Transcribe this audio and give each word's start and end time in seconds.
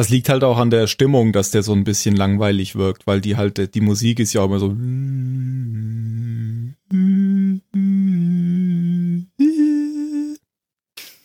Das 0.00 0.08
liegt 0.08 0.30
halt 0.30 0.44
auch 0.44 0.56
an 0.56 0.70
der 0.70 0.86
Stimmung, 0.86 1.30
dass 1.30 1.50
der 1.50 1.62
so 1.62 1.74
ein 1.74 1.84
bisschen 1.84 2.16
langweilig 2.16 2.74
wirkt, 2.74 3.06
weil 3.06 3.20
die 3.20 3.36
halt, 3.36 3.74
die 3.74 3.82
Musik 3.82 4.18
ist 4.18 4.32
ja 4.32 4.40
auch 4.40 4.46
immer 4.46 4.58
so. 4.58 4.74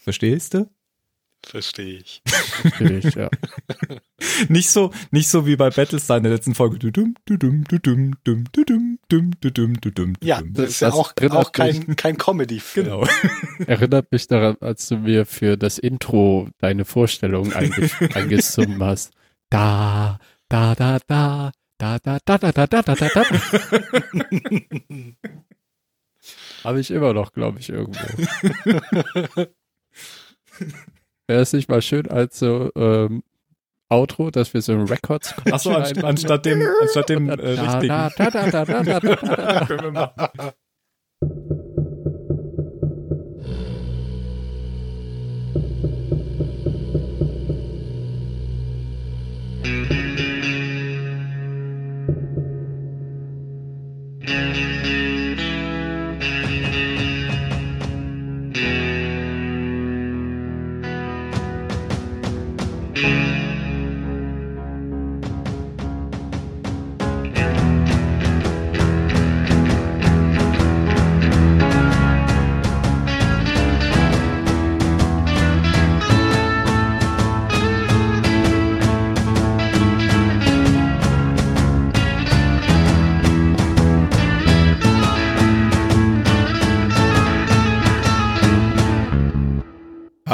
Verstehst 0.03 0.55
du? 0.55 0.69
Verstehe 1.45 1.99
ich. 1.99 2.21
Verstehe 2.25 2.97
ich, 2.97 3.13
ja. 3.15 3.29
Nicht 4.49 4.69
so, 4.71 4.91
nicht 5.11 5.29
so 5.29 5.45
wie 5.45 5.55
bei 5.55 5.69
Battlestar 5.69 6.17
in 6.17 6.23
der 6.23 6.31
letzten 6.33 6.55
Folge. 6.55 6.79
Ja, 10.21 10.41
das 10.41 10.69
ist 10.69 10.79
ja 10.79 10.89
Das 10.89 10.97
auch, 10.97 11.13
auch 11.31 11.51
kein, 11.51 11.95
kein 11.95 12.17
Comedy-Film. 12.17 12.85
Genau. 12.87 13.07
Erinnert 13.67 14.11
mich 14.11 14.27
daran, 14.27 14.57
als 14.59 14.87
du 14.87 14.97
mir 14.97 15.25
für 15.25 15.55
das 15.55 15.77
Intro 15.77 16.49
deine 16.57 16.83
Vorstellung 16.83 17.53
einge 17.53 17.89
eingesummt 18.13 18.81
hast. 18.81 19.13
Da, 19.49 20.19
da, 20.49 20.73
da, 20.73 20.99
da, 21.07 21.51
da, 21.77 21.99
da, 21.99 22.17
da, 22.25 22.37
da, 22.37 22.51
da, 22.51 22.67
da, 22.67 22.81
da, 22.81 22.95
da, 22.95 23.09
da. 23.09 23.23
Habe 26.63 26.79
ich 26.79 26.89
immer 26.89 27.13
noch, 27.13 27.31
glaube 27.31 27.59
ich, 27.59 27.69
irgendwo. 27.69 27.99
Wäre 31.27 31.41
es 31.41 31.53
nicht 31.53 31.69
mal 31.69 31.81
schön 31.81 32.07
als 32.09 32.37
so 32.37 32.71
ähm, 32.75 33.23
Outro, 33.89 34.29
dass 34.31 34.53
wir 34.53 34.61
so 34.61 34.73
ein 34.73 34.87
Records 34.87 35.33
Achso, 35.51 35.71
anst 35.71 36.03
anstatt 36.03 36.45
dem, 36.45 36.61
anstatt 36.81 37.09
dem 37.09 37.29
äh, 37.29 37.35
da, 37.37 37.61
richtigen. 37.61 37.87
da, 37.87 38.09
da, 38.15 38.29
da, 38.29 38.65
da, 38.65 38.83
da, 38.83 38.99
da, 38.99 39.15
da. 39.15 39.65
Können 39.65 39.83
wir 39.83 39.91
machen. 39.91 40.53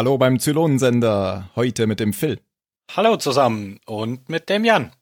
Hallo 0.01 0.17
beim 0.17 0.39
Zylonensender. 0.39 1.51
Heute 1.55 1.85
mit 1.85 1.99
dem 1.99 2.11
Phil. 2.11 2.39
Hallo 2.95 3.17
zusammen 3.17 3.79
und 3.85 4.29
mit 4.29 4.49
dem 4.49 4.65
Jan. 4.65 4.93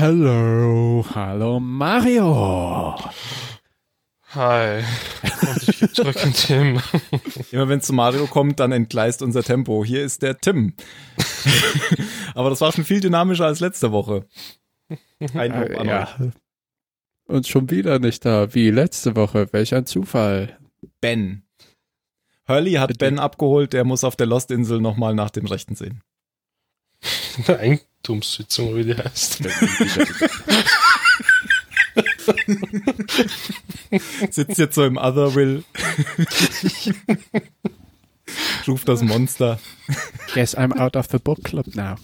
Hallo, 0.00 1.06
hallo 1.14 1.60
Mario. 1.60 2.96
Hi. 4.34 4.82
Und 5.42 5.68
ich 5.68 5.78
gebe 5.78 5.92
zurück 5.92 6.24
an 6.24 6.32
Tim. 6.32 6.80
Immer 7.52 7.68
wenn 7.68 7.78
es 7.78 7.86
zu 7.86 7.92
Mario 7.92 8.26
kommt, 8.26 8.58
dann 8.58 8.72
entgleist 8.72 9.22
unser 9.22 9.44
Tempo. 9.44 9.84
Hier 9.84 10.02
ist 10.04 10.22
der 10.22 10.36
Tim. 10.38 10.74
Aber 12.34 12.50
das 12.50 12.60
war 12.60 12.72
schon 12.72 12.82
viel 12.82 13.00
dynamischer 13.00 13.46
als 13.46 13.60
letzte 13.60 13.92
Woche. 13.92 14.26
Ein 15.34 15.52
Lob 15.52 15.78
an 15.78 15.88
euch. 15.88 16.18
ja. 16.18 16.32
Und 17.28 17.46
schon 17.46 17.70
wieder 17.70 18.00
nicht 18.00 18.24
da, 18.24 18.52
wie 18.54 18.70
letzte 18.70 19.14
Woche. 19.14 19.46
Welch 19.52 19.72
ein 19.72 19.86
Zufall. 19.86 20.58
Ben. 21.00 21.44
Hurley 22.50 22.72
hat 22.72 22.88
Bitte. 22.88 22.98
Ben 22.98 23.18
abgeholt, 23.18 23.72
der 23.72 23.84
muss 23.84 24.04
auf 24.04 24.16
der 24.16 24.26
Lost-Insel 24.26 24.80
nochmal 24.80 25.14
nach 25.14 25.30
dem 25.30 25.46
Rechten 25.46 25.76
sehen. 25.76 26.02
Eigentumssitzung, 27.46 28.76
wie 28.76 28.84
die 28.84 28.96
heißt. 28.96 29.42
Sitzt 34.30 34.58
jetzt 34.58 34.74
so 34.74 34.84
im 34.84 34.96
Other 34.96 35.34
Will. 35.34 35.64
Ruft 38.66 38.88
das 38.88 39.02
Monster. 39.02 39.58
Guess 40.34 40.56
I'm 40.56 40.76
out 40.78 40.96
of 40.96 41.06
the 41.10 41.18
book 41.18 41.42
club 41.44 41.66
now. 41.74 41.96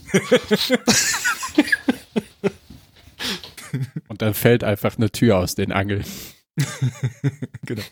Und 4.08 4.22
dann 4.22 4.34
fällt 4.34 4.64
einfach 4.64 4.96
eine 4.96 5.10
Tür 5.10 5.36
aus 5.38 5.54
den 5.54 5.72
Angeln. 5.72 6.04
genau. 7.62 7.82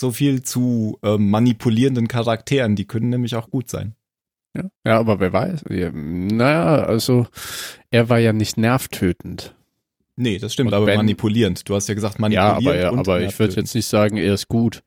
So 0.00 0.12
viel 0.12 0.42
zu 0.42 0.98
ähm, 1.02 1.28
manipulierenden 1.28 2.08
Charakteren, 2.08 2.74
die 2.74 2.86
können 2.86 3.10
nämlich 3.10 3.36
auch 3.36 3.50
gut 3.50 3.68
sein. 3.68 3.94
Ja, 4.56 4.70
ja 4.86 4.98
aber 4.98 5.20
wer 5.20 5.30
weiß. 5.32 5.64
Ja, 5.68 5.90
naja, 5.92 6.84
also 6.84 7.26
er 7.90 8.08
war 8.08 8.18
ja 8.18 8.32
nicht 8.32 8.56
nervtötend. 8.56 9.54
Nee, 10.16 10.38
das 10.38 10.54
stimmt, 10.54 10.68
Und 10.68 10.74
aber 10.74 10.86
Ben- 10.86 10.96
manipulierend. 10.96 11.68
Du 11.68 11.74
hast 11.74 11.86
ja 11.88 11.94
gesagt 11.94 12.14
Ja, 12.14 12.20
manipulierend. 12.22 12.66
aber, 12.66 12.80
ja, 12.80 12.90
und 12.90 12.98
aber 13.00 13.20
ich 13.20 13.38
würde 13.38 13.54
jetzt 13.56 13.74
nicht 13.74 13.86
sagen, 13.86 14.16
er 14.16 14.32
ist 14.32 14.48
gut. 14.48 14.82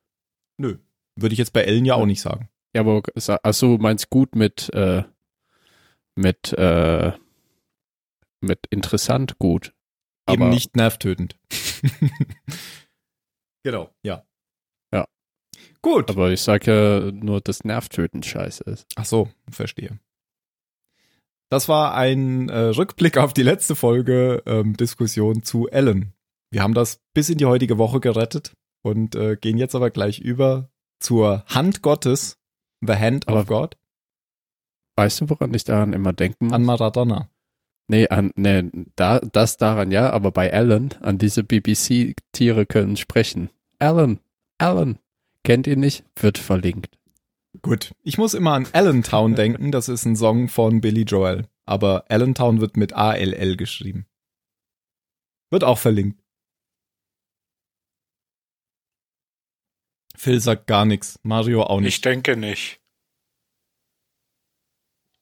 Nö. 0.57 0.78
Würde 1.16 1.34
ich 1.34 1.40
jetzt 1.40 1.53
bei 1.53 1.62
Ellen 1.62 1.85
ja 1.85 1.94
auch 1.94 2.07
nicht 2.07 2.22
sagen. 2.22 2.50
Ja, 2.75 2.81
aber 2.81 3.03
achso, 3.44 3.78
meinst 3.78 4.09
gut 4.09 4.35
mit 4.35 4.73
äh, 4.73 5.03
mit 6.16 6.53
äh, 6.53 7.12
mit 8.41 8.59
interessant 8.72 9.38
gut. 9.38 9.73
Eben 10.28 10.41
Aber- 10.41 10.52
nicht 10.52 10.75
nervtötend. 10.75 11.35
genau, 13.63 13.91
ja. 14.03 14.16
Ja. 14.16 14.23
Gut. 15.84 16.10
Aber 16.10 16.32
ich 16.32 16.42
sage 16.42 16.72
ja 17.06 17.12
nur, 17.12 17.40
dass 17.42 17.64
nervtötend 17.64 18.26
scheiße 18.26 18.64
ist. 18.64 18.88
Ach 18.96 19.06
so, 19.06 19.30
verstehe. 19.52 20.00
Das 21.50 21.70
war 21.70 21.94
ein 21.94 22.50
äh, 22.50 22.58
Rückblick 22.58 23.18
auf 23.18 23.34
die 23.34 23.44
letzte 23.44 23.76
Folge 23.76 24.42
ähm, 24.48 24.76
Diskussion 24.76 25.44
zu 25.44 25.68
Ellen. 25.68 26.14
Wir 26.50 26.64
haben 26.64 26.74
das 26.74 27.00
bis 27.14 27.30
in 27.30 27.38
die 27.38 27.46
heutige 27.46 27.78
Woche 27.78 28.00
gerettet 28.00 28.54
und 28.82 29.14
äh, 29.16 29.36
gehen 29.36 29.58
jetzt 29.60 29.76
aber 29.76 29.92
gleich 29.92 30.20
über 30.20 30.70
zur 31.00 31.44
Hand 31.48 31.82
Gottes, 31.84 32.40
The 32.82 32.94
Hand 32.96 33.28
of 33.28 33.34
Aber- 33.34 33.46
God, 33.46 33.78
Weißt 34.96 35.22
du, 35.22 35.30
woran 35.32 35.52
ich 35.56 35.64
daran 35.64 35.92
immer 35.94 36.14
denken 36.14 36.46
muss? 36.46 36.54
an 36.54 36.64
Maradona. 36.64 37.28
Nee, 37.88 38.08
an, 38.10 38.32
nee, 38.36 38.70
da, 38.96 39.20
das 39.20 39.58
daran 39.58 39.92
ja, 39.92 40.12
aber 40.12 40.32
bei 40.32 40.54
Alan, 40.54 40.90
an 41.02 41.18
diese 41.18 41.44
BBC-Tiere 41.44 42.68
können 42.68 42.96
sprechen. 42.96 43.50
Alan, 43.80 44.20
Alan, 44.60 45.00
kennt 45.44 45.68
ihr 45.68 45.76
nicht? 45.78 46.04
Wird 46.16 46.38
verlinkt. 46.38 46.98
Gut, 47.62 47.94
ich 48.04 48.18
muss 48.18 48.34
immer 48.34 48.54
an 48.54 48.68
Allentown 48.74 49.36
denken, 49.36 49.72
das 49.72 49.90
ist 49.90 50.06
ein 50.06 50.16
Song 50.16 50.50
von 50.50 50.81
Billy 50.81 51.04
Joel, 51.04 51.48
aber 51.66 52.06
Allentown 52.09 52.62
wird 52.62 52.78
mit 52.78 52.94
A-L-L 52.94 53.58
geschrieben. 53.58 54.06
Wird 55.52 55.64
auch 55.64 55.78
verlinkt. 55.78 56.20
Phil 60.16 60.40
sagt 60.40 60.68
gar 60.68 60.86
nichts, 60.86 61.20
Mario 61.24 61.64
auch 61.64 61.80
Ich 61.80 61.86
nicht. 61.86 62.06
denke 62.06 62.38
nicht. 62.38 62.80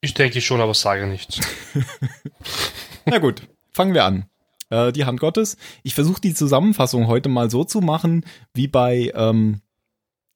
Ich 0.01 0.13
denke 0.13 0.41
schon, 0.41 0.61
aber 0.61 0.73
sage 0.73 1.07
nichts. 1.07 1.39
Na 3.05 3.19
gut, 3.19 3.47
fangen 3.71 3.93
wir 3.93 4.05
an. 4.05 4.25
Äh, 4.69 4.91
die 4.91 5.05
Hand 5.05 5.19
Gottes. 5.19 5.57
Ich 5.83 5.93
versuche 5.95 6.21
die 6.21 6.33
Zusammenfassung 6.33 7.07
heute 7.07 7.29
mal 7.29 7.51
so 7.51 7.63
zu 7.63 7.81
machen, 7.81 8.25
wie 8.53 8.67
bei, 8.67 9.11
ähm, 9.15 9.61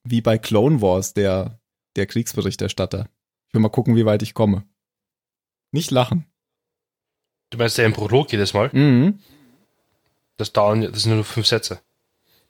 wie 0.05 0.21
bei 0.21 0.37
Clone 0.37 0.81
Wars, 0.81 1.13
der, 1.13 1.59
der 1.95 2.05
Kriegsberichterstatter. 2.05 3.09
Ich 3.47 3.53
will 3.53 3.61
mal 3.61 3.69
gucken, 3.69 3.95
wie 3.95 4.05
weit 4.05 4.21
ich 4.21 4.33
komme. 4.33 4.63
Nicht 5.71 5.91
lachen. 5.91 6.25
Du 7.49 7.57
meinst 7.57 7.77
ja 7.77 7.85
im 7.85 7.93
Prolog 7.93 8.31
jedes 8.31 8.53
Mal? 8.53 8.69
Mhm. 8.71 9.19
Das 10.37 10.53
dauern, 10.53 10.81
das 10.81 11.03
sind 11.03 11.15
nur 11.15 11.23
fünf 11.23 11.47
Sätze. 11.47 11.81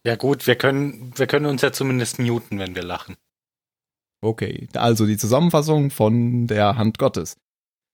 Ja 0.04 0.16
gut, 0.16 0.46
wir 0.48 0.56
können, 0.56 1.14
wir 1.16 1.28
können 1.28 1.46
uns 1.48 1.62
ja 1.62 1.72
zumindest 1.72 2.20
muten, 2.20 2.60
wenn 2.60 2.76
wir 2.76 2.84
lachen. 2.84 3.16
Okay, 4.22 4.68
also 4.74 5.06
die 5.06 5.18
Zusammenfassung 5.18 5.92
von 5.92 6.48
der 6.48 6.78
Hand 6.78 6.98
Gottes. 6.98 7.38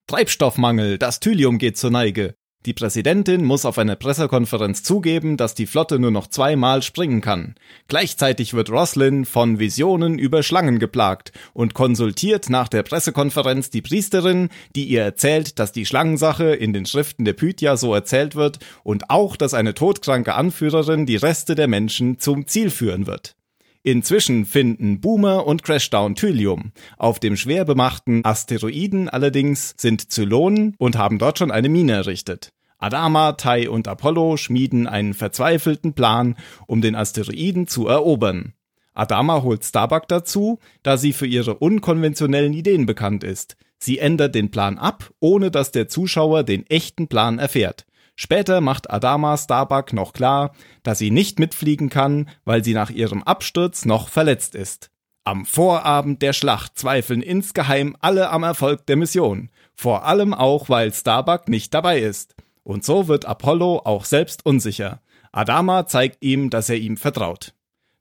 Treibstoffmangel, 0.08 0.98
das 0.98 1.20
Thylium 1.20 1.58
geht 1.58 1.78
zur 1.78 1.92
Neige. 1.92 2.36
Die 2.68 2.74
Präsidentin 2.74 3.44
muss 3.44 3.66
auf 3.66 3.80
einer 3.80 3.96
Pressekonferenz 3.96 4.84
zugeben, 4.84 5.36
dass 5.36 5.56
die 5.56 5.66
Flotte 5.66 5.98
nur 5.98 6.12
noch 6.12 6.28
zweimal 6.28 6.84
springen 6.84 7.20
kann. 7.20 7.56
Gleichzeitig 7.88 8.54
wird 8.54 8.70
Roslin 8.70 9.26
von 9.26 9.58
Visionen 9.58 10.20
über 10.20 10.44
Schlangen 10.44 10.78
geplagt 10.78 11.32
und 11.54 11.74
konsultiert 11.74 12.52
nach 12.52 12.68
der 12.68 12.84
Pressekonferenz 12.84 13.72
die 13.72 13.82
Priesterin, 13.82 14.50
die 14.76 14.86
ihr 14.86 15.02
erzählt, 15.02 15.58
dass 15.58 15.72
die 15.72 15.88
Schlangensache 15.88 16.54
in 16.54 16.72
den 16.72 16.86
Schriften 16.86 17.26
der 17.26 17.34
Pythia 17.34 17.78
so 17.78 17.96
erzählt 17.96 18.36
wird 18.36 18.60
und 18.84 19.10
auch, 19.10 19.38
dass 19.38 19.56
eine 19.56 19.74
todkranke 19.74 20.36
Anführerin 20.36 21.08
die 21.08 21.16
Reste 21.16 21.56
der 21.56 21.68
Menschen 21.68 22.20
zum 22.20 22.46
Ziel 22.46 22.70
führen 22.70 23.08
wird. 23.08 23.36
Inzwischen 23.84 24.46
finden 24.46 25.02
Boomer 25.02 25.48
und 25.48 25.64
Crashdown 25.64 26.14
Thylium. 26.14 26.72
Auf 26.98 27.20
dem 27.20 27.36
schwer 27.36 27.66
bemachten 27.66 28.24
Asteroiden 28.24 29.10
allerdings 29.10 29.74
sind 29.76 30.12
Zylonen 30.12 30.76
und 30.78 30.98
haben 30.98 31.18
dort 31.18 31.40
schon 31.40 31.50
eine 31.50 31.70
Mine 31.70 31.94
errichtet. 31.94 32.52
Adama, 32.78 33.34
Tai 33.34 33.70
und 33.70 33.88
Apollo 33.88 34.38
schmieden 34.38 34.88
einen 34.88 35.16
verzweifelten 35.16 35.94
Plan, 35.94 36.36
um 36.68 36.82
den 36.82 36.96
Asteroiden 36.96 37.68
zu 37.68 37.88
erobern. 37.88 38.54
Adama 38.94 39.42
holt 39.42 39.64
Starbuck 39.64 40.08
dazu, 40.08 40.60
da 40.84 40.98
sie 40.98 41.14
für 41.14 41.28
ihre 41.28 41.56
unkonventionellen 41.56 42.54
Ideen 42.54 42.86
bekannt 42.86 43.24
ist. 43.24 43.56
Sie 43.80 43.98
ändert 43.98 44.36
den 44.36 44.52
Plan 44.52 44.78
ab, 44.78 45.12
ohne 45.20 45.50
dass 45.50 45.72
der 45.72 45.88
Zuschauer 45.88 46.44
den 46.44 46.68
echten 46.68 47.08
Plan 47.08 47.40
erfährt. 47.40 47.86
Später 48.16 48.62
macht 48.62 48.92
Adama 48.92 49.38
Starbuck 49.38 49.94
noch 49.94 50.14
klar, 50.14 50.54
dass 50.84 51.00
sie 51.00 51.12
nicht 51.12 51.40
mitfliegen 51.40 51.90
kann, 51.90 52.30
weil 52.46 52.64
sie 52.64 52.74
nach 52.74 52.90
ihrem 52.90 53.24
Absturz 53.24 53.86
noch 53.86 54.10
verletzt 54.10 54.56
ist. 54.56 54.92
Am 55.24 55.46
Vorabend 55.46 56.22
der 56.22 56.34
Schlacht 56.34 56.78
zweifeln 56.78 57.22
insgeheim 57.22 57.96
alle 58.00 58.30
am 58.30 58.44
Erfolg 58.44 58.86
der 58.88 58.96
Mission, 58.96 59.50
vor 59.76 60.06
allem 60.06 60.34
auch, 60.34 60.68
weil 60.68 60.94
Starbuck 60.94 61.48
nicht 61.48 61.74
dabei 61.74 62.00
ist. 62.00 62.36
Und 62.64 62.84
so 62.84 63.08
wird 63.08 63.26
Apollo 63.26 63.82
auch 63.86 64.06
selbst 64.06 64.46
unsicher. 64.46 65.02
Adama 65.32 65.88
zeigt 65.88 66.24
ihm, 66.24 66.50
dass 66.50 66.70
er 66.70 66.78
ihm 66.78 66.98
vertraut. 66.98 67.54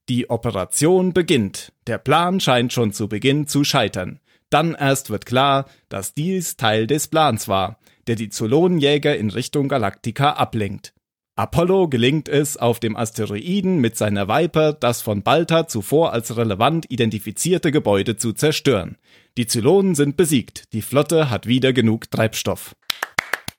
Die 0.09 0.29
Operation 0.29 1.13
beginnt. 1.13 1.73
Der 1.87 1.99
Plan 1.99 2.41
scheint 2.41 2.73
schon 2.73 2.93
zu 2.93 3.09
Beginn 3.09 3.47
zu 3.47 3.65
scheitern. 3.65 4.19
Dann 4.49 4.75
erst 4.75 5.11
wird 5.11 5.27
klar, 5.27 5.67
dass 5.89 6.15
dies 6.15 6.57
Teil 6.57 6.87
des 6.87 7.09
Plans 7.09 7.47
war 7.47 7.79
der 8.07 8.17
die 8.17 8.29
Zylonenjäger 8.29 9.17
in 9.17 9.31
Richtung 9.31 9.69
Galactica 9.69 10.33
ablenkt. 10.33 10.93
Apollo 11.37 11.89
gelingt 11.89 12.29
es, 12.29 12.57
auf 12.59 12.81
dem 12.81 12.97
Asteroiden 12.97 13.79
mit 13.81 13.97
seiner 13.97 14.29
Viper 14.29 14.75
das 14.75 15.01
von 15.01 15.23
Balta 15.23 15.67
zuvor 15.69 16.13
als 16.13 16.37
relevant 16.37 16.87
identifizierte 16.91 17.73
Gebäude 17.73 18.17
zu 18.17 18.33
zerstören. 18.33 18.99
Die 19.39 19.47
Zylonen 19.47 19.95
sind 19.95 20.17
besiegt, 20.19 20.65
die 20.75 20.83
Flotte 20.83 21.31
hat 21.31 21.47
wieder 21.47 21.73
genug 21.73 22.11
Treibstoff. 22.11 22.75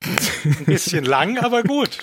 Ein 0.03 0.65
bisschen 0.65 1.05
lang, 1.05 1.37
aber 1.39 1.63
gut. 1.63 1.97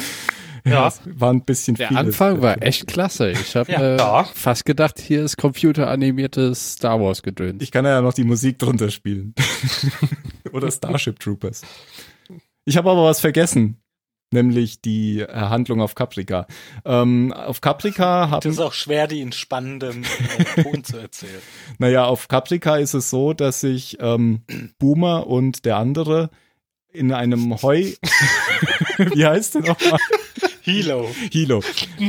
Ja, 0.65 0.93
war 1.05 1.33
ein 1.33 1.45
bisschen 1.45 1.77
Der 1.77 1.89
vieles. 1.89 2.05
Anfang 2.07 2.43
war 2.43 2.61
echt 2.63 2.87
klasse. 2.89 3.31
Ich 3.31 3.55
habe 3.57 3.71
Ja. 3.73 3.81
äh, 3.81 3.97
Ja. 3.99 4.25
fast 4.25 4.65
gedacht, 4.65 4.99
hier 5.01 5.23
ist 5.25 5.37
computeranimiertes 5.37 6.73
Star 6.75 7.01
Wars 7.01 7.23
gedöns. 7.23 7.63
Ich 7.63 7.71
kann 7.71 7.85
ja 7.85 8.01
noch 8.03 8.13
die 8.15 8.25
Musik 8.25 8.59
drunter 8.59 8.91
spielen. 8.91 9.35
Oder 10.53 10.71
Starship 10.71 11.21
Troopers. 11.21 11.63
Ich 12.69 12.77
habe 12.77 12.91
aber 12.91 13.05
was 13.05 13.21
vergessen. 13.21 13.79
Nämlich 14.31 14.83
die 14.83 15.21
äh, 15.21 15.27
Handlung 15.33 15.81
auf 15.81 15.95
Caprica. 15.95 16.47
Ähm, 16.85 17.33
auf 17.33 17.63
Caprica 17.63 18.25
Das 18.27 18.31
haben, 18.31 18.51
ist 18.51 18.61
auch 18.61 18.75
schwer, 18.75 19.07
die 19.07 19.23
in 19.23 19.33
spannendem 19.33 20.03
äh, 20.05 20.63
Ton 20.63 20.85
zu 20.85 20.99
erzählen. 20.99 21.41
naja, 21.79 22.05
auf 22.05 22.29
Caprica 22.29 22.77
ist 22.77 22.93
es 22.93 23.09
so, 23.09 23.33
dass 23.33 23.63
sich 23.63 23.97
ähm, 24.03 24.43
Boomer 24.79 25.27
und 25.27 25.65
der 25.65 25.79
andere 25.79 26.29
in 26.93 27.11
einem 27.11 27.63
Heu, 27.63 27.93
wie 28.99 29.25
heißt 29.25 29.55
der 29.55 29.63
nochmal? 29.63 29.99
Hilo. 30.61 31.09
Hilo. 31.33 31.59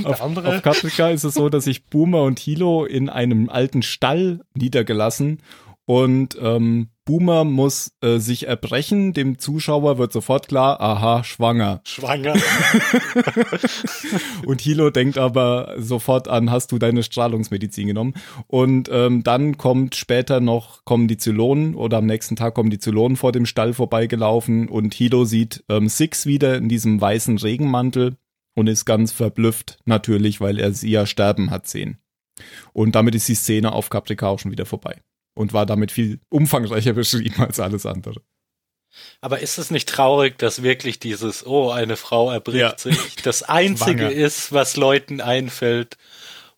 Auf, 0.04 0.18
Der 0.18 0.22
andere? 0.22 0.58
auf 0.58 0.62
Caprica 0.62 1.10
ist 1.12 1.24
es 1.24 1.36
so, 1.36 1.48
dass 1.48 1.64
sich 1.64 1.86
Boomer 1.86 2.24
und 2.24 2.38
Hilo 2.38 2.84
in 2.84 3.08
einem 3.08 3.48
alten 3.50 3.82
Stall 3.82 4.42
niedergelassen 4.56 5.42
und 5.86 6.38
ähm, 6.42 6.90
Boomer 7.10 7.44
muss 7.44 7.92
äh, 8.02 8.20
sich 8.20 8.46
erbrechen. 8.46 9.14
Dem 9.14 9.40
Zuschauer 9.40 9.98
wird 9.98 10.14
sofort 10.14 10.48
klar, 10.48 10.80
aha, 10.80 11.24
schwanger. 11.24 11.82
Schwanger. 11.84 12.36
Und 14.46 14.62
Hilo 14.62 14.92
denkt 14.92 15.18
aber 15.18 15.74
sofort 15.80 16.28
an, 16.28 16.52
hast 16.52 16.72
du 16.72 16.78
deine 16.78 17.02
Strahlungsmedizin 17.02 17.88
genommen? 17.88 18.14
Und 18.46 18.92
ähm, 18.94 19.24
dann 19.24 19.58
kommt 19.58 19.96
später 19.96 20.40
noch, 20.40 20.86
kommen 20.86 21.08
die 21.08 21.18
Zylonen 21.18 21.74
oder 21.74 21.98
am 21.98 22.06
nächsten 22.06 22.36
Tag 22.36 22.54
kommen 22.54 22.70
die 22.70 22.78
Zylonen 22.78 23.18
vor 23.18 23.32
dem 23.32 23.48
Stall 23.48 23.74
vorbeigelaufen 23.74 24.70
und 24.70 24.94
Hilo 24.94 25.26
sieht 25.26 25.64
ähm, 25.68 25.90
Six 25.90 26.28
wieder 26.28 26.58
in 26.58 26.70
diesem 26.70 27.02
weißen 27.02 27.40
Regenmantel 27.40 28.18
und 28.54 28.68
ist 28.68 28.86
ganz 28.86 29.12
verblüfft, 29.12 29.80
natürlich, 29.86 30.42
weil 30.42 30.60
er 30.60 30.74
sie 30.74 30.92
ja 30.92 31.08
sterben 31.08 31.50
hat 31.50 31.66
sehen. 31.66 31.98
Und 32.72 32.94
damit 32.94 33.16
ist 33.16 33.28
die 33.28 33.34
Szene 33.34 33.72
auf 33.72 33.90
Caprica 33.90 34.28
auch 34.28 34.38
schon 34.38 34.52
wieder 34.52 34.68
vorbei. 34.68 35.02
Und 35.40 35.54
war 35.54 35.66
damit 35.66 35.94
viel 35.94 36.20
umfangreicher 36.28 36.92
beschrieben 36.92 37.42
als 37.42 37.62
alles 37.62 37.86
andere. 37.86 38.22
Aber 39.22 39.40
ist 39.40 39.58
es 39.58 39.72
nicht 39.72 39.88
traurig, 39.88 40.38
dass 40.38 40.64
wirklich 40.64 41.00
dieses, 41.00 41.46
oh, 41.48 41.70
eine 41.72 41.96
Frau 41.96 42.30
erbricht 42.30 42.60
Ja. 42.60 42.78
sich, 42.78 43.16
das 43.24 43.44
Einzige 43.44 44.00
Schwanger. 44.08 44.12
ist, 44.12 44.52
was 44.52 44.76
Leuten 44.76 45.22
einfällt, 45.22 45.96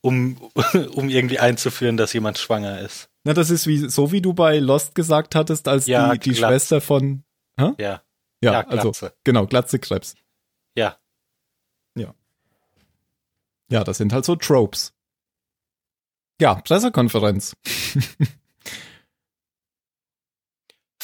um, 0.01 0.35
um 0.95 1.09
irgendwie 1.09 1.37
einzuführen, 1.37 1.95
dass 1.95 2.11
jemand 2.13 2.39
schwanger 2.39 2.79
ist? 2.79 3.07
Na, 3.23 3.33
das 3.33 3.51
ist 3.51 3.67
wie, 3.67 3.87
so 3.87 4.11
wie 4.11 4.21
du 4.21 4.33
bei 4.33 4.57
Lost 4.57 4.95
gesagt 4.95 5.35
hattest, 5.35 5.67
als 5.67 5.85
Ja, 5.85 6.13
die, 6.13 6.19
die 6.19 6.31
Glatze. 6.31 6.53
Schwester 6.53 6.81
von, 6.81 7.23
Ja, 7.59 7.75
ja, 7.79 8.01
ja, 8.43 8.61
also, 8.67 8.91
genau, 9.23 9.45
Glatze 9.45 9.77
Krebs. 9.77 10.15
Ja. 10.75 10.97
Ja. 11.95 12.15
Ja, 13.69 13.83
das 13.83 13.99
sind 13.99 14.11
halt 14.11 14.25
so 14.25 14.35
Tropes. 14.35 14.91
Ja, 16.41 16.55
Pressekonferenz. 16.55 17.55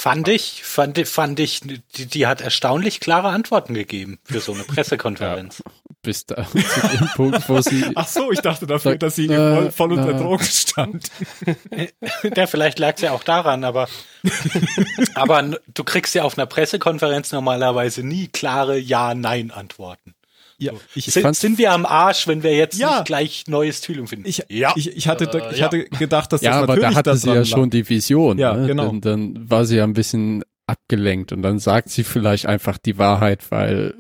Fand 0.08 0.28
ich, 0.30 0.64
fand, 0.64 0.98
ich- 0.98 1.10
fand 1.10 1.40
ich, 1.40 1.60
die, 1.60 2.06
die 2.06 2.28
hat 2.28 2.40
erstaunlich 2.40 3.02
klare 3.02 3.28
Antworten 3.28 3.74
gegeben 3.74 4.20
für 4.24 4.40
so 4.40 4.54
eine 4.54 4.64
Pressekonferenz. 4.64 5.62
Bis 6.02 6.26
da 6.26 6.48
zu 6.50 6.88
dem 6.98 7.10
Punkt, 7.16 7.50
wo 7.50 7.60
sie 7.60 7.84
Ach 7.94 8.08
so, 8.08 8.32
ich 8.32 8.40
dachte 8.40 8.66
dafür, 8.68 8.92
Sag, 8.92 9.02
dass 9.02 9.16
sie 9.16 9.26
äh, 9.28 9.56
voll, 9.56 9.72
voll 9.72 9.94
unter 9.94 10.12
äh. 10.12 10.18
Drogen 10.18 10.46
stand. 10.46 11.12
Ja, 12.36 12.48
vielleicht 12.48 12.80
lag 12.80 12.96
es 12.96 13.02
ja 13.02 13.12
auch 13.12 13.24
daran, 13.24 13.64
aber, 13.66 13.90
aber 15.16 15.58
du 15.74 15.84
kriegst 15.84 16.16
ja 16.16 16.24
auf 16.24 16.38
einer 16.38 16.46
Pressekonferenz 16.46 17.32
normalerweise 17.32 18.02
nie 18.04 18.28
klare 18.28 18.78
Ja-Nein-Antworten. 18.78 20.14
Ja, 20.60 20.74
ich, 20.96 21.06
Sind, 21.06 21.22
fand's- 21.22 21.40
sind 21.40 21.58
wir 21.60 21.72
am 21.72 21.86
Arsch, 21.86 22.28
wenn 22.28 22.42
wir 22.42 22.56
jetzt 22.56 22.80
Ja. 22.80 22.96
nicht 22.96 23.06
gleich 23.06 23.44
neues 23.48 23.80
Thylium 23.82 24.08
finden? 24.08 24.28
ich, 24.28 24.44
ja. 24.50 24.74
ich, 24.76 24.96
ich, 24.96 25.08
hatte, 25.08 25.26
Äh, 25.26 25.52
ich 25.54 25.60
ja. 25.60 25.66
hatte 25.66 25.86
gedacht, 25.86 26.34
dass 26.34 26.42
Ja, 26.42 26.52
das 26.52 26.58
aber 26.64 26.68
natürlich 26.76 26.90
da 26.90 26.96
hatte 26.96 27.16
sie 27.18 27.28
ja 27.28 27.34
daran 27.36 27.46
schon 27.46 27.70
die 27.70 27.88
Vision. 27.88 28.38
Ja, 28.40 28.54
ne? 28.56 28.68
genau. 28.68 28.88
Dann, 28.88 29.02
dann 29.02 29.50
war 29.52 29.66
sie 29.66 29.78
ja 29.78 29.84
ein 29.84 29.94
bisschen 29.94 30.44
abgelenkt 30.66 31.32
und 31.32 31.44
dann 31.44 31.60
sagt 31.60 31.90
sie 31.90 32.04
vielleicht 32.04 32.48
einfach 32.48 32.78
die 32.80 32.98
Wahrheit, 32.98 33.52
weil 33.52 33.94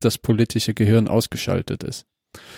das 0.00 0.18
politische 0.18 0.72
Gehirn 0.72 1.08
ausgeschaltet 1.08 1.82
ist. 1.82 2.06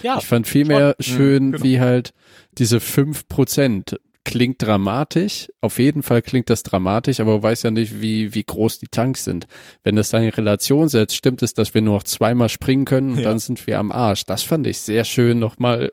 ja. 0.02 0.18
Ich 0.18 0.26
fand 0.26 0.46
vielmehr 0.46 0.94
Schon. 1.00 1.16
schön, 1.16 1.44
Mhm, 1.46 1.52
genau. 1.52 1.64
wie 1.64 1.80
halt 1.80 2.12
diese 2.58 2.78
fünf 2.80 3.26
Prozent 3.28 3.96
klingt 4.24 4.60
dramatisch. 4.62 5.48
Auf 5.60 5.78
jeden 5.78 6.02
Fall 6.02 6.22
klingt 6.22 6.50
das 6.50 6.62
dramatisch, 6.62 7.20
aber 7.20 7.34
man 7.34 7.42
weiß 7.42 7.62
ja 7.64 7.70
nicht, 7.70 8.00
wie, 8.00 8.34
wie 8.34 8.42
groß 8.44 8.78
die 8.78 8.88
Tanks 8.88 9.24
sind. 9.24 9.46
Wenn 9.82 9.96
das 9.96 10.10
dann 10.10 10.22
in 10.22 10.30
Relation 10.30 10.88
setzt, 10.88 11.14
stimmt 11.16 11.43
es, 11.43 11.54
dass 11.54 11.74
wir 11.74 11.82
nur 11.82 11.94
noch 11.94 12.02
zweimal 12.04 12.48
springen 12.48 12.84
können 12.84 13.12
und 13.12 13.19
Ja. 13.19 13.28
dann 13.31 13.38
sind 13.38 13.66
wir 13.66 13.78
am 13.78 13.93
Arsch. 13.93 14.24
Das 14.24 14.43
fand 14.43 14.66
ich 14.66 14.78
sehr 14.78 15.04
schön 15.04 15.38
nochmal 15.38 15.93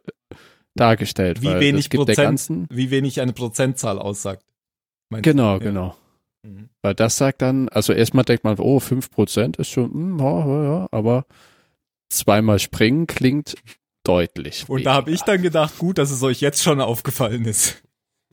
dargestellt. 0.76 1.42
Wie 1.42 1.48
weil 1.48 1.60
wenig 1.60 1.90
Prozent, 1.90 2.68
wie 2.70 2.92
wenig 2.92 3.22
eine 3.22 3.34
Prozentzahl 3.34 4.00
aussagt. 4.00 4.44
Genau, 5.10 5.54
Ja. 5.54 5.58
genau. 5.60 5.96
Mhm. 6.44 6.70
Weil 6.82 6.96
das 6.96 7.18
sagt 7.18 7.42
dann, 7.42 7.70
also 7.70 7.94
erstmal 7.94 8.24
denkt 8.26 8.44
man, 8.44 8.58
oh, 8.60 8.80
fünf 8.80 9.12
Prozent 9.12 9.58
ist 9.58 9.70
schon, 9.70 9.92
hm, 9.92 10.20
ja, 10.20 10.48
ja, 10.48 10.64
ja, 10.64 10.88
aber 10.92 11.26
zweimal 12.10 12.60
springen 12.60 13.08
klingt 13.08 13.56
deutlich. 14.04 14.68
Und 14.68 14.86
da 14.86 14.94
habe 14.94 15.12
ich 15.12 15.22
dann 15.22 15.42
gedacht, 15.42 15.78
gut, 15.78 15.98
dass 15.98 16.10
es 16.12 16.24
euch 16.24 16.42
jetzt 16.42 16.64
schon 16.64 16.82
aufgefallen 16.82 17.46
ist. 17.46 17.84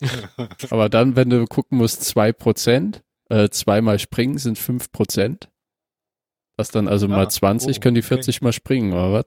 Aber 0.70 0.88
dann, 0.88 1.16
wenn 1.16 1.30
du 1.30 1.46
gucken 1.46 1.78
musst, 1.78 2.04
zwei 2.04 2.32
Prozent, 2.32 3.02
äh, 3.28 3.48
zweimal 3.50 3.98
springen 3.98 4.38
sind 4.38 4.58
fünf 4.58 4.90
Prozent. 4.92 5.50
Das 6.56 6.70
dann 6.70 6.88
also 6.88 7.06
Ah, 7.06 7.10
mal 7.10 7.30
20, 7.30 7.76
oh, 7.76 7.80
können 7.80 7.94
die 7.94 8.00
okay. 8.00 8.08
40 8.08 8.42
mal 8.42 8.52
springen, 8.52 8.92
oder 8.92 9.12
was? 9.12 9.24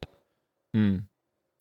Hm. 0.76 1.08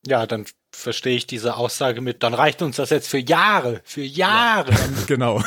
ja, 0.06 0.26
dann 0.26 0.46
verstehe 0.72 1.16
ich 1.16 1.26
diese 1.26 1.56
Aussage 1.56 2.00
mit, 2.00 2.22
dann 2.22 2.32
reicht 2.32 2.62
uns 2.62 2.76
das 2.76 2.90
jetzt 2.90 3.08
für 3.08 3.18
Jahre, 3.18 3.80
für 3.84 4.02
Jahre. 4.02 4.72
Genau. 5.06 5.42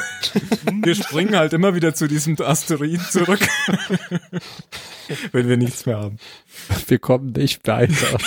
Wir 0.83 0.95
springen 0.95 1.35
halt 1.35 1.53
immer 1.53 1.75
wieder 1.75 1.93
zu 1.93 2.07
diesem 2.07 2.39
Asteroid 2.41 3.01
zurück. 3.09 3.39
Wenn 5.31 5.47
wir 5.47 5.57
nichts 5.57 5.85
mehr 5.85 5.97
haben. 5.97 6.17
Wir 6.87 6.99
kommen 6.99 7.31
nicht 7.31 7.65
weiter. 7.67 8.17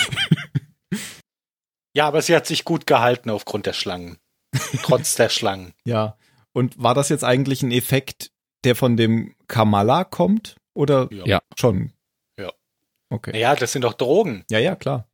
Ja, 1.95 2.07
aber 2.07 2.21
sie 2.21 2.35
hat 2.35 2.45
sich 2.45 2.63
gut 2.63 2.85
gehalten 2.87 3.29
aufgrund 3.29 3.65
der 3.65 3.73
Schlangen. 3.73 4.17
Trotz 4.83 5.15
der 5.15 5.29
Schlangen. 5.29 5.73
Ja. 5.85 6.17
Und 6.53 6.81
war 6.81 6.93
das 6.95 7.09
jetzt 7.09 7.23
eigentlich 7.23 7.61
ein 7.63 7.71
Effekt, 7.71 8.31
der 8.63 8.75
von 8.75 8.97
dem 8.97 9.35
Kamala 9.47 10.03
kommt? 10.03 10.55
Oder 10.73 11.07
Ja. 11.11 11.39
schon? 11.57 11.91
Ja. 12.39 12.51
Okay. 13.09 13.39
Ja, 13.39 13.55
das 13.55 13.71
sind 13.71 13.83
doch 13.83 13.93
Drogen. 13.93 14.43
Ja, 14.49 14.59
ja, 14.59 14.75
klar. 14.75 15.07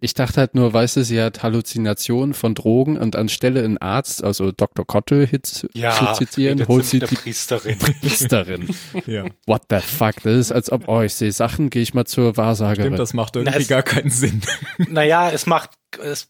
Ich 0.00 0.14
dachte 0.14 0.36
halt 0.40 0.54
nur, 0.54 0.72
weißt 0.72 0.96
du, 0.96 1.04
sie 1.04 1.20
hat 1.22 1.42
Halluzinationen 1.42 2.34
von 2.34 2.54
Drogen 2.54 2.98
und 2.98 3.16
anstelle 3.16 3.64
einen 3.64 3.78
Arzt, 3.78 4.22
also 4.22 4.52
Dr. 4.52 4.86
Kottel 4.86 5.26
hit, 5.26 5.46
zu 5.46 5.68
zitieren, 6.14 6.68
holt 6.68 6.84
sie 6.84 6.98
die 6.98 7.06
Priesterin. 7.14 7.78
Priesterin. 8.00 8.68
Ja. 9.06 9.24
What 9.46 9.62
the 9.70 9.78
fuck? 9.80 10.16
Das 10.22 10.34
ist, 10.34 10.52
als 10.52 10.70
ob, 10.70 10.86
oh, 10.88 11.00
ich 11.02 11.14
sehe 11.14 11.32
Sachen, 11.32 11.70
gehe 11.70 11.82
ich 11.82 11.94
mal 11.94 12.04
zur 12.04 12.36
Wahrsagerin. 12.36 12.82
Stimmt, 12.88 12.98
das 12.98 13.14
macht 13.14 13.36
irgendwie 13.36 13.54
Na, 13.54 13.60
es- 13.62 13.68
gar 13.68 13.82
keinen 13.82 14.10
Sinn. 14.10 14.42
naja, 14.88 15.30
es 15.30 15.46
macht, 15.46 15.70
es, 16.02 16.28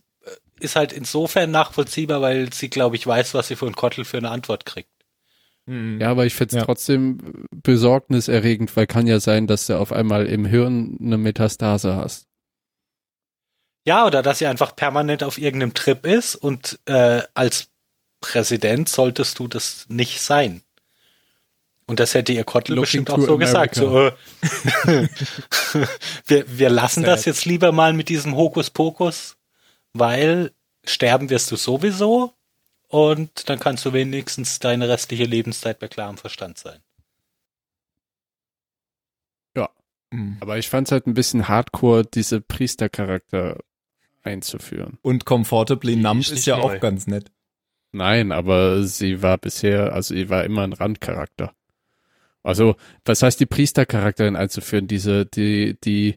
ist 0.61 0.76
halt 0.76 0.93
insofern 0.93 1.50
nachvollziehbar, 1.50 2.21
weil 2.21 2.52
sie, 2.52 2.71
glaube 2.71 2.97
ich, 2.97 3.07
weiß, 3.07 3.35
was 3.35 3.49
sie 3.49 3.57
von 3.57 3.75
Kottel 3.75 4.05
für 4.05 4.19
eine 4.19 4.31
Antwort 4.31 4.64
kriegt. 4.67 4.90
Ja, 5.67 6.11
aber 6.11 6.26
ich 6.26 6.35
finde 6.35 6.57
es 6.57 6.61
Ja. 6.61 6.64
trotzdem 6.64 7.45
besorgniserregend, 7.52 8.75
weil 8.76 8.87
kann 8.88 9.07
ja 9.07 9.21
sein, 9.21 9.47
dass 9.47 9.67
du 9.67 9.79
auf 9.79 9.93
einmal 9.93 10.26
im 10.26 10.45
Hirn 10.45 10.97
eine 11.00 11.17
Metastase 11.19 11.95
hast. 11.95 12.26
Ja, 13.87 14.05
oder 14.07 14.23
dass 14.23 14.38
sie 14.38 14.47
einfach 14.47 14.75
permanent 14.75 15.23
auf 15.23 15.38
irgendeinem 15.38 15.75
Trip 15.75 16.05
ist 16.07 16.35
und 16.35 16.81
äh, 16.87 17.23
als 17.35 17.69
Präsident 18.21 18.88
solltest 18.88 19.38
du 19.38 19.47
das 19.49 19.87
nicht 19.88 20.21
sein. 20.21 20.62
Und 21.87 21.99
das 22.00 22.14
hätte 22.14 22.33
ihr 22.33 22.45
Kottel 22.45 22.75
Looking 22.76 23.05
bestimmt 23.05 23.11
auch 23.11 23.21
so 23.21 23.38
gesagt. 23.38 23.75
So, 23.76 24.09
äh, 24.09 24.12
wir, 26.26 26.45
wir 26.59 26.71
lassen 26.71 27.02
das 27.05 27.21
Sad. 27.21 27.26
jetzt 27.26 27.45
lieber 27.47 27.73
mal 27.73 27.93
mit 27.93 28.09
diesem 28.09 28.37
Hokuspokus, 28.37 29.37
weil 29.92 30.52
sterben 30.85 31.30
wirst 31.30 31.50
du 31.50 31.56
sowieso 31.56 32.35
und 32.88 33.49
dann 33.49 33.59
kannst 33.59 33.85
du 33.85 33.92
wenigstens 33.92 34.59
deine 34.59 34.88
restliche 34.88 35.25
Lebenszeit 35.25 35.78
bei 35.78 35.88
klarem 35.88 36.16
Verstand 36.16 36.59
sein. 36.59 36.80
Mhm. 40.11 40.37
Aber 40.40 40.59
ich 40.59 40.68
fand 40.68 40.88
es 40.88 40.92
halt 40.92 41.06
ein 41.06 41.14
bisschen 41.14 41.49
hardcore, 41.49 42.04
diese 42.04 42.40
Priestercharakter 42.40 43.59
einzuführen. 44.23 44.99
Und 45.02 45.25
Comfortably 45.25 45.97
Numb 45.97 46.20
ist 46.20 46.47
ja 46.47 46.59
neu. 46.59 46.62
auch 46.64 46.80
ganz 46.80 47.06
nett. 47.06 47.30
Nein, 47.92 48.32
aber 48.32 48.85
sie 48.85 49.23
war 49.23 49.38
bisher, 49.38 49.92
also 49.92 50.14
sie 50.14 50.28
war 50.28 50.44
immer 50.44 50.62
ein 50.62 50.73
Randcharakter. 50.73 51.54
Also, 52.42 52.76
was 53.04 53.23
heißt 53.23 53.40
die 53.40 53.47
Priestercharakterin 53.47 54.37
einzuführen? 54.37 54.87
Diese, 54.87 55.26
die, 55.26 55.76
die 55.85 56.16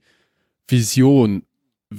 Vision 0.67 1.45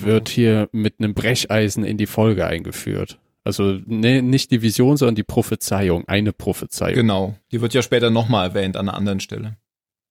wird 0.03 0.29
hier 0.29 0.69
mit 0.73 0.97
einem 0.99 1.15
Brecheisen 1.15 1.85
in 1.85 1.97
die 1.97 2.07
Folge 2.07 2.47
eingeführt. 2.47 3.19
Also 3.45 3.79
ne, 3.87 4.23
nicht 4.23 4.51
die 4.51 4.63
Vision, 4.63 4.97
sondern 4.97 5.15
die 5.15 5.23
Prophezeiung, 5.23 6.09
eine 6.09 6.33
Prophezeiung. 6.33 6.95
Genau. 6.95 7.37
Die 7.53 7.61
wird 7.61 7.75
ja 7.75 7.83
später 7.83 8.11
nochmal 8.11 8.49
erwähnt 8.49 8.77
an 8.77 8.89
einer 8.89 8.97
anderen 8.97 9.21
Stelle. 9.21 9.57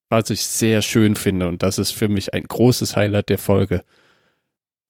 Was 0.10 0.30
ich 0.30 0.46
sehr 0.46 0.84
schön 0.84 1.16
finde 1.16 1.48
und 1.48 1.64
das 1.64 1.80
ist 1.80 1.92
für 1.92 2.08
mich 2.08 2.34
ein 2.34 2.44
großes 2.44 2.96
Highlight 2.96 3.30
der 3.30 3.40
Folge. 3.40 3.84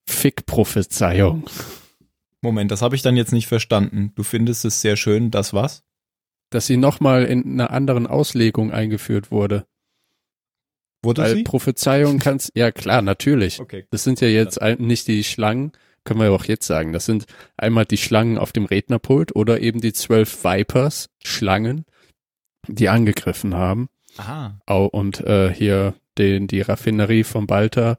Fick-Prophezeiung. 0.05 1.45
Moment, 2.41 2.71
das 2.71 2.81
habe 2.81 2.95
ich 2.95 3.01
dann 3.01 3.15
jetzt 3.15 3.31
nicht 3.31 3.47
verstanden. 3.47 4.11
Du 4.15 4.23
findest 4.23 4.65
es 4.65 4.81
sehr 4.81 4.97
schön, 4.97 5.31
das 5.31 5.53
was? 5.53 5.83
Dass 6.49 6.67
sie 6.67 6.75
nochmal 6.75 7.23
in 7.23 7.53
einer 7.53 7.71
anderen 7.71 8.05
Auslegung 8.05 8.71
eingeführt 8.71 9.31
wurde. 9.31 9.65
Wurde 11.03 11.21
Weil 11.21 11.35
sie? 11.35 11.43
Prophezeiung 11.43 12.19
kannst, 12.19 12.51
ja 12.55 12.71
klar, 12.71 13.01
natürlich. 13.01 13.59
Okay. 13.59 13.85
Das 13.91 14.03
sind 14.03 14.21
ja 14.21 14.27
jetzt 14.29 14.59
nicht 14.79 15.07
die 15.07 15.23
Schlangen, 15.23 15.73
können 16.05 16.19
wir 16.19 16.27
ja 16.27 16.31
auch 16.31 16.45
jetzt 16.45 16.65
sagen. 16.65 16.93
Das 16.93 17.05
sind 17.05 17.25
einmal 17.57 17.85
die 17.85 17.97
Schlangen 17.97 18.37
auf 18.37 18.53
dem 18.53 18.65
Rednerpult 18.65 19.35
oder 19.35 19.59
eben 19.59 19.81
die 19.81 19.93
zwölf 19.93 20.43
Vipers, 20.43 21.09
Schlangen, 21.23 21.85
die 22.67 22.89
angegriffen 22.89 23.53
haben. 23.53 23.89
Aha. 24.17 24.59
Au, 24.65 24.85
und 24.85 25.19
äh, 25.21 25.53
hier 25.53 25.93
den, 26.17 26.47
die 26.47 26.61
Raffinerie 26.61 27.23
von 27.23 27.47
Balta. 27.47 27.97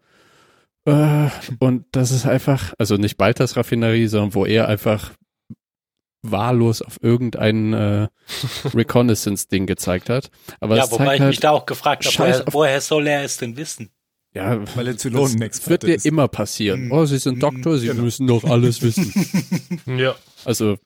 Äh, 0.87 1.29
und 1.59 1.87
das 1.93 2.11
ist 2.11 2.27
einfach, 2.27 2.73
also 2.79 2.97
nicht 2.97 3.17
Baltas 3.17 3.57
Raffinerie, 3.57 4.07
sondern 4.07 4.35
wo 4.35 4.47
er 4.47 4.69
einfach 4.69 5.13
wahllos 6.25 6.83
auf 6.83 6.99
irgendein 7.03 7.73
äh, 7.73 8.09
Reconnaissance-Ding 8.75 9.67
gezeigt 9.67 10.09
hat. 10.09 10.31
Aber 10.61 10.77
ja, 10.77 10.85
es 10.85 10.91
wobei 10.91 11.05
zeigt 11.05 11.15
ich 11.17 11.21
halt, 11.21 11.31
mich 11.31 11.41
da 11.41 11.51
auch 11.51 11.67
gefragt 11.67 12.05
habe, 12.07 12.19
woher, 12.19 12.45
woher 12.53 12.81
soll 12.81 13.07
er 13.07 13.23
es 13.25 13.37
denn 13.37 13.57
wissen? 13.57 13.91
ja, 14.35 14.59
Weil 14.77 14.89
er 14.89 14.93
das 14.95 15.03
Zylonenexperte 15.03 15.71
wird 15.71 15.83
dir 15.85 15.95
ist. 15.97 16.07
immer 16.07 16.27
passieren. 16.27 16.87
Mhm. 16.87 16.93
Oh, 16.93 17.05
Sie 17.05 17.19
sind 17.19 17.41
Doktor, 17.43 17.79
Sie 17.79 17.87
Genau. 17.87 18.03
müssen 18.03 18.27
doch 18.27 18.43
alles 18.45 18.83
wissen. 18.83 19.13
Ja. 19.87 20.17
Also, 20.45 20.77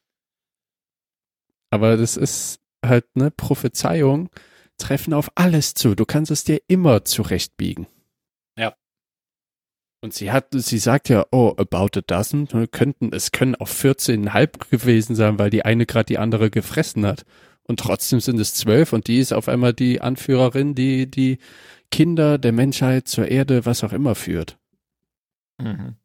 aber 1.71 1.97
das 1.97 2.16
ist 2.16 2.59
halt 2.85 3.07
eine 3.14 3.30
Prophezeiung, 3.30 4.28
treffen 4.76 5.14
auf 5.14 5.30
alles 5.35 5.75
zu. 5.75 5.95
Du 5.95 6.04
kannst 6.04 6.30
es 6.30 6.45
dir 6.45 6.61
immer 6.68 7.04
zurechtbiegen. 7.04 7.87
Und 10.00 10.14
sie 10.14 10.31
hat, 10.31 10.49
sie 10.52 10.78
sagt 10.78 11.09
ja, 11.09 11.26
oh, 11.33 11.55
about 11.57 11.99
a 11.99 12.02
dozen, 12.07 12.47
könnten, 12.71 13.12
es 13.12 13.33
können 13.33 13.57
auch 13.57 13.69
14,5 13.69 14.71
gewesen 14.71 15.17
sein, 15.17 15.38
weil 15.38 15.50
die 15.50 15.64
eine 15.64 15.87
gerade 15.87 16.07
die 16.07 16.19
andere 16.19 16.50
gefressen 16.50 17.05
hat. 17.05 17.25
Und 17.64 17.81
trotzdem 17.81 18.21
sind 18.21 18.38
es 18.38 18.55
zwölf 18.55 18.93
und 18.93 19.09
die 19.09 19.19
ist 19.19 19.33
auf 19.33 19.49
einmal 19.49 19.75
die 19.75 20.00
Anführerin, 20.00 20.75
die 20.75 21.11
die 21.11 21.38
Kinder 21.90 22.38
der 22.38 22.52
Menschheit 22.52 23.09
zur 23.09 23.28
Erde, 23.28 23.67
was 23.67 23.85
auch 23.85 23.93
immer 23.93 24.14
führt. 24.14 24.57
Mhm. 25.61 25.97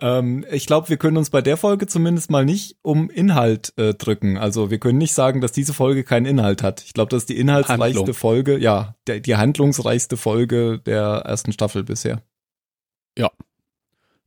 Ähm, 0.00 0.44
ich 0.50 0.66
glaube, 0.66 0.88
wir 0.88 0.96
können 0.96 1.16
uns 1.16 1.30
bei 1.30 1.42
der 1.42 1.56
Folge 1.56 1.86
zumindest 1.86 2.30
mal 2.30 2.44
nicht 2.44 2.76
um 2.82 3.10
Inhalt 3.10 3.72
äh, 3.76 3.94
drücken. 3.94 4.38
Also 4.38 4.70
wir 4.70 4.78
können 4.78 4.98
nicht 4.98 5.12
sagen, 5.12 5.40
dass 5.40 5.52
diese 5.52 5.74
Folge 5.74 6.04
keinen 6.04 6.26
Inhalt 6.26 6.62
hat. 6.62 6.82
Ich 6.84 6.94
glaube, 6.94 7.10
das 7.10 7.22
ist 7.22 7.28
die 7.28 7.38
inhaltsreichste 7.38 7.98
Handlung. 7.98 8.14
Folge, 8.14 8.58
ja, 8.58 8.94
der, 9.06 9.20
die 9.20 9.36
handlungsreichste 9.36 10.16
Folge 10.16 10.80
der 10.84 11.22
ersten 11.24 11.52
Staffel 11.52 11.84
bisher. 11.84 12.22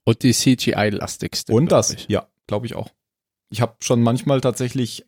Und 0.03 0.23
die 0.23 0.33
CGI-lastigste. 0.33 1.53
Und 1.53 1.71
das, 1.71 1.91
ich. 1.91 2.07
ja, 2.07 2.27
glaube 2.47 2.65
ich 2.65 2.75
auch. 2.75 2.89
Ich 3.49 3.61
habe 3.61 3.75
schon 3.81 4.01
manchmal 4.01 4.41
tatsächlich 4.41 5.05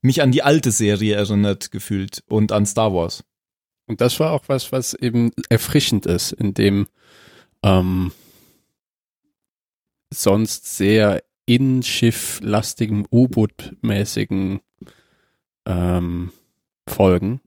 mich 0.00 0.22
an 0.22 0.32
die 0.32 0.42
alte 0.42 0.70
Serie 0.70 1.16
erinnert 1.16 1.70
gefühlt 1.70 2.22
und 2.28 2.52
an 2.52 2.66
Star 2.66 2.92
Wars. 2.92 3.24
Und 3.86 4.00
das 4.00 4.20
war 4.20 4.32
auch 4.32 4.44
was, 4.48 4.72
was 4.72 4.94
eben 4.94 5.30
erfrischend 5.48 6.06
ist, 6.06 6.32
in 6.32 6.54
dem 6.54 6.86
ähm, 7.62 8.12
sonst 10.12 10.76
sehr 10.76 11.22
in-Schiff-lastigen, 11.46 13.06
U-Boot-mäßigen 13.10 14.60
ähm, 15.66 16.32
Folgen, 16.88 17.40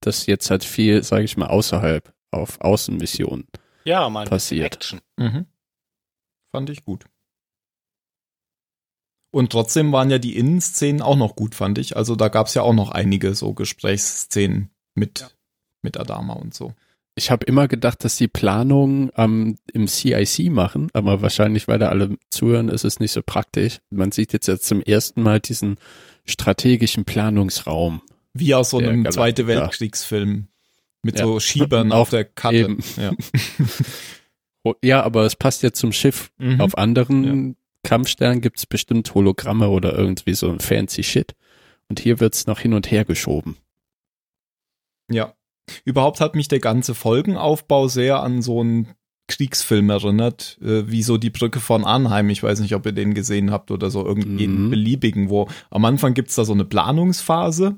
das 0.00 0.26
jetzt 0.26 0.50
halt 0.50 0.64
viel, 0.64 1.02
sage 1.02 1.24
ich 1.24 1.36
mal, 1.36 1.46
außerhalb 1.46 2.12
auf 2.30 2.60
Außenmissionen. 2.60 3.46
Ja, 3.84 4.08
mal 4.08 4.26
Passiert. 4.26 4.74
Action. 4.76 5.00
Mhm. 5.16 5.46
Fand 6.52 6.70
ich 6.70 6.84
gut. 6.84 7.04
Und 9.30 9.50
trotzdem 9.50 9.90
waren 9.92 10.10
ja 10.10 10.18
die 10.18 10.36
Innenszenen 10.36 11.02
auch 11.02 11.16
noch 11.16 11.34
gut, 11.34 11.54
fand 11.54 11.78
ich. 11.78 11.96
Also 11.96 12.14
da 12.14 12.28
gab's 12.28 12.54
ja 12.54 12.62
auch 12.62 12.72
noch 12.72 12.90
einige 12.90 13.34
so 13.34 13.52
Gesprächsszenen 13.52 14.70
mit, 14.94 15.20
Ja. 15.20 15.30
mit 15.82 15.98
Adama 15.98 16.34
und 16.34 16.54
so. 16.54 16.72
Ich 17.16 17.30
habe 17.30 17.44
immer 17.46 17.68
gedacht, 17.68 18.04
dass 18.04 18.16
die 18.16 18.26
Planung 18.28 19.10
ähm, 19.16 19.56
im 19.72 19.86
CIC 19.86 20.50
machen, 20.50 20.88
aber 20.94 21.22
wahrscheinlich, 21.22 21.68
weil 21.68 21.78
da 21.78 21.88
alle 21.88 22.16
zuhören, 22.30 22.68
ist 22.68 22.84
es 22.84 22.98
nicht 22.98 23.12
so 23.12 23.22
praktisch. 23.24 23.80
Man 23.90 24.10
sieht 24.12 24.32
jetzt, 24.32 24.48
jetzt 24.48 24.66
zum 24.66 24.80
ersten 24.82 25.22
Mal 25.22 25.40
diesen 25.40 25.78
strategischen 26.24 27.04
Planungsraum. 27.04 28.02
Wie 28.32 28.54
aus 28.54 28.70
so 28.70 28.78
einem. 28.78 29.08
Zweite 29.12 29.46
Weltkriegsfilm. 29.46 30.48
Mit 31.04 31.18
Ja. 31.18 31.24
so 31.26 31.38
Schiebern 31.38 31.92
Auf- 31.92 32.00
auf 32.02 32.10
der 32.10 32.24
Karte. 32.24 32.56
eben. 32.58 32.78
Ja. 32.96 33.12
Oh, 34.66 34.72
ja, 34.82 35.02
aber 35.02 35.26
es 35.26 35.36
passt 35.36 35.62
ja 35.62 35.72
zum 35.74 35.92
Schiff. 35.92 36.30
Mhm. 36.38 36.58
Auf 36.62 36.78
anderen 36.78 37.54
Kampfsternen 37.82 38.40
gibt's 38.40 38.64
bestimmt 38.64 39.14
Hologramme 39.14 39.68
oder 39.68 39.92
irgendwie 39.92 40.32
so 40.32 40.48
ein 40.48 40.58
fancy 40.58 41.02
Shit. 41.02 41.34
Und 41.90 42.00
hier 42.00 42.18
wird's 42.18 42.46
noch 42.46 42.60
hin 42.60 42.72
und 42.72 42.90
her 42.90 43.04
geschoben. 43.04 43.58
Ja. 45.10 45.34
Überhaupt 45.84 46.20
hat 46.22 46.34
mich 46.34 46.48
der 46.48 46.60
ganze 46.60 46.94
Folgenaufbau 46.94 47.88
sehr 47.88 48.20
an 48.22 48.40
so 48.40 48.60
einen 48.60 48.88
Kriegsfilm 49.28 49.90
erinnert, 49.90 50.58
äh, 50.62 50.90
wie 50.90 51.02
so 51.02 51.18
die 51.18 51.28
Brücke 51.30 51.60
von 51.60 51.84
Arnheim. 51.84 52.30
Ich 52.30 52.42
weiß 52.42 52.60
nicht, 52.60 52.74
ob 52.74 52.86
ihr 52.86 52.92
den 52.92 53.12
gesehen 53.12 53.50
habt 53.50 53.70
oder 53.70 53.90
so 53.90 54.04
irgendeinen 54.04 54.66
Mhm. 54.66 54.70
beliebigen, 54.70 55.28
wo 55.28 55.48
am 55.68 55.84
Anfang 55.84 56.14
gibt's 56.14 56.36
da 56.36 56.46
so 56.46 56.54
eine 56.54 56.64
Planungsphase, 56.64 57.76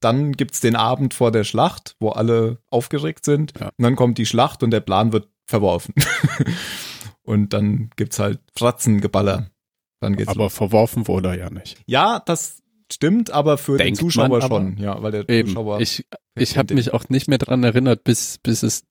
dann 0.00 0.32
gibt's 0.32 0.60
den 0.60 0.76
Abend 0.76 1.14
vor 1.14 1.32
der 1.32 1.44
Schlacht, 1.44 1.96
wo 2.00 2.10
alle 2.10 2.58
aufgeregt 2.70 3.24
sind, 3.24 3.52
Ja. 3.58 3.66
und 3.68 3.82
dann 3.82 3.96
kommt 3.96 4.18
die 4.18 4.26
Schlacht 4.26 4.62
und 4.62 4.70
der 4.70 4.80
Plan 4.80 5.12
wird 5.12 5.28
verworfen. 5.46 5.94
und 7.22 7.52
dann 7.52 7.90
gibt's 7.96 8.18
halt 8.18 8.40
Fratzengeballer. 8.56 9.50
Dann 10.00 10.16
geht's 10.16 10.28
Aber 10.28 10.44
los. 10.44 10.54
verworfen 10.54 11.08
wurde 11.08 11.28
er 11.30 11.38
ja 11.38 11.50
nicht. 11.50 11.78
Ja, 11.86 12.20
das 12.24 12.62
stimmt, 12.92 13.30
aber 13.30 13.56
für 13.56 13.78
Denkt 13.78 13.98
den 14.00 14.04
Zuschauer 14.10 14.42
schon, 14.42 14.76
ja, 14.76 15.02
weil 15.02 15.12
der 15.12 15.28
Eben. 15.28 15.48
Zuschauer 15.48 15.80
Ich, 15.80 16.06
ich 16.34 16.58
habe 16.58 16.74
mich 16.74 16.92
auch 16.92 17.08
nicht 17.08 17.28
mehr 17.28 17.38
dran 17.38 17.64
erinnert, 17.64 18.04
bis, 18.04 18.38
bis 18.38 18.62
es, 18.62 18.84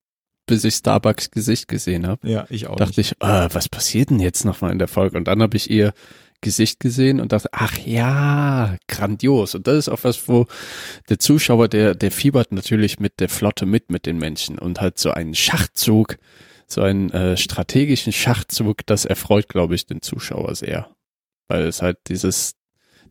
bis 0.47 0.63
ich 0.63 0.73
Starbucks 0.75 1.29
Gesicht 1.31 1.67
gesehen 1.67 2.07
habe. 2.07 2.27
ja, 2.27 2.45
ich 2.49 2.67
auch 2.67 2.75
dachte 2.75 2.99
ich, 3.01 3.21
ah, 3.21 3.47
was 3.53 3.69
passiert 3.69 4.09
denn 4.09 4.19
jetzt 4.19 4.45
nochmal 4.45 4.71
in 4.71 4.79
der 4.79 4.87
Folge? 4.87 5.17
Und 5.17 5.25
dann 5.25 5.41
habe 5.41 5.55
ich 5.55 5.69
ihr 5.69 5.93
Gesicht 6.43 6.79
gesehen 6.79 7.19
und 7.19 7.31
dachte, 7.31 7.49
ach 7.51 7.75
ja, 7.79 8.77
grandios. 8.87 9.55
Und 9.55 9.65
das 9.65 9.77
ist 9.77 9.89
auch 9.89 10.03
was, 10.03 10.27
wo 10.27 10.45
der 11.09 11.17
Zuschauer, 11.17 11.67
der, 11.67 11.95
der 11.95 12.11
fiebert 12.11 12.51
natürlich 12.51 12.99
mit 12.99 13.19
der 13.19 13.29
Flotte 13.29 13.65
mit, 13.65 13.89
mit 13.89 14.05
den 14.05 14.19
Menschen 14.19 14.59
und 14.59 14.79
halt 14.79 14.99
so 14.99 15.09
einen 15.09 15.33
Schachzug, 15.33 16.17
so 16.67 16.81
einen 16.81 17.09
äh, 17.09 17.37
strategischen 17.37 18.13
Schachzug, 18.13 18.85
das 18.85 19.05
erfreut, 19.05 19.49
glaube 19.49 19.73
ich, 19.73 19.87
den 19.87 20.03
Zuschauer 20.03 20.53
sehr. 20.53 20.95
Weil 21.47 21.63
es 21.63 21.81
halt 21.81 21.97
dieses, 22.07 22.55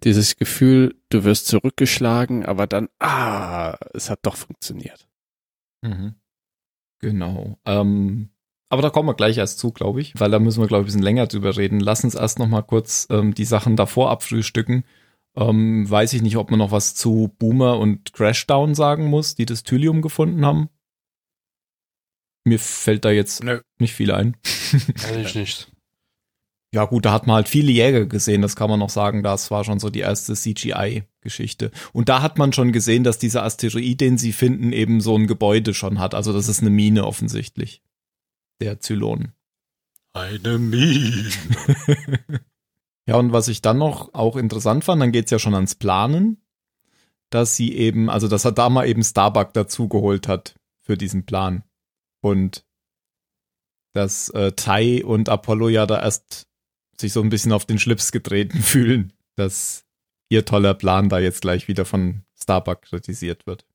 dieses 0.04 0.36
Gefühl, 0.36 0.94
du 1.08 1.24
wirst 1.24 1.48
zurückgeschlagen, 1.48 2.44
aber 2.44 2.66
dann, 2.66 2.88
ah, 3.00 3.76
es 3.94 4.10
hat 4.10 4.20
doch 4.22 4.36
funktioniert. 4.36 5.08
Mhm. 5.82 6.14
Genau. 7.00 7.58
Ähm, 7.64 8.31
Aber 8.72 8.80
da 8.80 8.88
kommen 8.88 9.06
wir 9.06 9.14
gleich 9.14 9.36
erst 9.36 9.58
zu, 9.58 9.70
glaube 9.70 10.00
ich, 10.00 10.18
weil 10.18 10.30
da 10.30 10.38
müssen 10.38 10.62
wir, 10.62 10.66
glaube 10.66 10.80
ich, 10.80 10.84
ein 10.84 10.86
bisschen 10.86 11.02
länger 11.02 11.26
drüber 11.26 11.54
reden. 11.58 11.78
Lass 11.78 12.04
uns 12.04 12.14
erst 12.14 12.38
noch 12.38 12.48
mal 12.48 12.62
kurz 12.62 13.06
ähm, 13.10 13.34
die 13.34 13.44
Sachen 13.44 13.76
davor 13.76 14.10
abfrühstücken. 14.10 14.84
Ähm, 15.36 15.90
weiß 15.90 16.14
ich 16.14 16.22
nicht, 16.22 16.38
ob 16.38 16.50
man 16.50 16.58
noch 16.58 16.70
was 16.70 16.94
zu 16.94 17.34
Boomer 17.38 17.78
und 17.78 18.14
Crashdown 18.14 18.74
sagen 18.74 19.10
muss, 19.10 19.34
die 19.34 19.44
das 19.44 19.62
Thylium 19.62 20.00
gefunden 20.00 20.46
haben. 20.46 20.70
Mir 22.44 22.58
fällt 22.58 23.04
da 23.04 23.10
jetzt 23.10 23.44
Nö. 23.44 23.60
nicht 23.78 23.92
viel 23.92 24.10
ein. 24.10 24.38
Eigentlich 25.06 25.34
nicht. 25.34 25.70
Ja 26.72 26.86
gut, 26.86 27.04
da 27.04 27.12
hat 27.12 27.26
man 27.26 27.36
halt 27.36 27.50
viele 27.50 27.72
Jäger 27.72 28.06
gesehen, 28.06 28.40
das 28.40 28.56
kann 28.56 28.70
man 28.70 28.78
noch 28.78 28.88
sagen. 28.88 29.22
Das 29.22 29.50
war 29.50 29.64
schon 29.64 29.80
so 29.80 29.90
die 29.90 30.00
erste 30.00 30.32
CGI-Geschichte. 30.32 31.72
Und 31.92 32.08
da 32.08 32.22
hat 32.22 32.38
man 32.38 32.54
schon 32.54 32.72
gesehen, 32.72 33.04
dass 33.04 33.18
dieser 33.18 33.42
Asteroid, 33.44 34.00
den 34.00 34.16
sie 34.16 34.32
finden, 34.32 34.72
eben 34.72 35.02
so 35.02 35.14
ein 35.14 35.26
Gebäude 35.26 35.74
schon 35.74 35.98
hat. 35.98 36.14
Also 36.14 36.32
das 36.32 36.48
ist 36.48 36.62
eine 36.62 36.70
Mine 36.70 37.04
offensichtlich. 37.04 37.82
Der 38.62 38.81
Zylon. 38.81 39.33
Eine 40.12 40.59
Mine. 40.59 41.31
Ja, 43.07 43.16
und 43.16 43.33
was 43.33 43.49
ich 43.49 43.62
dann 43.62 43.78
noch 43.78 44.14
auch 44.14 44.37
interessant 44.37 44.85
fand, 44.85 45.02
dann 45.02 45.12
geht's 45.12 45.31
ja 45.31 45.38
schon 45.38 45.54
ans 45.54 45.75
Planen, 45.75 46.40
dass 47.31 47.57
sie 47.57 47.75
eben, 47.75 48.09
also 48.09 48.28
dass 48.28 48.45
er 48.45 48.52
da 48.52 48.69
mal 48.69 48.87
eben 48.87 49.02
Starbuck 49.02 49.52
dazugeholt 49.52 50.28
hat 50.28 50.54
für 50.83 50.97
diesen 50.97 51.26
Plan. 51.26 51.64
Und 52.21 52.64
dass 53.92 54.28
äh, 54.31 54.52
Tai 54.52 55.04
und 55.04 55.28
Apollo 55.28 55.69
ja 55.69 55.87
da 55.87 56.00
erst 56.00 56.47
sich 56.97 57.12
so 57.12 57.21
ein 57.21 57.28
bisschen 57.28 57.52
auf 57.52 57.66
den 57.66 57.78
Schlips 57.78 58.12
getreten 58.12 58.59
fühlen, 58.62 59.12
dass 59.35 59.85
ihr 60.28 60.45
toller 60.45 60.75
Plan 60.75 61.09
da 61.09 61.19
jetzt 61.19 61.42
gleich 61.42 61.69
wieder 61.69 61.85
von 61.85 62.23
Starbuck 62.40 62.83
kritisiert 62.83 63.47
wird. 63.47 63.66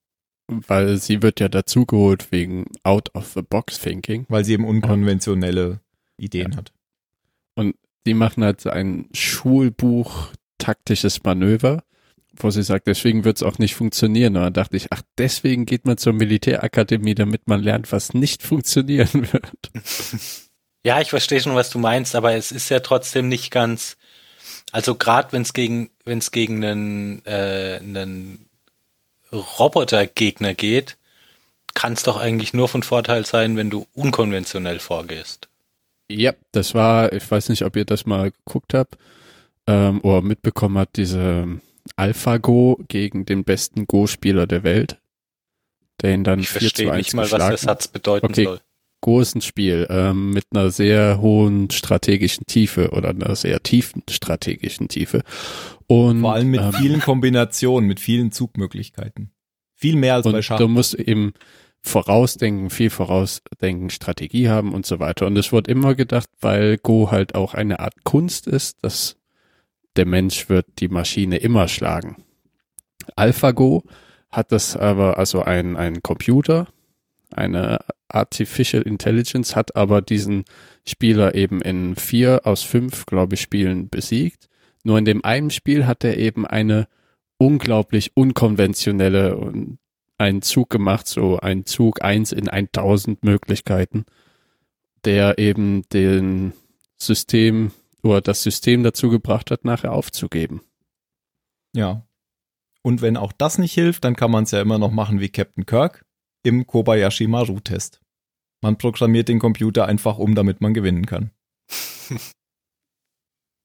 Weil 0.47 0.97
sie 0.97 1.21
wird 1.21 1.39
ja 1.39 1.49
dazugeholt 1.49 2.31
wegen 2.31 2.65
Out-of-the-Box-Thinking. 2.83 4.25
Weil 4.29 4.45
sie 4.45 4.53
eben 4.53 4.65
unkonventionelle 4.65 5.81
Ideen 6.17 6.55
hat. 6.55 6.71
Die 8.07 8.13
machen 8.13 8.45
halt 8.45 8.65
ein 8.65 9.09
Schulbuch 9.13 10.31
taktisches 10.57 11.23
Manöver, 11.23 11.83
wo 12.37 12.49
sie 12.49 12.63
sagt, 12.63 12.87
deswegen 12.87 13.25
wird 13.25 13.35
es 13.35 13.43
auch 13.43 13.57
nicht 13.59 13.75
funktionieren. 13.75 14.37
Und 14.37 14.43
dann 14.43 14.53
dachte 14.53 14.77
ich, 14.77 14.87
ach, 14.91 15.01
deswegen 15.17 15.65
geht 15.65 15.85
man 15.85 15.97
zur 15.97 16.13
Militärakademie, 16.13 17.15
damit 17.15 17.49
man 17.49 17.61
lernt, 17.61 17.91
was 17.91 18.13
nicht 18.13 18.43
funktionieren 18.43 19.27
wird. 19.33 19.71
Ja, 20.85 21.01
ich 21.01 21.09
verstehe 21.09 21.41
schon, 21.41 21.55
was 21.55 21.69
du 21.69 21.79
meinst, 21.79 22.15
aber 22.15 22.33
es 22.35 22.53
ist 22.53 22.69
ja 22.69 22.79
trotzdem 22.79 23.27
nicht 23.27 23.51
ganz. 23.51 23.97
Also 24.71 24.95
gerade 24.95 25.33
wenn 25.33 25.41
es 25.41 25.51
gegen 25.51 25.89
wenn 26.05 26.19
es 26.19 26.31
gegen 26.31 26.63
einen 26.63 27.25
äh, 27.25 27.79
einen 27.81 28.47
Robotergegner 29.31 30.53
geht, 30.53 30.97
kann 31.73 31.93
es 31.93 32.03
doch 32.03 32.17
eigentlich 32.17 32.53
nur 32.53 32.67
von 32.67 32.83
Vorteil 32.83 33.25
sein, 33.25 33.57
wenn 33.57 33.69
du 33.69 33.87
unkonventionell 33.93 34.79
vorgehst. 34.79 35.47
Ja, 36.09 36.33
das 36.51 36.73
war, 36.73 37.11
ich 37.13 37.29
weiß 37.29 37.49
nicht, 37.49 37.63
ob 37.63 37.75
ihr 37.75 37.85
das 37.85 38.05
mal 38.05 38.31
geguckt 38.31 38.73
habt 38.73 38.97
ähm, 39.67 39.99
oder 40.01 40.21
mitbekommen 40.21 40.77
habt, 40.77 40.97
diese 40.97 41.59
AlphaGo 41.95 42.79
gegen 42.87 43.25
den 43.25 43.43
besten 43.43 43.85
Go-Spieler 43.85 44.47
der 44.47 44.63
Welt, 44.63 44.97
der 46.01 46.13
ihn 46.13 46.23
dann 46.23 46.39
Ich 46.39 46.49
4 46.49 46.59
zu 46.59 46.65
verstehe 46.65 46.91
1 46.91 46.97
nicht 46.97 47.13
mal, 47.13 47.29
was 47.31 47.47
der 47.47 47.57
Satz 47.57 47.87
bedeuten 47.87 48.27
Okay. 48.27 48.45
soll. 48.45 48.61
Ein 49.05 49.41
Spiel 49.41 49.87
ähm, 49.89 50.31
mit 50.31 50.45
einer 50.51 50.69
sehr 50.69 51.21
hohen 51.21 51.69
strategischen 51.69 52.45
Tiefe 52.45 52.89
oder 52.91 53.09
einer 53.09 53.35
sehr 53.35 53.63
tiefen 53.63 54.03
strategischen 54.09 54.89
Tiefe. 54.89 55.23
Und, 55.87 56.21
Vor 56.21 56.33
allem 56.33 56.49
mit 56.49 56.59
ähm, 56.59 56.73
vielen 56.73 56.99
Kombinationen, 56.99 57.87
mit 57.87 58.01
vielen 58.01 58.33
Zugmöglichkeiten. 58.33 59.31
Viel 59.75 59.95
mehr 59.95 60.15
als 60.15 60.29
bei 60.29 60.41
Schach. 60.41 60.57
du 60.57 60.67
musst 60.67 60.93
eben 60.95 61.33
vorausdenken, 61.81 62.69
viel 62.69 62.89
vorausdenken, 62.89 63.89
Strategie 63.89 64.49
haben 64.49 64.73
und 64.73 64.85
so 64.85 64.99
weiter. 64.99 65.25
Und 65.25 65.37
es 65.37 65.51
wird 65.51 65.67
immer 65.67 65.95
gedacht, 65.95 66.29
weil 66.41 66.77
Go 66.77 67.09
halt 67.11 67.35
auch 67.35 67.53
eine 67.53 67.79
Art 67.79 68.03
Kunst 68.03 68.47
ist, 68.47 68.83
dass 68.83 69.15
der 69.95 70.05
Mensch 70.05 70.49
wird 70.49 70.65
die 70.79 70.89
Maschine 70.89 71.37
immer 71.37 71.67
schlagen. 71.67 72.23
AlphaGo 73.15 73.83
hat 74.29 74.51
das 74.51 74.75
aber, 74.75 75.17
also 75.17 75.41
ein, 75.43 75.77
ein 75.77 76.01
Computer, 76.03 76.67
eine 77.31 77.79
Artificial 78.09 78.83
Intelligence 78.83 79.55
hat 79.55 79.75
aber 79.75 80.01
diesen 80.01 80.45
Spieler 80.85 81.35
eben 81.35 81.61
in 81.61 81.95
vier 81.95 82.41
aus 82.45 82.63
fünf, 82.63 83.05
glaube 83.05 83.35
ich, 83.35 83.41
Spielen 83.41 83.89
besiegt. 83.89 84.49
Nur 84.83 84.97
in 84.97 85.05
dem 85.05 85.23
einen 85.23 85.51
Spiel 85.51 85.85
hat 85.85 86.03
er 86.03 86.17
eben 86.17 86.45
eine 86.45 86.87
unglaublich 87.37 88.15
unkonventionelle 88.15 89.37
und 89.37 89.79
einen 90.17 90.41
Zug 90.41 90.69
gemacht, 90.69 91.07
so 91.07 91.39
ein 91.39 91.65
Zug 91.65 92.03
eins 92.03 92.31
in 92.31 92.49
1000 92.49 93.23
Möglichkeiten, 93.23 94.05
der 95.05 95.37
eben 95.37 95.83
den 95.89 96.53
System 96.97 97.71
oder 98.01 98.21
das 98.21 98.41
System 98.41 98.83
dazu 98.83 99.09
gebracht 99.09 99.51
hat, 99.51 99.65
nachher 99.65 99.91
aufzugeben. 99.91 100.61
Ja. 101.73 102.03
Und 102.81 103.01
wenn 103.01 103.17
auch 103.17 103.33
das 103.33 103.57
nicht 103.57 103.73
hilft, 103.73 104.05
dann 104.05 104.15
kann 104.15 104.31
man 104.31 104.45
es 104.45 104.51
ja 104.51 104.61
immer 104.61 104.79
noch 104.79 104.91
machen 104.91 105.19
wie 105.19 105.29
Captain 105.29 105.65
Kirk 105.65 106.05
im 106.43 106.67
Kobayashi 106.67 107.27
Maru-Test. 107.27 108.01
Man 108.61 108.77
programmiert 108.77 109.29
den 109.29 109.39
Computer 109.39 109.85
einfach 109.85 110.17
um, 110.17 110.35
damit 110.35 110.61
man 110.61 110.73
gewinnen 110.73 111.05
kann. 111.05 111.31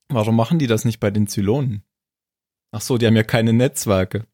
Warum 0.09 0.37
machen 0.37 0.59
die 0.59 0.67
das 0.67 0.85
nicht 0.85 1.01
bei 1.01 1.11
den 1.11 1.27
Zylonen? 1.27 1.85
Ach 2.73 2.81
so, 2.81 2.99
die 2.99 3.07
haben 3.07 3.17
ja 3.17 3.23
keine 3.23 3.53
Netzwerke. 3.53 4.27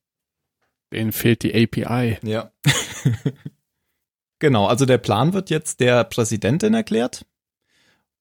Denen 0.93 1.13
fehlt 1.13 1.43
die 1.43 1.55
API. 1.55 2.19
Ja. 2.23 2.53
genau, 4.39 4.67
also 4.67 4.87
der 4.87 4.99
Plan 4.99 5.33
wird 5.33 5.51
jetzt 5.51 5.81
der 5.81 6.05
Präsidentin 6.05 6.75
erklärt. 6.75 7.27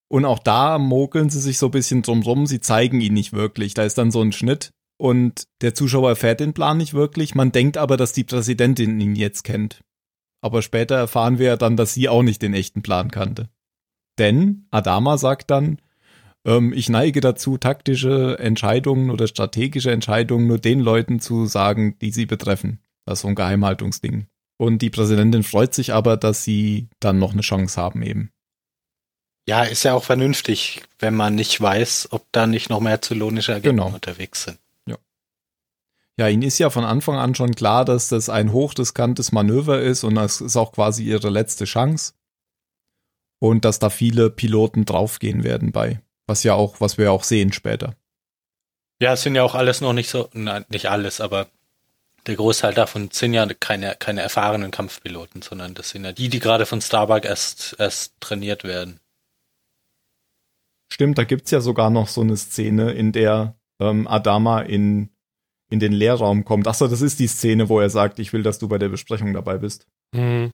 Und 0.09 0.25
auch 0.25 0.39
da 0.39 0.79
mogeln 0.79 1.29
sie 1.29 1.39
sich 1.39 1.57
so 1.57 1.67
ein 1.67 1.71
bisschen 1.71 2.01
drum 2.01 2.21
rum. 2.21 2.45
Sie 2.45 2.59
zeigen 2.59 3.01
ihn 3.01 3.13
nicht 3.13 3.33
wirklich. 3.33 3.73
Da 3.73 3.83
ist 3.83 3.97
dann 3.97 4.11
so 4.11 4.21
ein 4.21 4.31
Schnitt. 4.31 4.71
Und 4.97 5.47
der 5.61 5.75
Zuschauer 5.75 6.09
erfährt 6.09 6.39
den 6.39 6.53
Plan 6.53 6.77
nicht 6.77 6.93
wirklich. 6.93 7.35
Man 7.35 7.51
denkt 7.51 7.77
aber, 7.77 7.97
dass 7.97 8.13
die 8.13 8.23
Präsidentin 8.23 8.99
ihn 8.99 9.15
jetzt 9.15 9.43
kennt. 9.43 9.81
Aber 10.47 10.61
später 10.61 10.95
erfahren 10.95 11.39
wir 11.39 11.47
ja 11.47 11.57
dann, 11.57 11.75
dass 11.75 11.93
sie 11.93 12.07
auch 12.07 12.23
nicht 12.23 12.41
den 12.41 12.53
echten 12.53 12.81
Plan 12.81 13.11
kannte. 13.11 13.49
Denn 14.17 14.65
Adama 14.71 15.17
sagt 15.17 15.51
dann, 15.51 15.79
ähm, 16.45 16.71
ich 16.71 16.87
neige 16.87 17.19
dazu, 17.19 17.57
taktische 17.57 18.39
Entscheidungen 18.39 19.11
oder 19.11 19.27
strategische 19.27 19.91
Entscheidungen 19.91 20.47
nur 20.47 20.57
den 20.57 20.79
Leuten 20.79 21.19
zu 21.19 21.47
sagen, 21.47 21.97
die 21.99 22.11
sie 22.11 22.25
betreffen. 22.25 22.79
Das 23.05 23.19
ist 23.19 23.23
so 23.23 23.27
ein 23.27 23.35
Geheimhaltungsding. 23.35 24.27
Und 24.57 24.81
die 24.81 24.89
Präsidentin 24.89 25.43
freut 25.43 25.73
sich 25.73 25.91
aber, 25.91 26.15
dass 26.15 26.45
sie 26.45 26.87
dann 27.01 27.19
noch 27.19 27.33
eine 27.33 27.41
Chance 27.41 27.79
haben 27.79 28.01
eben. 28.03 28.31
Ja, 29.49 29.63
ist 29.63 29.83
ja 29.83 29.95
auch 29.95 30.05
vernünftig, 30.05 30.81
wenn 30.97 31.13
man 31.13 31.35
nicht 31.35 31.59
weiß, 31.59 32.07
ob 32.11 32.25
da 32.31 32.47
nicht 32.47 32.69
noch 32.69 32.79
mehr 32.79 33.01
zylonische 33.01 33.51
Agenten 33.53 33.81
Genau. 33.81 33.93
unterwegs 33.93 34.45
sind. 34.45 34.59
Ja, 36.19 36.27
ihnen 36.27 36.41
ist 36.41 36.57
ja 36.57 36.71
von 36.71 36.83
Anfang 36.83 37.15
an 37.15 37.35
schon 37.35 37.53
klar, 37.53 37.85
dass 37.85 38.09
das 38.09 38.29
ein 38.29 38.51
hochriskantes 38.51 39.31
Manöver 39.31 39.81
ist 39.81 40.03
und 40.03 40.15
das 40.15 40.41
ist 40.41 40.57
auch 40.57 40.71
quasi 40.71 41.03
ihre 41.03 41.29
letzte 41.29 41.65
Chance. 41.65 42.13
Und 43.39 43.65
dass 43.65 43.77
da 43.77 43.91
viele 43.91 44.31
Piloten 44.31 44.85
draufgehen 44.85 45.43
werden 45.43 45.71
bei. 45.71 46.01
Was 46.25 46.43
ja 46.43 46.55
auch, 46.55 46.81
was 46.81 46.97
wir 46.97 47.11
auch 47.11 47.23
sehen 47.23 47.53
später. 47.53 47.95
Ja, 48.99 49.13
es 49.13 49.21
sind 49.21 49.35
ja 49.35 49.43
auch 49.43 49.53
alles 49.53 49.79
noch 49.79 49.93
nicht 49.93 50.09
so, 50.09 50.27
nein, 50.33 50.65
nicht 50.69 50.89
alles, 50.89 51.21
aber 51.21 51.47
der 52.25 52.35
Großteil 52.35 52.73
davon 52.73 53.09
sind 53.11 53.35
ja 53.35 53.45
keine, 53.45 53.95
keine 53.95 54.21
erfahrenen 54.21 54.71
Kampfpiloten, 54.71 55.43
sondern 55.43 55.75
das 55.75 55.91
sind 55.91 56.03
ja 56.03 56.13
die, 56.13 56.29
die 56.29 56.39
gerade 56.39 56.65
von 56.65 56.81
Starbuck 56.81 57.25
erst, 57.25 57.75
erst 57.77 58.19
trainiert 58.19 58.63
werden. 58.63 58.99
Stimmt, 60.91 61.19
da 61.19 61.25
gibt's 61.25 61.51
ja 61.51 61.61
sogar 61.61 61.91
noch 61.91 62.07
so 62.07 62.21
eine 62.21 62.37
Szene, 62.37 62.91
in 62.91 63.11
der 63.11 63.55
ähm, 63.79 64.07
Adama 64.07 64.61
in, 64.61 65.09
in 65.69 65.79
den 65.79 65.91
Lehrraum 65.91 66.45
kommt. 66.45 66.67
Achso, 66.67 66.87
das 66.87 67.01
ist 67.01 67.19
die 67.19 67.27
Szene, 67.27 67.69
wo 67.69 67.79
er 67.79 67.89
sagt, 67.89 68.19
ich 68.19 68.33
will, 68.33 68.43
dass 68.43 68.59
du 68.59 68.67
bei 68.67 68.77
der 68.77 68.89
Besprechung 68.89 69.33
dabei 69.33 69.57
bist. 69.57 69.87
Mhm. 70.13 70.51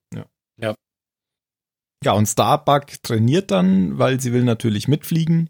Ja, 2.03 2.11
und 2.11 2.25
Starbuck 2.25 3.01
trainiert 3.01 3.49
dann, 3.51 3.97
weil 3.97 4.19
sie 4.19 4.33
will 4.33 4.43
natürlich 4.43 4.87
mitfliegen. 4.87 5.49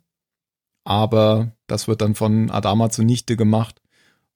Aber 0.85 1.55
das 1.67 1.87
wird 1.87 2.01
dann 2.01 2.13
von 2.13 2.51
Adama 2.51 2.89
zunichte 2.89 3.35
gemacht, 3.35 3.81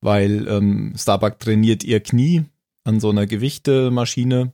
weil 0.02 0.48
ähm, 0.48 0.94
Starbuck 0.98 1.40
trainiert 1.40 1.84
ihr 1.84 2.00
Knie 2.02 2.46
an 2.86 3.00
so 3.00 3.10
einer 3.10 3.28
Gewichtemaschine 3.28 4.54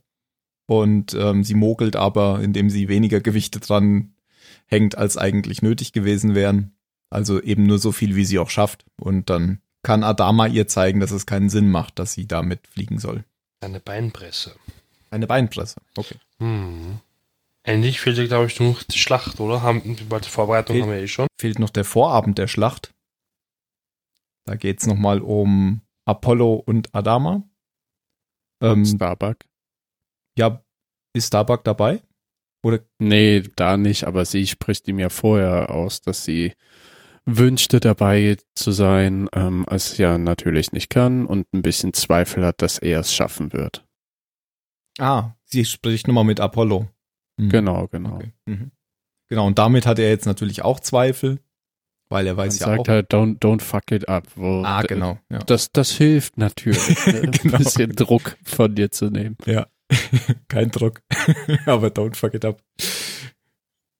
und 0.66 1.14
ähm, 1.14 1.44
sie 1.44 1.54
mogelt 1.54 1.96
aber, 1.96 2.40
indem 2.42 2.68
sie 2.68 2.88
weniger 2.88 3.20
Gewichte 3.20 3.60
dran 3.60 4.14
hängt, 4.66 4.98
als 4.98 5.16
eigentlich 5.16 5.62
nötig 5.62 5.92
gewesen 5.92 6.34
wären. 6.34 6.76
Also 7.10 7.40
eben 7.40 7.64
nur 7.64 7.78
so 7.78 7.92
viel, 7.92 8.16
wie 8.16 8.24
sie 8.24 8.38
auch 8.40 8.50
schafft. 8.50 8.84
Und 9.00 9.30
dann 9.30 9.60
kann 9.84 10.02
Adama 10.02 10.46
ihr 10.48 10.66
zeigen, 10.66 10.98
dass 10.98 11.12
es 11.12 11.26
keinen 11.26 11.48
Sinn 11.48 11.70
macht, 11.70 11.98
dass 12.00 12.14
sie 12.14 12.26
damit 12.26 12.66
fliegen 12.66 12.98
soll. 12.98 13.24
Eine 13.60 13.78
Beinpresse. 13.78 14.56
Eine 15.10 15.28
Beinpresse. 15.28 15.80
Okay. 15.96 16.16
Mhm. 16.40 16.98
Endlich 17.62 18.00
fehlt 18.00 18.18
ja, 18.18 18.26
glaube 18.26 18.46
ich, 18.46 18.58
nur 18.60 18.70
noch 18.72 18.82
die 18.82 18.98
Schlacht, 18.98 19.38
oder? 19.40 19.62
Haben, 19.62 19.96
die 19.96 20.28
Vorbereitung 20.28 20.74
Fehlt- 20.74 20.82
haben 20.84 20.92
wir 20.92 20.98
eh 21.00 21.08
schon. 21.08 21.28
fehlt 21.40 21.58
noch 21.60 21.70
der 21.70 21.84
Vorabend 21.84 22.36
der 22.38 22.48
Schlacht. 22.48 22.92
Da 24.46 24.56
geht's 24.56 24.86
noch 24.86 24.94
nochmal 24.94 25.20
um 25.20 25.80
Apollo 26.04 26.54
und 26.66 26.94
Adama. 26.94 27.42
Ähm, 28.60 28.84
Starbuck. 28.84 29.38
ja, 30.38 30.62
ist 31.14 31.28
Starbuck 31.28 31.64
dabei? 31.64 32.02
Oder 32.62 32.80
Nee, 32.98 33.42
da 33.56 33.76
nicht, 33.76 34.04
aber 34.04 34.24
sie 34.24 34.46
spricht 34.46 34.88
ihm 34.88 34.98
ja 34.98 35.08
vorher 35.10 35.70
aus, 35.70 36.00
dass 36.00 36.24
sie 36.24 36.52
wünschte 37.26 37.80
dabei 37.80 38.36
zu 38.54 38.70
sein, 38.72 39.28
ähm, 39.34 39.64
es 39.70 39.96
ja 39.98 40.18
natürlich 40.18 40.72
nicht 40.72 40.90
kann 40.90 41.26
und 41.26 41.52
ein 41.54 41.62
bisschen 41.62 41.92
Zweifel 41.94 42.44
hat, 42.44 42.60
dass 42.62 42.78
er 42.78 43.00
es 43.00 43.14
schaffen 43.14 43.52
wird. 43.52 43.84
ah, 44.98 45.32
sie 45.44 45.64
spricht 45.64 46.06
nochmal 46.08 46.24
mit 46.24 46.40
Apollo. 46.40 46.88
Mhm. 47.36 47.48
Genau, 47.48 47.88
genau. 47.88 48.16
Okay. 48.16 48.32
Mhm. 48.46 48.70
Genau, 49.28 49.46
und 49.46 49.58
damit 49.58 49.86
hat 49.86 49.98
er 49.98 50.08
jetzt 50.10 50.26
natürlich 50.26 50.62
auch 50.62 50.80
Zweifel, 50.80 51.40
weil 52.10 52.26
er 52.26 52.34
Man 52.34 52.46
weiß 52.46 52.58
ja 52.58 52.66
sagt 52.66 52.80
auch. 52.80 52.88
halt, 52.88 53.12
don't, 53.12 53.38
don't 53.38 53.62
fuck 53.62 53.90
it 53.90 54.08
up. 54.08 54.26
Ah, 54.38 54.82
genau. 54.82 55.18
Ja. 55.30 55.38
Das, 55.38 55.72
das 55.72 55.92
hilft 55.92 56.36
natürlich, 56.36 57.06
ne? 57.06 57.22
Genau. 57.22 57.56
ein 57.56 57.62
bisschen 57.64 57.92
Druck 57.96 58.36
von 58.44 58.74
dir 58.74 58.90
zu 58.90 59.06
nehmen. 59.10 59.36
Ja, 59.46 59.66
kein 60.48 60.70
Druck. 60.70 61.00
Aber 61.66 61.88
don't 61.88 62.14
fuck 62.16 62.34
it 62.34 62.44
up. 62.44 62.62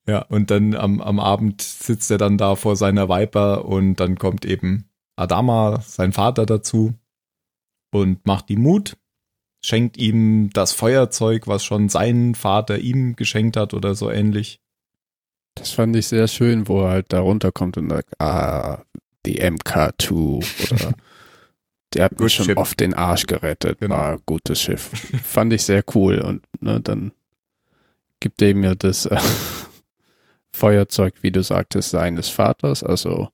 Ja, 0.07 0.23
und 0.23 0.51
dann 0.51 0.75
am, 0.75 1.01
am 1.01 1.19
Abend 1.19 1.62
sitzt 1.62 2.11
er 2.11 2.19
dann 2.19 2.37
da 2.37 2.57
vor 2.57 2.77
seiner 2.77 3.09
Viper 3.09 3.64
und 3.64 3.97
dann 3.97 4.19
kommt 4.19 4.45
eben 4.45 4.88
Adama, 5.17 5.81
sein 5.81 6.12
Vater, 6.12 6.45
dazu 6.45 6.95
und 7.90 8.27
macht 8.27 8.51
ihm 8.51 8.62
Mut, 8.62 8.97
schenkt 9.62 9.97
ihm 9.97 10.51
das 10.53 10.73
Feuerzeug, 10.73 11.47
was 11.47 11.64
schon 11.64 11.88
sein 11.88 12.35
Vater 12.35 12.79
ihm 12.79 13.17
geschenkt 13.17 13.57
hat 13.57 13.73
oder 13.73 13.95
so 13.95 14.11
ähnlich. 14.11 14.61
Das 15.55 15.71
fand 15.71 15.97
ich 15.97 16.09
sehr 16.09 16.29
schön, 16.29 16.69
wo 16.69 16.83
er 16.83 16.90
halt 16.90 17.12
da 17.12 17.21
runterkommt 17.21 17.79
und 17.79 17.88
sagt, 17.88 18.21
ah, 18.21 18.83
die 19.25 19.40
MK2 19.40 20.12
oder 20.12 20.95
der 21.95 22.05
hat 22.05 22.19
mir 22.19 22.29
schon 22.29 22.53
oft 22.57 22.79
den 22.81 22.93
Arsch 22.93 23.27
gerettet. 23.27 23.79
Genau. 23.81 23.95
Ah, 23.95 24.19
gutes 24.27 24.61
Schiff. 24.61 24.90
fand 25.23 25.53
ich 25.53 25.62
sehr 25.62 25.85
cool 25.95 26.19
und 26.19 26.43
ne, 26.61 26.81
dann 26.81 27.12
gibt 28.21 28.43
er 28.43 28.55
mir 28.55 28.75
das 28.75 29.07
äh, 29.07 29.17
Feuerzeug, 30.55 31.14
wie 31.23 31.33
du 31.33 31.43
sagtest, 31.43 31.90
seines 31.90 32.29
Vaters, 32.29 32.83
also 32.83 33.29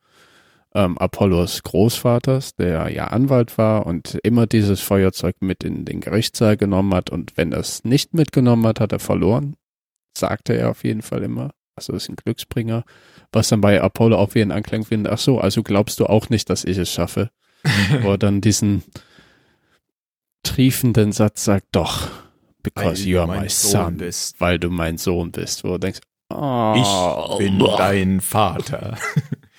ähm, 0.75 0.99
Apollos 0.99 1.63
Großvaters, 1.63 2.55
der 2.57 2.89
ja 2.91 3.09
Anwalt 3.09 3.59
war 3.59 3.87
und 3.87 4.19
immer 4.23 4.47
dieses 4.47 4.81
Feuerzeug 4.81 5.37
mit 5.41 5.65
in 5.65 5.85
den 5.85 6.01
Gerichtssaal 6.01 6.57
genommen 6.57 6.95
hat 6.95 7.11
und 7.11 7.37
wenn 7.37 7.53
er 7.53 7.61
es 7.61 7.85
nicht 7.85 8.15
mitgenommen 8.15 8.67
hat, 8.67 8.81
hat 8.81 8.93
er 8.93 9.01
verloren. 9.01 9.57
Sagte 10.17 10.55
er 10.55 10.71
auf 10.71 10.85
jeden 10.85 11.03
Fall 11.03 11.23
immer. 11.23 11.51
Also 11.77 11.93
ist 11.93 12.09
ein 12.09 12.17
Glücksbringer. 12.17 12.85
Was 13.33 13.49
dann 13.49 13.61
bei 13.61 13.81
Apollo 13.81 14.17
auch 14.17 14.35
wie 14.35 14.43
ein 14.43 14.53
Anklang 14.53 14.85
findet, 14.85 15.13
ach 15.13 15.19
so, 15.19 15.39
also 15.39 15.63
glaubst 15.63 16.01
du 16.01 16.07
auch 16.07 16.31
nicht, 16.31 16.51
dass 16.51 16.65
ich 16.65 16.79
es 16.79 16.91
schaffe. 16.91 17.31
Wo 18.03 18.13
er 18.13 18.19
dann 18.19 18.41
diesen 18.41 18.83
triefenden 20.43 21.13
Satz 21.13 21.45
sagt, 21.45 21.67
doch, 21.73 22.09
because 22.63 23.07
you 23.09 23.19
are 23.19 23.27
my 23.27 23.49
son, 23.49 23.99
bist. 23.99 24.41
weil 24.41 24.59
du 24.59 24.71
mein 24.71 24.99
Sohn 24.99 25.31
bist. 25.31 25.65
Wo 25.65 25.73
du 25.73 25.79
denkst, 25.79 26.01
oh, 26.31 26.75
Ich 26.77 27.39
bin 27.39 27.59
dein 27.59 28.21
Vater. 28.21 28.97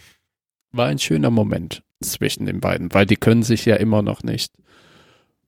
war 0.72 0.88
ein 0.88 1.00
schöner 1.00 1.30
Moment 1.30 1.84
zwischen 2.02 2.46
den 2.46 2.60
beiden, 2.62 2.94
weil 2.94 3.06
die 3.06 3.18
können 3.18 3.44
sich 3.44 3.66
ja 3.66 3.76
immer 3.76 4.02
noch 4.02 4.24
nicht 4.24 4.54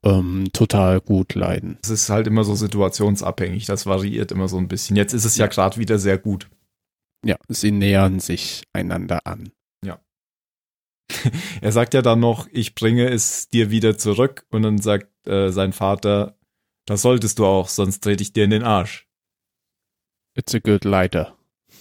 ähm, 0.03 0.49
total 0.53 0.99
gut 0.99 1.33
leiden. 1.33 1.77
Es 1.81 1.89
ist 1.89 2.09
halt 2.09 2.27
immer 2.27 2.43
so 2.43 2.55
situationsabhängig, 2.55 3.65
das 3.65 3.86
variiert 3.86 4.31
immer 4.31 4.47
so 4.47 4.57
ein 4.57 4.67
bisschen. 4.67 4.95
Jetzt 4.95 5.13
ist 5.13 5.25
es 5.25 5.38
ja, 5.38 5.47
gerade 5.47 5.77
wieder 5.77 5.97
sehr 5.97 6.17
gut. 6.17 6.49
Ja, 7.25 7.38
sie 7.47 7.71
nähern 7.71 8.19
sich 8.19 8.63
einander 8.73 9.25
an. 9.25 9.51
Er 11.62 11.71
sagt 11.71 11.93
ja 11.93 12.01
dann 12.01 12.19
noch, 12.19 12.47
ich 12.51 12.75
bringe 12.75 13.09
es 13.09 13.49
dir 13.49 13.69
wieder 13.69 13.97
zurück 13.97 14.45
und 14.49 14.63
dann 14.63 14.77
sagt 14.79 15.09
äh, 15.27 15.49
sein 15.49 15.73
Vater, 15.73 16.38
das 16.86 17.01
solltest 17.01 17.39
du 17.39 17.45
auch, 17.45 17.69
sonst 17.69 18.03
trete 18.03 18.23
ich 18.23 18.33
dir 18.33 18.43
in 18.43 18.49
den 18.49 18.63
Arsch. 18.63 19.07
It's 20.36 20.54
a 20.56 20.60
good 20.60 20.84
lighter. 20.86 21.38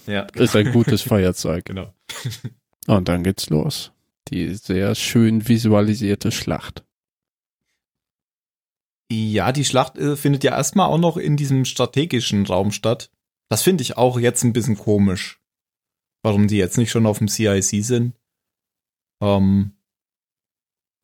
Ja, 0.07 0.21
Ist 0.35 0.55
ein 0.55 0.71
gutes 0.73 1.01
Feuerzeug. 1.01 1.65
genau. 1.65 1.93
Und 2.87 3.07
dann 3.07 3.23
geht's 3.23 3.49
los. 3.49 3.91
Die 4.29 4.53
sehr 4.55 4.95
schön 4.95 5.47
visualisierte 5.47 6.31
Schlacht. 6.31 6.85
Ja, 9.11 9.51
die 9.51 9.65
Schlacht 9.65 9.97
äh, 9.97 10.15
findet 10.15 10.43
ja 10.43 10.55
erstmal 10.55 10.87
auch 10.87 10.97
noch 10.97 11.17
in 11.17 11.37
diesem 11.37 11.65
strategischen 11.65 12.45
Raum 12.45 12.71
statt. 12.71 13.11
Das 13.49 13.61
finde 13.61 13.81
ich 13.83 13.97
auch 13.97 14.19
jetzt 14.19 14.43
ein 14.43 14.53
bisschen 14.53 14.77
komisch. 14.77 15.41
Warum 16.23 16.47
die 16.47 16.57
jetzt 16.57 16.77
nicht 16.77 16.89
schon 16.89 17.05
auf 17.05 17.19
dem 17.19 17.27
CIC 17.27 17.83
sind. 17.83 18.15
Ähm, 19.21 19.73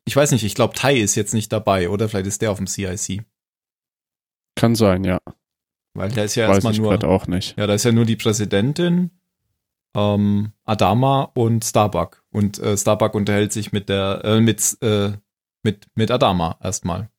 ich 0.06 0.16
weiß 0.16 0.32
nicht, 0.32 0.44
ich 0.44 0.54
glaube, 0.54 0.74
Tai 0.74 0.96
ist 0.96 1.14
jetzt 1.14 1.34
nicht 1.34 1.52
dabei, 1.52 1.88
oder? 1.90 2.08
Vielleicht 2.08 2.26
ist 2.26 2.42
der 2.42 2.50
auf 2.50 2.56
dem 2.58 2.66
CIC. 2.66 3.22
Kann 4.56 4.74
sein, 4.74 5.04
ja. 5.04 5.20
Weil 5.94 6.10
der 6.10 6.24
ist 6.24 6.34
ja 6.36 6.48
Weiß 6.48 6.56
erstmal 6.56 6.72
ich 6.72 6.80
nur. 6.80 7.04
auch 7.04 7.26
nicht. 7.26 7.58
Ja, 7.58 7.66
da 7.66 7.74
ist 7.74 7.84
ja 7.84 7.92
nur 7.92 8.04
die 8.04 8.16
Präsidentin, 8.16 9.10
ähm, 9.94 10.52
Adama 10.64 11.30
und 11.34 11.64
Starbuck. 11.64 12.22
Und 12.30 12.58
äh, 12.58 12.76
Starbuck 12.76 13.14
unterhält 13.14 13.52
sich 13.52 13.72
mit 13.72 13.88
der, 13.88 14.22
äh, 14.24 14.40
mit, 14.40 14.76
äh, 14.82 15.12
mit, 15.62 15.88
mit 15.94 16.10
Adama 16.10 16.58
erstmal. 16.62 17.10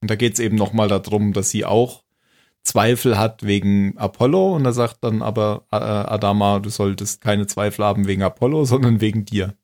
Und 0.00 0.10
da 0.10 0.16
geht's 0.16 0.40
eben 0.40 0.56
nochmal 0.56 0.88
darum, 0.88 1.32
dass 1.32 1.50
sie 1.50 1.64
auch 1.64 2.04
Zweifel 2.62 3.18
hat 3.18 3.42
wegen 3.42 3.98
Apollo. 3.98 4.54
Und 4.54 4.64
da 4.64 4.72
sagt 4.72 4.98
dann 5.02 5.22
aber 5.22 5.66
äh, 5.72 5.76
Adama, 5.76 6.60
du 6.60 6.70
solltest 6.70 7.20
keine 7.20 7.46
Zweifel 7.46 7.84
haben 7.84 8.06
wegen 8.06 8.22
Apollo, 8.22 8.64
sondern 8.66 9.00
wegen 9.00 9.24
dir. 9.24 9.54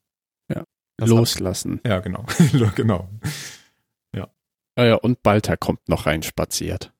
Ja. 0.53 0.65
Das 0.97 1.09
Loslassen. 1.09 1.79
Hat, 1.79 1.87
ja, 1.87 2.01
genau. 2.01 2.27
genau. 2.75 3.09
Ja, 4.79 4.85
ja, 4.85 4.95
und 4.95 5.23
Balter 5.23 5.57
kommt 5.57 5.89
noch 5.89 6.07
rein 6.07 6.23
spaziert. 6.23 6.93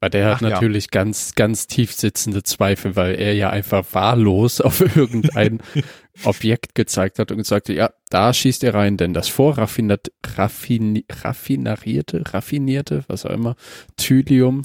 Weil 0.00 0.10
der 0.10 0.26
hat 0.26 0.36
Ach 0.36 0.40
ja. 0.42 0.50
natürlich 0.50 0.90
ganz, 0.90 1.34
ganz 1.34 1.66
tief 1.66 1.92
sitzende 1.92 2.42
Zweifel, 2.42 2.96
weil 2.96 3.14
er 3.14 3.34
ja 3.34 3.50
einfach 3.50 3.84
wahllos 3.92 4.60
auf 4.60 4.80
irgendein 4.96 5.60
Objekt 6.24 6.74
gezeigt 6.74 7.18
hat 7.18 7.30
und 7.30 7.38
gesagt 7.38 7.68
hat, 7.68 7.76
ja, 7.76 7.90
da 8.10 8.32
schießt 8.32 8.64
er 8.64 8.74
rein, 8.74 8.96
denn 8.96 9.14
das 9.14 9.28
vorraffinat, 9.28 10.12
raffini, 10.36 11.04
raffinarierte, 11.10 12.22
raffinierte, 12.32 13.04
was 13.08 13.24
auch 13.24 13.30
immer, 13.30 13.56
Thylium, 13.96 14.64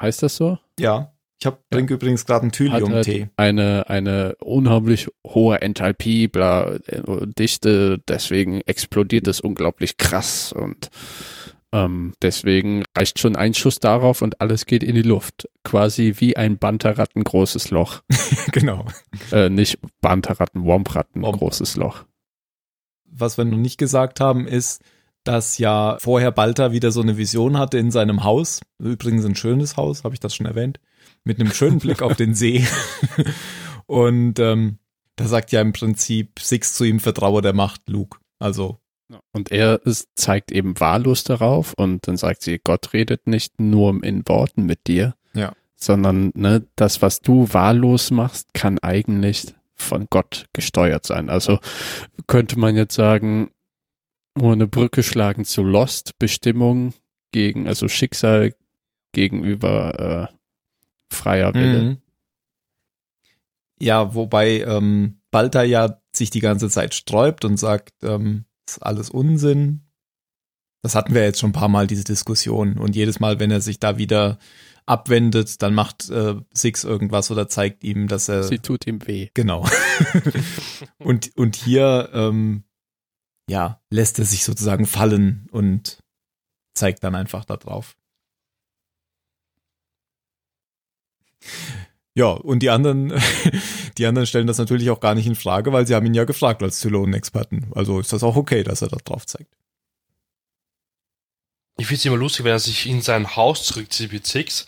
heißt 0.00 0.22
das 0.22 0.36
so? 0.36 0.58
Ja. 0.78 1.12
Ich 1.40 1.46
hab, 1.46 1.68
trinke 1.72 1.94
übrigens 1.94 2.24
gerade 2.24 2.42
einen 2.42 2.52
Thylium-Tee. 2.52 3.20
halt 3.22 3.30
eine, 3.36 3.90
eine 3.90 4.36
unheimlich 4.38 5.08
hohe 5.26 5.60
Enthalpie, 5.60 6.28
bla, 6.28 6.76
äh, 6.86 7.02
Dichte, 7.36 7.98
deswegen 8.06 8.60
explodiert 8.60 9.26
es 9.26 9.40
unglaublich 9.40 9.96
krass 9.96 10.52
und 10.52 10.90
ähm, 11.72 12.12
deswegen 12.20 12.84
reicht 12.96 13.18
schon 13.18 13.34
ein 13.34 13.54
Schuss 13.54 13.78
darauf 13.78 14.20
und 14.20 14.40
alles 14.42 14.66
geht 14.66 14.82
in 14.82 14.94
die 14.94 15.02
Luft. 15.02 15.48
Quasi 15.64 16.14
wie 16.18 16.36
ein 16.36 16.58
Banterratten 16.58 17.24
großes 17.24 17.70
Loch. 17.70 18.02
genau. 18.52 18.86
Äh, 19.30 19.48
nicht 19.48 19.78
Banterratten, 20.02 20.64
Wompratten 20.64 21.22
Womp. 21.22 21.38
großes 21.38 21.76
Loch. 21.76 22.04
was 23.06 23.38
wir 23.38 23.46
noch 23.46 23.56
nicht 23.56 23.78
gesagt 23.78 24.20
haben, 24.20 24.46
ist, 24.46 24.82
dass 25.24 25.56
ja 25.58 25.96
vorher 26.00 26.30
Balta 26.30 26.72
wieder 26.72 26.90
so 26.90 27.00
eine 27.00 27.16
Vision 27.16 27.56
hatte 27.56 27.78
in 27.78 27.90
seinem 27.90 28.24
Haus. 28.24 28.60
Übrigens 28.78 29.24
ein 29.24 29.36
schönes 29.36 29.76
Haus, 29.76 30.04
habe 30.04 30.14
ich 30.14 30.20
das 30.20 30.34
schon 30.34 30.46
erwähnt. 30.46 30.78
Mit 31.24 31.40
einem 31.40 31.52
schönen 31.52 31.78
Blick 31.78 32.02
auf 32.02 32.16
den 32.16 32.34
See. 32.34 32.66
Und 33.86 34.38
ähm, 34.40 34.78
da 35.16 35.26
sagt 35.26 35.52
ja 35.52 35.60
im 35.60 35.72
Prinzip 35.72 36.38
Six 36.38 36.74
zu 36.74 36.84
ihm, 36.84 37.00
vertraue 37.00 37.40
der 37.40 37.52
Macht, 37.54 37.88
Luke. 37.88 38.18
Also, 38.38 38.78
Und 39.32 39.50
er 39.50 39.84
ist, 39.84 40.08
zeigt 40.14 40.52
eben 40.52 40.78
wahllos 40.80 41.24
darauf 41.24 41.74
und 41.76 42.06
dann 42.08 42.16
sagt 42.16 42.42
sie, 42.42 42.58
Gott 42.62 42.92
redet 42.92 43.26
nicht 43.26 43.60
nur 43.60 44.02
in 44.02 44.26
Worten 44.28 44.64
mit 44.64 44.86
dir, 44.86 45.14
Ja. 45.34 45.52
sondern 45.76 46.32
ne, 46.34 46.66
das, 46.76 47.02
was 47.02 47.20
du 47.20 47.52
wahllos 47.52 48.10
machst, 48.10 48.54
kann 48.54 48.78
eigentlich 48.78 49.54
von 49.74 50.06
Gott 50.10 50.46
gesteuert 50.52 51.04
sein. 51.06 51.28
Also 51.28 51.58
könnte 52.26 52.58
man 52.58 52.76
jetzt 52.76 52.94
sagen, 52.94 53.50
nur 54.34 54.52
eine 54.52 54.66
Brücke 54.66 55.02
schlagen 55.02 55.44
zu 55.44 55.62
Lost, 55.62 56.18
Bestimmung 56.18 56.94
gegen, 57.32 57.66
also 57.66 57.88
Schicksal 57.88 58.54
gegenüber 59.12 60.28
äh, 60.30 60.34
freier 61.14 61.52
Wille. 61.54 61.82
Mhm. 61.82 61.98
Ja, 63.78 64.14
wobei 64.14 64.60
ähm, 64.60 65.20
Balta 65.30 65.62
ja 65.64 66.00
sich 66.12 66.30
die 66.30 66.40
ganze 66.40 66.68
Zeit 66.70 66.94
sträubt 66.94 67.44
und 67.44 67.56
sagt, 67.56 67.92
ähm, 68.02 68.44
ist 68.68 68.82
alles 68.82 69.10
Unsinn. 69.10 69.82
Das 70.82 70.94
hatten 70.94 71.14
wir 71.14 71.22
jetzt 71.22 71.38
schon 71.38 71.50
ein 71.50 71.54
paar 71.54 71.68
Mal, 71.68 71.86
diese 71.86 72.04
Diskussion. 72.04 72.78
Und 72.78 72.96
jedes 72.96 73.20
Mal, 73.20 73.38
wenn 73.38 73.50
er 73.50 73.60
sich 73.60 73.78
da 73.78 73.98
wieder 73.98 74.38
abwendet, 74.84 75.62
dann 75.62 75.74
macht 75.74 76.10
äh, 76.10 76.34
Six 76.52 76.84
irgendwas 76.84 77.30
oder 77.30 77.48
zeigt 77.48 77.84
ihm, 77.84 78.08
dass 78.08 78.28
er. 78.28 78.42
Sie 78.42 78.58
tut 78.58 78.86
ihm 78.86 79.06
weh. 79.06 79.28
Genau. 79.34 79.68
und, 80.98 81.30
und 81.36 81.54
hier, 81.54 82.10
ähm, 82.12 82.64
ja, 83.48 83.80
lässt 83.90 84.18
er 84.18 84.24
sich 84.24 84.44
sozusagen 84.44 84.86
fallen 84.86 85.46
und 85.52 86.02
zeigt 86.74 87.04
dann 87.04 87.14
einfach 87.14 87.44
da 87.44 87.56
drauf. 87.56 87.96
Ja, 92.14 92.28
und 92.28 92.60
die 92.60 92.70
anderen, 92.70 93.12
die 93.98 94.06
anderen 94.06 94.26
stellen 94.26 94.46
das 94.46 94.58
natürlich 94.58 94.90
auch 94.90 95.00
gar 95.00 95.14
nicht 95.14 95.26
in 95.26 95.34
Frage, 95.34 95.72
weil 95.72 95.86
sie 95.86 95.94
haben 95.94 96.06
ihn 96.06 96.14
ja 96.14 96.24
gefragt 96.24 96.62
als 96.62 96.78
Zylonen-Experten. 96.80 97.70
Also 97.74 98.00
ist 98.00 98.12
das 98.12 98.22
auch 98.22 98.36
okay, 98.36 98.62
dass 98.64 98.82
er 98.82 98.88
da 98.88 98.98
drauf 99.02 99.26
zeigt. 99.26 99.52
Ich 101.78 101.86
finde 101.86 101.98
es 101.98 102.04
immer 102.04 102.16
lustig, 102.16 102.44
wenn 102.44 102.52
er 102.52 102.58
sich 102.58 102.86
in 102.86 103.00
sein 103.00 103.34
Haus 103.34 103.64
zurückzieht 103.64 104.12
wie 104.12 104.20
Six 104.22 104.66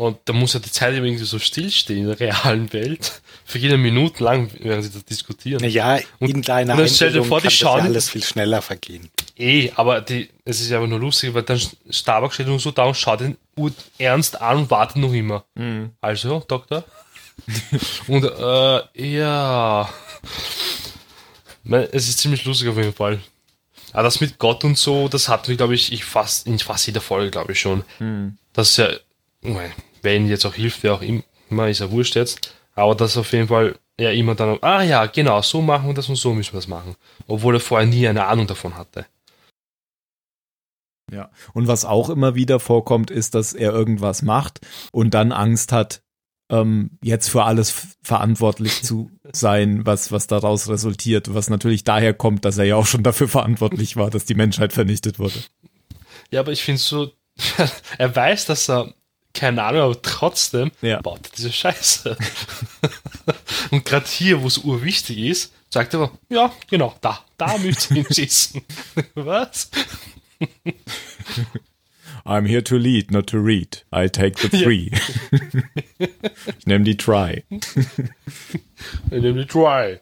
Und 0.00 0.16
da 0.24 0.32
muss 0.32 0.54
ja 0.54 0.60
die 0.60 0.70
Zeit 0.72 0.94
irgendwie 0.94 1.18
so 1.18 1.38
stillstehen 1.38 2.00
in 2.00 2.06
der 2.06 2.18
realen 2.20 2.72
Welt. 2.72 3.20
Für 3.44 3.58
jede 3.58 3.76
Minute 3.76 4.24
lang, 4.24 4.50
während 4.58 4.82
sie 4.84 4.90
da 4.90 5.00
diskutieren. 5.00 5.60
Naja, 5.60 5.98
Und- 6.18 6.30
in 6.30 6.40
deiner 6.40 6.74
und 6.78 6.88
stell 6.88 7.12
dir 7.12 7.22
vor, 7.22 7.40
die 7.42 7.48
kann 7.48 7.50
das 7.50 7.60
ja 7.60 7.72
alles 7.74 8.08
viel 8.08 8.22
schneller 8.22 8.62
vergehen. 8.62 9.10
Eh, 9.36 9.70
aber 9.76 10.00
die, 10.00 10.30
es 10.46 10.62
ist 10.62 10.70
ja 10.70 10.78
aber 10.78 10.86
nur 10.86 11.00
lustig, 11.00 11.34
weil 11.34 11.42
dann 11.42 11.60
Starbucks 11.90 12.32
steht 12.36 12.46
nur 12.46 12.58
so 12.58 12.70
da 12.70 12.84
und 12.84 12.96
schaut 12.96 13.20
den 13.20 13.36
Ur 13.56 13.72
ernst 13.98 14.40
an 14.40 14.56
und 14.56 14.70
wartet 14.70 14.96
noch 14.96 15.12
immer. 15.12 15.44
Also, 16.00 16.42
Doktor? 16.48 16.82
und, 18.06 18.24
äh, 18.24 19.10
ja. 19.12 19.86
Es 21.92 22.08
ist 22.08 22.20
ziemlich 22.20 22.42
lustig 22.46 22.68
auf 22.68 22.76
jeden 22.78 22.94
Fall. 22.94 23.20
Aber 23.92 24.04
das 24.04 24.22
mit 24.22 24.38
Gott 24.38 24.64
und 24.64 24.78
so, 24.78 25.08
das 25.08 25.28
hatten 25.28 25.48
wir, 25.48 25.56
glaube 25.58 25.74
ich, 25.74 25.92
ich 25.92 26.06
fast, 26.06 26.46
in 26.46 26.58
fast 26.58 26.86
jeder 26.86 27.02
Folge, 27.02 27.30
glaube 27.30 27.52
ich 27.52 27.60
schon. 27.60 27.84
Das 28.54 28.70
ist 28.70 28.76
ja, 28.78 28.88
nein, 29.42 29.72
wer 30.02 30.16
ihnen 30.16 30.28
jetzt 30.28 30.46
auch 30.46 30.54
hilft, 30.54 30.82
wer 30.82 30.94
auch 30.94 31.02
immer, 31.02 31.68
ist 31.68 31.80
ja 31.80 31.90
wurscht 31.90 32.16
jetzt. 32.16 32.54
Aber 32.74 32.94
das 32.94 33.16
auf 33.16 33.32
jeden 33.32 33.48
Fall 33.48 33.78
ja 33.98 34.10
immer 34.10 34.34
dann, 34.34 34.58
ah 34.62 34.82
ja, 34.82 35.06
genau, 35.06 35.42
so 35.42 35.60
machen 35.60 35.88
wir 35.88 35.94
das 35.94 36.08
und 36.08 36.16
so 36.16 36.32
müssen 36.32 36.52
wir 36.52 36.58
das 36.58 36.68
machen. 36.68 36.96
Obwohl 37.26 37.56
er 37.56 37.60
vorher 37.60 37.86
nie 37.86 38.08
eine 38.08 38.26
Ahnung 38.26 38.46
davon 38.46 38.76
hatte. 38.76 39.06
Ja. 41.12 41.30
Und 41.52 41.66
was 41.66 41.84
auch 41.84 42.08
immer 42.08 42.34
wieder 42.34 42.60
vorkommt, 42.60 43.10
ist, 43.10 43.34
dass 43.34 43.52
er 43.52 43.72
irgendwas 43.72 44.22
macht 44.22 44.60
und 44.92 45.12
dann 45.14 45.32
Angst 45.32 45.72
hat, 45.72 46.02
ähm, 46.50 46.98
jetzt 47.02 47.28
für 47.28 47.44
alles 47.44 47.74
verantwortlich 48.02 48.82
zu 48.82 49.10
sein, 49.32 49.86
was, 49.86 50.12
was 50.12 50.26
daraus 50.26 50.68
resultiert, 50.68 51.32
was 51.34 51.50
natürlich 51.50 51.84
daher 51.84 52.14
kommt, 52.14 52.44
dass 52.44 52.58
er 52.58 52.64
ja 52.64 52.76
auch 52.76 52.86
schon 52.86 53.02
dafür 53.02 53.28
verantwortlich 53.28 53.96
war, 53.96 54.10
dass 54.10 54.24
die 54.24 54.34
Menschheit 54.34 54.72
vernichtet 54.72 55.18
wurde. 55.18 55.42
Ja, 56.30 56.40
aber 56.40 56.52
ich 56.52 56.62
finde 56.62 56.80
so, 56.80 57.10
er 57.98 58.14
weiß, 58.14 58.46
dass 58.46 58.68
er, 58.68 58.94
keine 59.34 59.62
Ahnung, 59.62 59.82
aber 59.82 60.02
trotzdem 60.02 60.70
Ja. 60.82 61.00
baut 61.00 61.20
er 61.26 61.30
diese 61.36 61.52
Scheiße. 61.52 62.16
und 63.70 63.84
gerade 63.84 64.06
hier, 64.06 64.42
wo 64.42 64.46
es 64.46 64.58
urwichtig 64.58 65.18
ist, 65.18 65.52
sagt 65.68 65.94
er, 65.94 66.10
ja, 66.28 66.52
genau, 66.68 66.94
da, 67.00 67.20
da 67.36 67.56
müsst 67.58 67.90
ihr 67.90 68.02
hinschießen. 68.04 68.62
Was? 69.14 69.70
I'm 72.24 72.46
here 72.46 72.62
to 72.64 72.76
lead, 72.76 73.10
not 73.10 73.26
to 73.28 73.38
read. 73.38 73.84
I 73.92 74.08
take 74.08 74.38
the 74.40 74.48
three. 74.48 74.90
ich 76.58 76.66
nehme 76.66 76.84
die 76.84 76.96
Try. 76.96 77.44
Nämlich 79.10 79.46
try. 79.48 80.00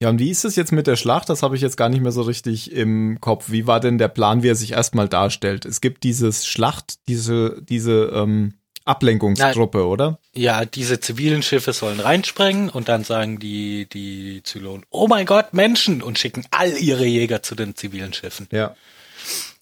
Ja, 0.00 0.10
und 0.10 0.18
wie 0.18 0.30
ist 0.30 0.44
es 0.44 0.56
jetzt 0.56 0.72
mit 0.72 0.86
der 0.86 0.96
Schlacht? 0.96 1.28
Das 1.28 1.42
habe 1.42 1.56
ich 1.56 1.62
jetzt 1.62 1.76
gar 1.76 1.88
nicht 1.88 2.02
mehr 2.02 2.12
so 2.12 2.22
richtig 2.22 2.72
im 2.72 3.20
Kopf. 3.20 3.50
Wie 3.50 3.66
war 3.66 3.80
denn 3.80 3.98
der 3.98 4.08
Plan, 4.08 4.42
wie 4.42 4.48
er 4.48 4.56
sich 4.56 4.72
erstmal 4.72 5.08
darstellt? 5.08 5.64
Es 5.64 5.80
gibt 5.80 6.02
dieses 6.02 6.46
Schlacht, 6.46 6.96
diese, 7.08 7.62
diese 7.62 8.10
ähm, 8.14 8.54
Ablenkungstruppe, 8.84 9.86
oder? 9.86 10.18
Ja, 10.34 10.64
diese 10.64 11.00
zivilen 11.00 11.42
Schiffe 11.42 11.72
sollen 11.72 12.00
reinsprengen 12.00 12.68
und 12.68 12.88
dann 12.88 13.04
sagen 13.04 13.38
die, 13.38 13.88
die 13.88 14.42
Zylonen, 14.42 14.84
oh 14.90 15.08
mein 15.08 15.26
Gott, 15.26 15.54
Menschen 15.54 16.02
und 16.02 16.18
schicken 16.18 16.44
all 16.50 16.76
ihre 16.76 17.06
Jäger 17.06 17.42
zu 17.42 17.54
den 17.54 17.74
zivilen 17.76 18.12
Schiffen. 18.12 18.48
Ja. 18.50 18.74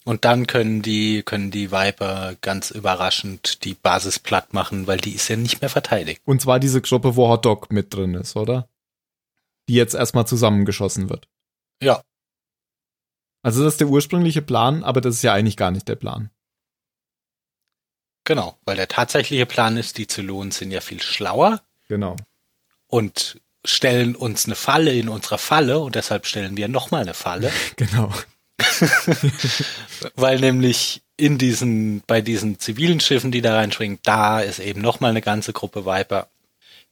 Und 0.03 0.25
dann 0.25 0.47
können 0.47 0.81
die, 0.81 1.23
können 1.23 1.51
die 1.51 1.71
Viper 1.71 2.35
ganz 2.41 2.71
überraschend 2.71 3.63
die 3.63 3.75
Basis 3.75 4.19
platt 4.19 4.53
machen, 4.53 4.87
weil 4.87 4.97
die 4.97 5.11
ist 5.11 5.29
ja 5.29 5.37
nicht 5.37 5.61
mehr 5.61 5.69
verteidigt. 5.69 6.21
Und 6.25 6.41
zwar 6.41 6.59
diese 6.59 6.81
Gruppe, 6.81 7.15
wo 7.15 7.29
Hotdog 7.29 7.71
mit 7.71 7.93
drin 7.93 8.15
ist, 8.15 8.35
oder? 8.35 8.67
Die 9.69 9.75
jetzt 9.75 9.93
erstmal 9.95 10.27
zusammengeschossen 10.27 11.09
wird. 11.09 11.27
Ja. 11.81 12.01
Also 13.43 13.63
das 13.63 13.73
ist 13.73 13.79
der 13.81 13.87
ursprüngliche 13.87 14.41
Plan, 14.41 14.83
aber 14.83 15.01
das 15.01 15.15
ist 15.15 15.21
ja 15.23 15.33
eigentlich 15.33 15.57
gar 15.57 15.71
nicht 15.71 15.87
der 15.87 15.95
Plan. 15.95 16.29
Genau, 18.25 18.57
weil 18.63 18.77
der 18.77 18.87
tatsächliche 18.87 19.45
Plan 19.45 19.75
ist, 19.77 19.97
die 19.97 20.07
Zylonen 20.07 20.51
sind 20.51 20.71
ja 20.71 20.79
viel 20.81 21.01
schlauer 21.01 21.61
Genau. 21.89 22.15
und 22.87 23.41
stellen 23.65 24.15
uns 24.15 24.45
eine 24.45 24.55
Falle 24.55 24.93
in 24.93 25.09
unserer 25.09 25.37
Falle 25.37 25.79
und 25.79 25.95
deshalb 25.95 26.25
stellen 26.25 26.55
wir 26.57 26.67
nochmal 26.69 27.01
eine 27.01 27.13
Falle, 27.13 27.51
Genau. 27.75 28.13
weil 30.15 30.39
nämlich 30.39 31.01
in 31.17 31.37
diesen, 31.37 32.01
bei 32.07 32.21
diesen 32.21 32.59
zivilen 32.59 32.99
Schiffen, 32.99 33.31
die 33.31 33.41
da 33.41 33.55
reinspringen, 33.55 33.99
da 34.03 34.39
ist 34.39 34.59
eben 34.59 34.81
nochmal 34.81 35.11
eine 35.11 35.21
ganze 35.21 35.51
Gruppe 35.53 35.85
Viper, 35.85 36.29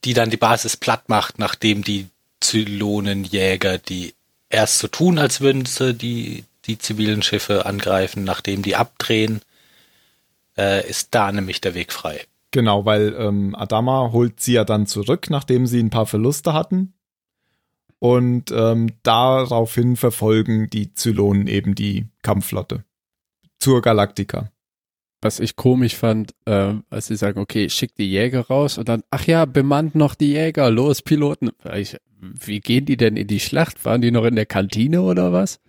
die 0.04 0.14
dann 0.14 0.30
die 0.30 0.38
Basis 0.38 0.76
platt 0.76 1.08
macht, 1.08 1.40
nachdem 1.40 1.84
die 1.84 2.10
Zylonenjäger, 2.42 3.78
die 3.78 4.14
erst 4.50 4.80
so 4.80 4.88
tun, 4.88 5.18
als 5.18 5.42
würden 5.42 5.66
sie 5.66 5.94
die, 5.94 6.44
die 6.66 6.78
zivilen 6.78 7.22
Schiffe 7.22 7.66
angreifen, 7.66 8.24
nachdem 8.24 8.62
die 8.62 8.76
abdrehen, 8.76 9.42
äh, 10.58 10.88
ist 10.88 11.10
da 11.12 11.32
nämlich 11.32 11.62
der 11.62 11.74
Weg 11.74 11.94
frei. 11.94 12.26
Genau, 12.52 12.86
weil 12.86 13.16
ähm, 13.18 13.56
Adama 13.56 14.12
holt 14.12 14.42
sie 14.42 14.54
ja 14.54 14.66
dann 14.66 14.86
zurück, 14.86 15.30
nachdem 15.30 15.66
sie 15.66 15.82
ein 15.82 15.90
paar 15.90 16.06
Verluste 16.06 16.54
hatten. 16.54 16.94
Und 18.00 18.52
ähm, 18.52 18.90
daraufhin 19.04 19.96
verfolgen 19.96 20.70
die 20.70 20.94
Zylonen 20.94 21.48
eben 21.48 21.76
die 21.76 22.08
Kampfflotte 22.24 22.84
zur 23.60 23.82
Galaktika. 23.82 24.52
Was 25.22 25.40
ich 25.40 25.56
komisch 25.56 25.96
fand, 25.96 26.34
äh, 26.46 26.74
als 26.90 27.08
sie 27.08 27.16
sagen, 27.16 27.40
okay, 27.40 27.70
schick 27.70 27.96
die 27.96 28.10
Jäger 28.10 28.48
raus 28.48 28.78
und 28.78 28.90
dann, 28.90 29.04
ach 29.12 29.26
ja, 29.26 29.46
bemannt 29.46 29.94
noch 29.94 30.16
die 30.16 30.32
Jäger, 30.32 30.72
los, 30.72 31.04
Piloten. 31.04 31.52
Ich, 31.76 31.98
wie 32.20 32.60
gehen 32.60 32.86
die 32.86 32.98
denn 32.98 33.18
in 33.18 33.28
die 33.28 33.40
Schlacht? 33.40 33.86
Waren 33.86 34.02
die 34.02 34.12
noch 34.12 34.26
in 34.26 34.36
der 34.36 34.48
Kantine 34.48 35.04
oder 35.04 35.32
was? 35.32 35.60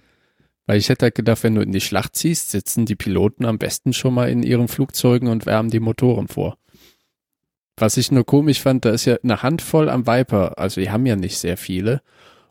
Weil 0.66 0.78
ich 0.78 0.88
hätte 0.88 1.06
halt 1.06 1.14
gedacht, 1.14 1.42
wenn 1.42 1.54
du 1.54 1.60
in 1.60 1.72
die 1.72 1.80
Schlacht 1.80 2.16
ziehst, 2.16 2.50
sitzen 2.50 2.86
die 2.86 2.96
Piloten 2.96 3.44
am 3.44 3.58
besten 3.58 3.92
schon 3.92 4.14
mal 4.14 4.30
in 4.30 4.42
ihren 4.42 4.68
Flugzeugen 4.68 5.28
und 5.28 5.44
wärmen 5.44 5.70
die 5.70 5.80
Motoren 5.80 6.28
vor. 6.28 6.56
Was 7.76 7.96
ich 7.96 8.12
nur 8.12 8.24
komisch 8.24 8.60
fand, 8.60 8.84
da 8.84 8.90
ist 8.90 9.06
ja 9.06 9.16
eine 9.22 9.42
Handvoll 9.42 9.88
am 9.88 10.06
Viper, 10.06 10.58
also 10.58 10.80
wir 10.80 10.92
haben 10.92 11.06
ja 11.06 11.16
nicht 11.16 11.38
sehr 11.38 11.56
viele. 11.56 12.00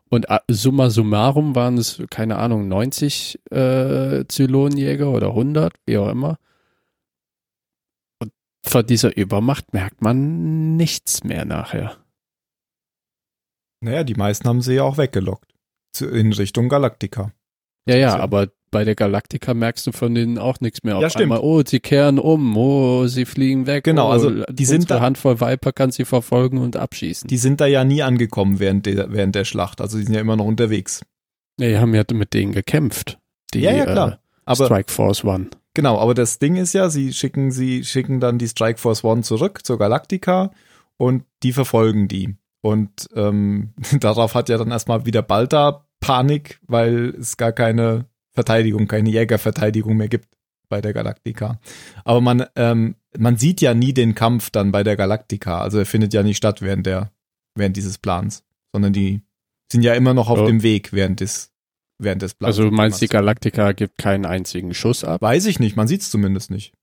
Und 0.10 0.30
äh, 0.30 0.40
summa 0.50 0.90
summarum 0.90 1.56
waren 1.56 1.78
es, 1.78 2.02
keine 2.10 2.38
Ahnung, 2.38 2.68
90 2.68 3.40
äh, 3.50 4.26
Zylonenjäger 4.28 5.10
oder 5.10 5.30
100, 5.30 5.74
wie 5.86 5.98
auch 5.98 6.10
immer. 6.10 6.38
Von 8.72 8.86
dieser 8.86 9.16
Übermacht 9.18 9.74
merkt 9.74 10.02
man 10.02 10.76
nichts 10.78 11.24
mehr 11.24 11.46
nachher. 11.46 11.98
Naja, 13.84 14.04
die 14.04 14.16
meisten 14.16 14.48
haben 14.48 14.62
sie 14.62 14.76
ja 14.76 14.84
auch 14.84 14.98
weggelockt. 14.98 15.54
In 16.00 16.32
Richtung 16.34 16.70
Galaktika. 16.70 17.34
Ja, 17.88 17.96
ja, 17.96 18.18
aber 18.20 18.48
bei 18.70 18.86
der 18.86 18.96
Galaktika 18.96 19.54
merkst 19.54 19.86
du 19.88 19.92
von 19.92 20.16
denen 20.16 20.38
auch 20.38 20.62
nichts 20.62 20.84
mehr. 20.84 20.96
Auf 20.96 21.02
Ja, 21.02 21.10
stimmt. 21.10 21.24
einmal, 21.24 21.40
oh, 21.42 21.62
sie 21.66 21.80
kehren 21.82 22.18
um, 22.20 22.56
oh, 22.56 23.08
sie 23.08 23.26
fliegen 23.26 23.66
weg. 23.68 23.84
Genau, 23.84 24.08
oh, 24.08 24.12
also 24.12 24.44
die 24.46 24.66
sind 24.66 24.90
da- 24.90 25.02
Handvoll 25.02 25.42
Viper 25.42 25.74
kann 25.74 25.92
sie 25.92 26.06
verfolgen 26.06 26.60
und 26.60 26.78
abschießen. 26.78 27.28
Die 27.28 27.38
sind 27.38 27.60
da 27.60 27.66
ja 27.66 27.84
nie 27.84 28.04
angekommen 28.04 28.60
während 28.60 28.86
der, 28.86 29.12
während 29.12 29.36
der 29.36 29.44
Schlacht. 29.44 29.82
Also 29.82 29.98
die 29.98 30.06
sind 30.06 30.14
ja 30.14 30.22
immer 30.22 30.38
noch 30.38 30.46
unterwegs. 30.46 31.02
Ja, 31.60 31.68
die 31.68 31.78
haben 31.80 31.94
ja 31.94 32.04
mit 32.14 32.34
denen 32.34 32.54
gekämpft. 32.54 33.20
Die, 33.54 33.60
Ja, 33.62 33.74
ja, 33.74 33.86
klar. 33.86 34.12
Äh, 34.14 34.18
Aber 34.46 34.66
Strike 34.66 34.92
Force 34.92 35.26
One. 35.26 35.50
Genau, 35.74 35.98
aber 36.00 36.14
das 36.14 36.40
Ding 36.40 36.56
ist 36.58 36.74
ja, 36.74 36.90
sie 36.90 37.14
schicken, 37.14 37.52
sie 37.52 37.84
schicken 37.86 38.20
dann 38.20 38.38
die 38.38 38.48
Strike 38.48 38.80
Force 38.80 39.04
One 39.04 39.22
zurück 39.22 39.62
zur 39.66 39.78
Galaktika 39.78 40.52
und 40.98 41.24
die 41.44 41.54
verfolgen 41.54 42.08
die. 42.08 42.36
Und 42.62 43.08
ähm, 43.16 43.74
darauf 44.00 44.36
hat 44.36 44.50
ja 44.50 44.58
dann 44.58 44.72
erstmal 44.72 45.06
wieder 45.06 45.22
Balta 45.22 45.86
Panik, 46.00 46.60
weil 46.68 47.16
es 47.20 47.38
gar 47.38 47.52
keine 47.52 48.06
Verteidigung, 48.32 48.88
keine 48.88 49.10
Jägerverteidigung 49.10 49.96
mehr 49.98 50.08
gibt 50.10 50.28
bei 50.68 50.82
der 50.82 50.94
Galaktika. 50.94 51.60
Aber 52.06 52.22
man, 52.22 52.46
ähm, 52.56 52.96
man 53.18 53.38
sieht 53.38 53.62
ja 53.62 53.74
nie 53.74 53.94
den 53.94 54.16
Kampf 54.16 54.50
dann 54.50 54.72
bei 54.72 54.84
der 54.84 54.96
Galaktika. 54.96 55.62
Also 55.62 55.80
er 55.80 55.86
findet 55.86 56.14
ja 56.14 56.24
nicht 56.24 56.38
statt 56.38 56.62
während 56.62 56.86
der, 56.86 57.12
während 57.56 57.78
dieses 57.78 57.98
Plans, 57.98 58.44
sondern 58.74 58.94
die 58.94 59.22
sind 59.72 59.84
ja 59.84 59.94
immer 59.94 60.14
noch 60.14 60.30
auf 60.30 60.40
Ja. 60.40 60.46
dem 60.46 60.64
Weg 60.64 60.92
während 60.94 61.20
des, 61.20 61.51
während 62.02 62.22
des 62.22 62.34
Plans. 62.36 62.48
Also 62.58 62.70
du 62.70 62.72
meinst, 62.76 63.02
die 63.02 63.08
Galaktika 63.08 63.72
gibt 63.74 63.98
keinen 63.98 64.26
einzigen 64.26 64.74
Schuss 64.74 65.04
ab? 65.04 65.22
Weiß 65.22 65.46
ich 65.46 65.60
nicht, 65.60 65.76
man 65.76 65.88
sieht 65.88 66.02
es 66.02 66.10
zumindest 66.12 66.52
nicht. 66.52 66.74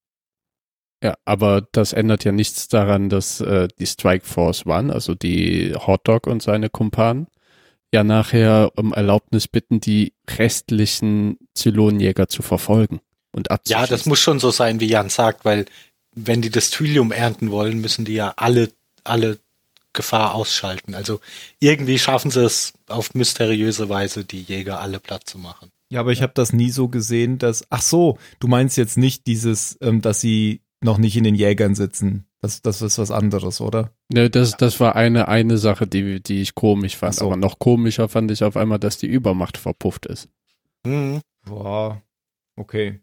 Ja, 1.03 1.15
aber 1.25 1.67
das 1.73 1.93
ändert 1.93 2.25
ja 2.25 2.33
nichts 2.33 2.67
daran, 2.69 3.09
dass 3.09 3.41
äh, 3.41 3.69
die 3.79 3.87
Strike 3.87 4.27
Force 4.27 4.67
One, 4.67 4.93
also 4.93 5.15
die 5.15 5.73
Hotdog 5.75 6.27
und 6.27 6.43
seine 6.43 6.71
Kumpanen, 6.71 7.29
ja 7.95 8.03
nachher 8.03 8.73
um 8.77 8.93
Erlaubnis 8.93 9.47
bitten, 9.49 9.81
die 9.81 10.13
restlichen 10.29 11.39
Zylonenjäger 11.55 12.29
zu 12.29 12.43
verfolgen 12.43 13.01
und 13.33 13.49
Ja, 13.49 13.55
abzuschießen. 13.57 13.91
das 13.91 14.07
muss 14.07 14.19
schon 14.19 14.41
so 14.41 14.51
sein, 14.51 14.81
wie 14.81 14.87
Jan 14.89 15.09
sagt, 15.09 15.45
weil 15.45 15.67
wenn 16.15 16.43
die 16.43 16.51
das 16.51 16.71
Thylium 16.71 17.13
ernten 17.13 17.51
wollen, 17.53 17.81
müssen 17.81 18.05
die 18.05 18.15
ja 18.15 18.35
alle, 18.37 18.71
alle 19.05 19.39
Gefahr 19.99 20.37
ausschalten. 20.37 20.95
Also 20.95 21.21
irgendwie 21.59 21.99
schaffen 21.99 22.31
sie 22.31 22.45
es 22.45 22.73
auf 22.87 23.15
mysteriöse 23.15 23.89
Weise, 23.89 24.25
die 24.25 24.43
Jäger 24.43 24.81
alle 24.81 25.01
platt 25.01 25.25
zu 25.27 25.39
machen. 25.39 25.73
Ja, 25.91 26.01
aber 26.01 26.13
ich 26.13 26.23
habe 26.23 26.33
das 26.35 26.53
nie 26.53 26.71
so 26.71 26.89
gesehen, 26.89 27.39
dass. 27.39 27.67
Ach 27.69 27.83
so, 27.83 28.17
du 28.39 28.47
meinst 28.47 28.77
jetzt 28.77 28.97
nicht 28.97 29.27
dieses, 29.27 29.77
ähm, 29.81 30.01
dass 30.01 30.21
sie 30.21 30.63
noch 30.81 30.99
nicht 30.99 31.17
in 31.17 31.25
den 31.25 31.35
Jägern 31.35 31.75
sitzen. 31.75 32.27
Das, 32.41 32.63
das 32.63 32.81
ist 32.81 32.99
was 32.99 33.11
anderes, 33.11 33.61
oder? 33.61 33.91
Ne, 34.09 34.31
das, 34.31 34.57
das 34.57 34.79
war 34.79 34.95
eine, 34.95 35.27
eine 35.27 35.59
Sache, 35.59 35.89
die, 35.89 36.23
die 36.23 36.41
ich 36.41 36.55
komisch 36.55 36.97
fand. 36.97 37.17
So. 37.17 37.27
Aber 37.27 37.37
noch 37.37 37.59
komischer 37.59 38.09
fand 38.09 38.31
ich 38.31 38.45
auf 38.45 38.57
einmal, 38.57 38.79
dass 38.79 38.99
die 38.99 39.09
Übermacht 39.09 39.57
verpufft 39.59 40.07
ist. 40.07 40.29
Mhm. 40.87 41.21
Boah, 41.45 42.01
okay. 42.55 43.01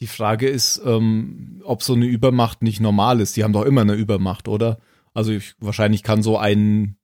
Die 0.00 0.08
Frage 0.08 0.48
ist, 0.48 0.82
ähm, 0.84 1.62
ob 1.64 1.84
so 1.84 1.92
eine 1.92 2.06
Übermacht 2.06 2.62
nicht 2.62 2.80
normal 2.80 3.20
ist. 3.20 3.36
Die 3.36 3.44
haben 3.44 3.52
doch 3.52 3.64
immer 3.64 3.82
eine 3.82 3.94
Übermacht, 3.94 4.48
oder? 4.48 4.78
Also 5.14 5.32
ich, 5.32 5.54
wahrscheinlich 5.58 6.02
kann 6.02 6.22
so 6.22 6.38
ein, 6.38 6.96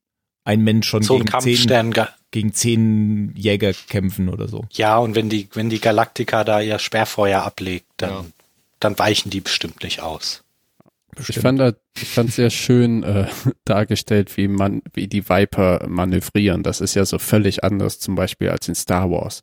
ein 0.45 0.63
Mensch 0.63 0.89
schon 0.89 1.03
So 1.03 1.17
ein 1.19 1.25
gegen, 1.27 1.41
zehn, 1.57 1.95
gegen 2.31 2.53
zehn 2.53 3.35
Jäger 3.37 3.73
kämpfen 3.89 4.29
oder 4.29 4.49
so. 4.49 4.65
Ja, 4.73 4.99
und 4.99 5.15
wenn 5.15 5.29
die, 5.29 5.49
wenn 5.55 5.71
die 5.71 5.81
Galaktika 5.81 6.45
da 6.45 6.61
ihr 6.61 6.79
Sperrfeuer 6.79 7.43
ablegt, 7.43 7.87
dann, 7.97 8.11
Ja. 8.11 8.25
dann 8.81 8.99
weichen 8.99 9.31
die 9.31 9.41
bestimmt 9.41 9.83
nicht 9.83 10.01
aus. 10.01 10.43
Ich 11.29 11.39
fand 11.39 11.59
das, 11.59 11.75
ich 11.97 12.09
fand 12.09 12.31
sehr 12.31 12.51
schön 12.51 13.03
äh, 13.03 13.27
dargestellt, 13.65 14.37
wie 14.37 14.49
man, 14.49 14.83
wie 14.93 15.09
die 15.09 15.29
Viper 15.29 15.87
manövrieren. 15.89 16.63
Das 16.63 16.81
ist 16.83 16.95
ja 16.95 17.07
so 17.07 17.19
völlig 17.19 17.65
anders, 17.65 17.99
zum 18.01 18.15
Beispiel 18.17 18.51
als 18.51 18.69
in 18.69 18.75
Star 18.75 19.11
Wars. 19.11 19.43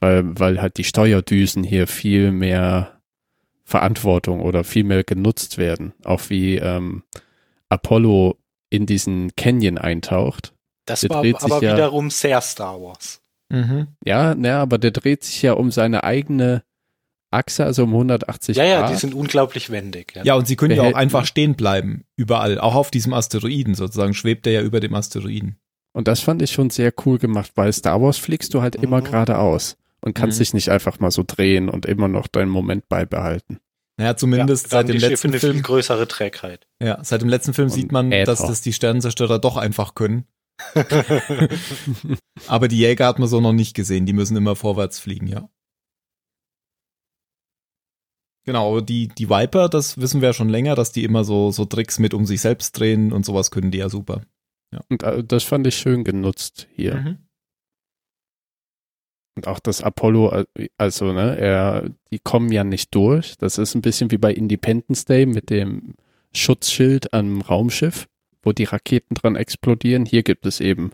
Weil, 0.00 0.38
weil 0.38 0.60
halt 0.60 0.76
die 0.76 0.84
Steuerdüsen 0.84 1.64
hier 1.64 1.86
viel 1.86 2.30
mehr 2.32 3.00
Verantwortung 3.64 4.40
oder 4.40 4.64
viel 4.64 4.84
mehr 4.84 5.02
genutzt 5.04 5.56
werden. 5.58 5.94
Auch 6.04 6.28
wie 6.28 6.56
ähm, 6.56 7.04
Apollo 7.72 8.38
in 8.70 8.86
diesen 8.86 9.34
Canyon 9.36 9.78
eintaucht. 9.78 10.54
Das 10.86 11.00
Der 11.00 11.10
war 11.10 11.22
dreht 11.22 11.40
sich 11.40 11.50
aber 11.52 11.62
ja- 11.64 11.74
wiederum 11.74 12.10
sehr 12.10 12.40
Star 12.40 12.80
Wars. 12.80 13.20
Mhm. 13.50 13.88
Ja, 14.04 14.34
ne, 14.34 14.54
aber 14.56 14.78
der 14.78 14.90
dreht 14.92 15.24
sich 15.24 15.42
ja 15.42 15.52
um 15.52 15.70
seine 15.70 16.04
eigene 16.04 16.62
Achse, 17.30 17.64
also 17.64 17.84
um 17.84 17.92
180 17.94 18.56
Ja, 18.56 18.64
ja, 18.64 18.80
Grad. 18.80 18.90
die 18.92 18.96
sind 18.96 19.14
unglaublich 19.14 19.70
wendig. 19.70 20.14
Ja. 20.14 20.22
Ja, 20.24 20.34
und 20.34 20.46
sie 20.46 20.56
können 20.56 20.72
ja 20.74 20.78
auch 20.80 20.84
Behälten. 20.84 21.00
einfach 21.00 21.24
stehen 21.26 21.54
bleiben. 21.54 22.04
Überall. 22.16 22.58
Auch 22.58 22.74
auf 22.74 22.90
diesem 22.90 23.14
Asteroiden 23.14 23.74
sozusagen. 23.74 24.12
Schwebt 24.14 24.46
er 24.46 24.52
ja 24.54 24.62
über 24.62 24.80
dem 24.80 24.94
Asteroiden. 24.94 25.56
Und 25.94 26.08
das 26.08 26.20
fand 26.20 26.42
ich 26.42 26.52
schon 26.52 26.70
sehr 26.70 26.92
cool 27.06 27.18
gemacht, 27.18 27.52
weil 27.54 27.72
Star 27.72 28.00
Wars 28.02 28.18
fliegst 28.18 28.52
du 28.54 28.60
halt 28.62 28.76
immer 28.76 29.00
Mhm. 29.00 29.04
geradeaus 29.04 29.76
und 30.00 30.14
kannst 30.14 30.38
Mhm. 30.38 30.42
dich 30.42 30.54
nicht 30.54 30.68
einfach 30.70 30.98
mal 31.00 31.10
so 31.10 31.22
drehen 31.26 31.68
und 31.68 31.86
immer 31.86 32.08
noch 32.08 32.26
deinen 32.26 32.50
Moment 32.50 32.88
beibehalten. 32.88 33.60
Naja, 34.02 34.16
zumindest 34.16 34.64
ja, 34.66 34.70
seit 34.70 34.88
dem 34.88 34.94
die 34.94 35.00
Schiffe 35.00 35.10
letzten 35.12 35.28
eine 35.28 35.38
viel 35.38 35.50
Film. 35.52 35.62
größere 35.62 36.08
Trägheit. 36.08 36.66
Ja, 36.82 36.98
seit 37.04 37.22
dem 37.22 37.28
letzten 37.28 37.54
Film 37.54 37.68
Und 37.68 37.74
sieht 37.74 37.92
man, 37.92 38.10
Äther. 38.10 38.24
dass 38.24 38.40
das 38.40 38.60
die 38.60 38.72
Sternenzerstörer 38.72 39.38
doch 39.38 39.56
einfach 39.56 39.94
können. 39.94 40.26
Aber 42.48 42.66
die 42.68 42.78
Jäger 42.78 43.06
hat 43.06 43.18
man 43.20 43.28
so 43.28 43.40
noch 43.40 43.52
nicht 43.52 43.74
gesehen. 43.74 44.04
Die 44.06 44.12
müssen 44.12 44.36
immer 44.36 44.56
vorwärts 44.56 44.98
fliegen, 44.98 45.28
ja. 45.28 45.48
Genau, 48.44 48.70
aber 48.72 48.82
die, 48.82 49.06
die 49.06 49.30
Viper, 49.30 49.68
das 49.68 49.98
wissen 49.98 50.20
wir 50.20 50.30
ja 50.30 50.32
schon 50.32 50.48
länger, 50.48 50.74
dass 50.74 50.90
die 50.90 51.04
immer 51.04 51.22
so, 51.22 51.52
so 51.52 51.64
Tricks 51.64 52.00
mit 52.00 52.12
um 52.12 52.26
sich 52.26 52.40
selbst 52.40 52.76
drehen 52.76 53.12
und 53.12 53.24
sowas 53.24 53.52
können 53.52 53.70
die 53.70 53.78
ja 53.78 53.88
super. 53.88 54.22
Und 54.88 55.04
äh, 55.04 55.22
das 55.22 55.44
fand 55.44 55.64
ich 55.68 55.76
schön 55.76 56.02
genutzt 56.02 56.66
hier. 56.74 56.96
Mhm. 56.96 57.18
Und 59.34 59.46
auch 59.46 59.60
das 59.60 59.82
Apollo, 59.82 60.44
äh, 60.56 60.68
also, 60.76 61.12
ne, 61.12 61.38
er, 61.38 61.90
die 62.10 62.18
kommen 62.18 62.52
ja 62.52 62.64
nicht 62.64 62.94
durch. 62.94 63.36
Das 63.38 63.58
ist 63.58 63.74
ein 63.74 63.82
bisschen 63.82 64.10
wie 64.10 64.18
bei 64.18 64.32
Independence 64.32 65.04
Day 65.04 65.26
mit 65.26 65.50
dem 65.50 65.94
Schutzschild 66.34 67.12
am 67.14 67.40
Raumschiff, 67.40 68.08
wo 68.42 68.52
die 68.52 68.64
Raketen 68.64 69.14
dran 69.14 69.36
explodieren. 69.36 70.04
Hier 70.04 70.22
gibt 70.22 70.46
es 70.46 70.60
eben 70.60 70.92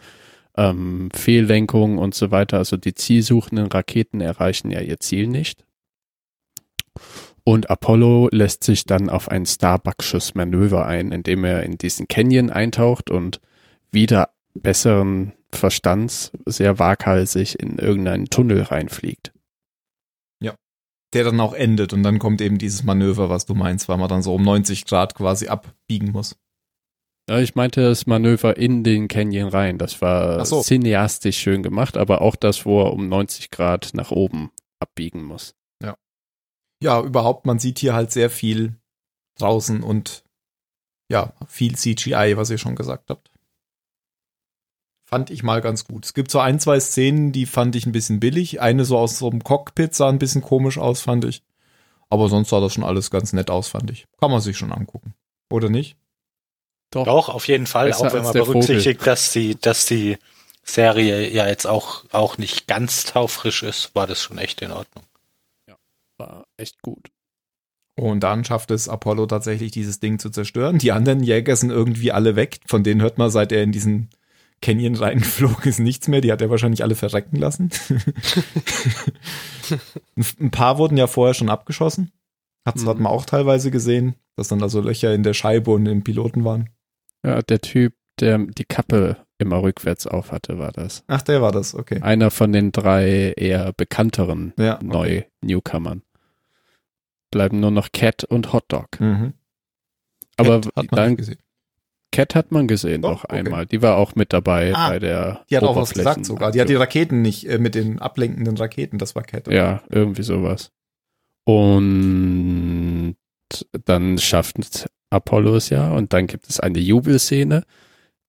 ähm, 0.57 1.09
Fehllenkung 1.14 1.98
und 1.98 2.14
so 2.14 2.31
weiter. 2.31 2.59
Also 2.59 2.77
die 2.77 2.94
zielsuchenden 2.94 3.66
Raketen 3.66 4.20
erreichen 4.20 4.70
ja 4.70 4.81
ihr 4.81 5.01
Ziel 5.01 5.27
nicht. 5.27 5.64
Und 7.44 7.70
Apollo 7.70 8.29
lässt 8.31 8.64
sich 8.64 8.85
dann 8.85 9.09
auf 9.09 9.31
ein 9.31 9.46
Starbuck-Schuss-Manöver 9.46 10.85
ein, 10.85 11.12
indem 11.12 11.44
er 11.44 11.62
in 11.62 11.79
diesen 11.79 12.07
Canyon 12.07 12.51
eintaucht 12.51 13.11
und 13.11 13.40
wieder 13.90 14.31
besseren 14.55 15.33
Verstands 15.51 16.33
sehr 16.47 16.79
waghalsig 16.79 17.59
in 17.59 17.79
irgendeinen 17.79 18.27
Tunnel 18.27 18.63
reinfliegt. 18.63 19.33
Der 21.15 21.25
dann 21.25 21.41
auch 21.41 21.55
endet 21.55 21.95
und 21.95 22.03
dann 22.03 22.19
kommt 22.19 22.41
eben 22.43 22.59
dieses 22.59 22.83
Manöver, 22.83 23.31
was 23.31 23.47
du 23.47 23.55
meinst, 23.55 23.89
weil 23.89 23.97
man 23.97 24.11
dann 24.11 24.23
so 24.23 24.35
um 24.35 24.43
90 24.43 24.85
Grad 24.85 25.15
quasi 25.15 25.49
abbiegen 25.49 26.13
muss. 26.13 26.37
Ja, 27.31 27.39
ich 27.39 27.55
meinte 27.55 27.83
das 27.83 28.07
Manöver 28.07 28.57
in 28.57 28.85
den 28.85 29.09
Canyon 29.09 29.49
rein. 29.49 29.79
Das 29.79 30.03
war 30.03 30.45
so. 30.45 30.63
cineastisch 30.63 31.39
schön 31.39 31.63
gemacht, 31.63 31.97
aber 31.97 32.21
auch 32.21 32.37
das, 32.37 32.67
wo 32.67 32.83
er 32.83 32.93
um 32.93 33.09
90 33.09 33.51
Grad 33.51 33.91
nach 33.95 34.11
oben 34.11 34.51
abbiegen 34.81 35.25
muss. 35.25 35.55
Ja, 36.83 37.03
überhaupt, 37.03 37.45
man 37.45 37.59
sieht 37.59 37.79
hier 37.79 37.95
halt 37.95 38.13
sehr 38.13 38.31
viel 38.31 38.77
draußen 39.39 39.83
und 39.83 40.25
ja, 41.11 41.33
viel 41.47 41.75
CGI, 41.75 42.35
was 42.37 42.51
ihr 42.51 42.59
schon 42.59 42.77
gesagt 42.77 43.11
habt. 43.11 43.31
Fand 45.09 45.31
ich 45.31 45.42
mal 45.42 45.62
ganz 45.62 45.87
gut. 45.87 46.05
Es 46.05 46.12
gibt 46.12 46.31
so 46.31 46.38
ein, 46.38 46.61
zwei 46.61 46.79
Szenen, 46.81 47.33
die 47.33 47.47
fand 47.47 47.75
ich 47.75 47.87
ein 47.87 47.92
bisschen 47.92 48.21
billig. 48.21 48.61
Eine 48.61 48.85
so 48.85 48.99
aus 48.99 49.18
so 49.18 49.31
einem 49.31 49.42
Cockpit 49.42 49.94
sah 49.94 50.11
ein 50.11 50.18
bisschen 50.18 50.42
komisch 50.42 50.77
aus, 50.77 51.01
fand 51.01 51.25
ich. 51.25 51.42
Aber 52.11 52.29
sonst 52.29 52.51
sah 52.51 52.61
das 52.61 52.75
schon 52.75 52.85
alles 52.85 53.11
ganz 53.11 53.33
nett 53.33 53.49
aus, 53.49 53.68
fand 53.68 53.90
ich. 53.90 54.05
Kann 54.21 54.31
man 54.31 54.42
sich 54.42 54.59
schon 54.59 54.71
angucken. 54.71 55.14
Oder 55.51 55.71
nicht? 55.71 55.97
Doch, 56.90 57.31
auf 57.31 57.49
jeden 57.49 57.66
Fall, 57.66 57.87
Besser 57.87 58.09
auch 58.09 58.12
wenn 58.12 58.23
man 58.23 58.35
berücksichtigt, 58.35 59.07
dass 59.07 59.33
die, 59.33 59.59
dass 59.59 59.87
die 59.87 60.18
Serie 60.62 61.31
ja 61.31 61.47
jetzt 61.47 61.66
auch, 61.66 62.05
auch 62.12 62.37
nicht 62.37 62.66
ganz 62.66 63.07
taufrisch 63.07 63.62
ist, 63.62 63.94
war 63.94 64.07
das 64.07 64.21
schon 64.21 64.37
echt 64.37 64.61
in 64.61 64.73
Ordnung. 64.73 65.05
War 66.18 66.44
echt 66.59 66.83
gut. 66.83 67.09
Und 67.94 68.21
dann 68.21 68.44
schafft 68.44 68.71
es 68.73 68.90
Apollo 68.90 69.25
tatsächlich, 69.25 69.71
dieses 69.71 70.01
Ding 70.01 70.18
zu 70.18 70.29
zerstören. 70.29 70.77
Die 70.77 70.92
anderen 70.92 71.23
Jäger 71.23 71.57
sind 71.57 71.71
irgendwie 71.71 72.12
alle 72.12 72.37
weg. 72.37 72.61
Von 72.66 72.85
denen 72.85 73.01
hört 73.01 73.16
man, 73.16 73.31
seit 73.31 73.53
er 73.53 73.62
in 73.62 73.73
diesen 73.73 74.11
Canyon 74.61 74.97
reingeflogen 74.97 75.64
ist, 75.64 75.79
nichts 75.79 76.09
mehr. 76.09 76.21
Die 76.21 76.33
hat 76.33 76.42
er 76.42 76.51
wahrscheinlich 76.51 76.83
alle 76.83 76.94
verrecken 76.94 77.37
lassen. 77.37 77.71
Ein 80.40 80.51
paar 80.51 80.79
wurden 80.79 80.97
ja 80.97 81.07
vorher 81.07 81.35
schon 81.35 81.51
abgeschossen. 81.51 82.12
Hat's, 82.66 82.83
Mhm. 82.83 82.88
Hat 82.88 82.99
man 82.99 83.12
auch 83.12 83.25
teilweise 83.25 83.71
gesehen, 83.71 84.14
dass 84.37 84.49
dann 84.49 84.62
also 84.62 84.81
Löcher 84.81 85.14
in 85.14 85.23
der 85.23 85.35
Scheibe 85.35 85.71
und 85.71 85.87
im 85.87 86.05
Piloten 86.05 86.44
waren. 86.44 86.71
Ja, 87.25 87.40
der 87.42 87.61
Typ, 87.61 87.94
der 88.21 88.38
die 88.38 88.64
Kappe 88.64 89.16
immer 89.38 89.62
rückwärts 89.62 90.07
auf 90.07 90.33
hatte, 90.33 90.59
war 90.59 90.73
das. 90.73 91.05
Ach, 91.07 91.23
der 91.23 91.40
war 91.40 91.53
das, 91.53 91.75
okay. 91.75 92.01
Einer 92.03 92.31
von 92.31 92.53
den 92.53 92.73
drei 92.73 93.33
eher 93.37 93.73
bekannteren 93.73 94.53
Ja, 94.59 94.77
okay. 94.77 95.27
Neu-Newcomern. 95.42 96.03
Bleiben 97.31 97.61
nur 97.61 97.71
noch 97.71 97.92
Cat 97.92 98.25
und 98.25 98.53
Hotdog. 98.53 99.01
Mhm. 99.01 99.35
Aber 100.37 100.61
Cat 100.61 100.77
hat 100.77 100.77
man 100.77 100.87
dann 100.90 101.09
nicht 101.11 101.18
gesehen. 101.18 101.38
Cat 102.18 102.35
hat 102.35 102.50
man 102.50 102.66
gesehen 102.66 103.02
doch 103.02 103.22
okay. 103.22 103.37
einmal. 103.37 103.64
Die 103.64 103.81
war 103.81 103.96
auch 103.96 104.16
mit 104.16 104.33
dabei 104.33 104.74
Ah, 104.74 104.88
bei 104.88 104.98
der 104.98 105.44
Die 105.48 105.57
hat 105.57 105.62
auch 105.62 105.76
was 105.76 105.94
gesagt 105.94 106.26
sogar. 106.26 106.50
Die 106.50 106.61
hat 106.61 106.68
die 106.68 106.74
Raketen 106.74 107.22
nicht, 107.22 107.48
äh, 107.48 107.59
mit 107.59 107.76
den 107.76 108.00
ablenkenden 108.00 108.57
Raketen, 108.57 108.98
das 108.98 109.14
war 109.14 109.22
Cat. 109.22 109.46
Ja, 109.46 109.85
irgendwie 109.88 110.24
sowas. 110.24 110.72
Und 111.44 113.14
dann 113.85 114.18
schafft 114.18 114.88
Apollo 115.11 115.54
es 115.54 115.70
ja 115.70 115.92
und 115.92 116.12
dann 116.12 116.26
gibt 116.26 116.48
es 116.48 116.59
eine 116.59 116.81
Jubelszene 116.81 117.62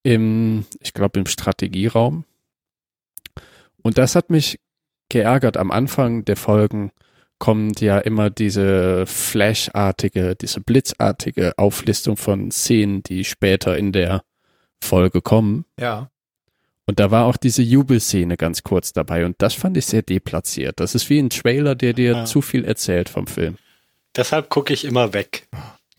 im, 0.04 0.66
ich 0.78 0.94
glaube, 0.94 1.18
im 1.18 1.26
Strategieraum. 1.26 2.24
Und 3.82 3.98
das 3.98 4.14
hat 4.14 4.30
mich 4.30 4.60
geärgert. 5.08 5.56
Am 5.56 5.72
Anfang 5.72 6.24
der 6.24 6.36
Folgen 6.36 6.92
kommt 7.40 7.80
ja 7.80 7.98
immer 7.98 8.30
diese 8.30 9.04
flashartige, 9.06 10.36
diese 10.36 10.60
blitzartige 10.60 11.54
Auflistung 11.56 12.16
von 12.16 12.52
Szenen, 12.52 13.02
die 13.02 13.24
später 13.24 13.76
in 13.76 13.90
der 13.90 14.22
Folge 14.80 15.20
kommen. 15.20 15.64
Ja. 15.78 16.10
Und 16.86 17.00
da 17.00 17.10
war 17.10 17.24
auch 17.26 17.36
diese 17.36 17.62
Jubelszene 17.62 18.36
ganz 18.36 18.62
kurz 18.62 18.92
dabei 18.92 19.24
und 19.24 19.36
das 19.38 19.54
fand 19.54 19.76
ich 19.76 19.86
sehr 19.86 20.02
deplatziert. 20.02 20.78
Das 20.80 20.94
ist 20.94 21.08
wie 21.10 21.18
ein 21.18 21.30
Trailer, 21.30 21.74
der 21.74 21.92
dir 21.94 22.12
Ja. 22.12 22.24
zu 22.24 22.42
viel 22.42 22.64
erzählt 22.64 23.08
vom 23.08 23.26
Film. 23.26 23.56
Deshalb 24.16 24.48
gucke 24.48 24.72
ich 24.72 24.84
immer 24.84 25.12
weg. 25.12 25.48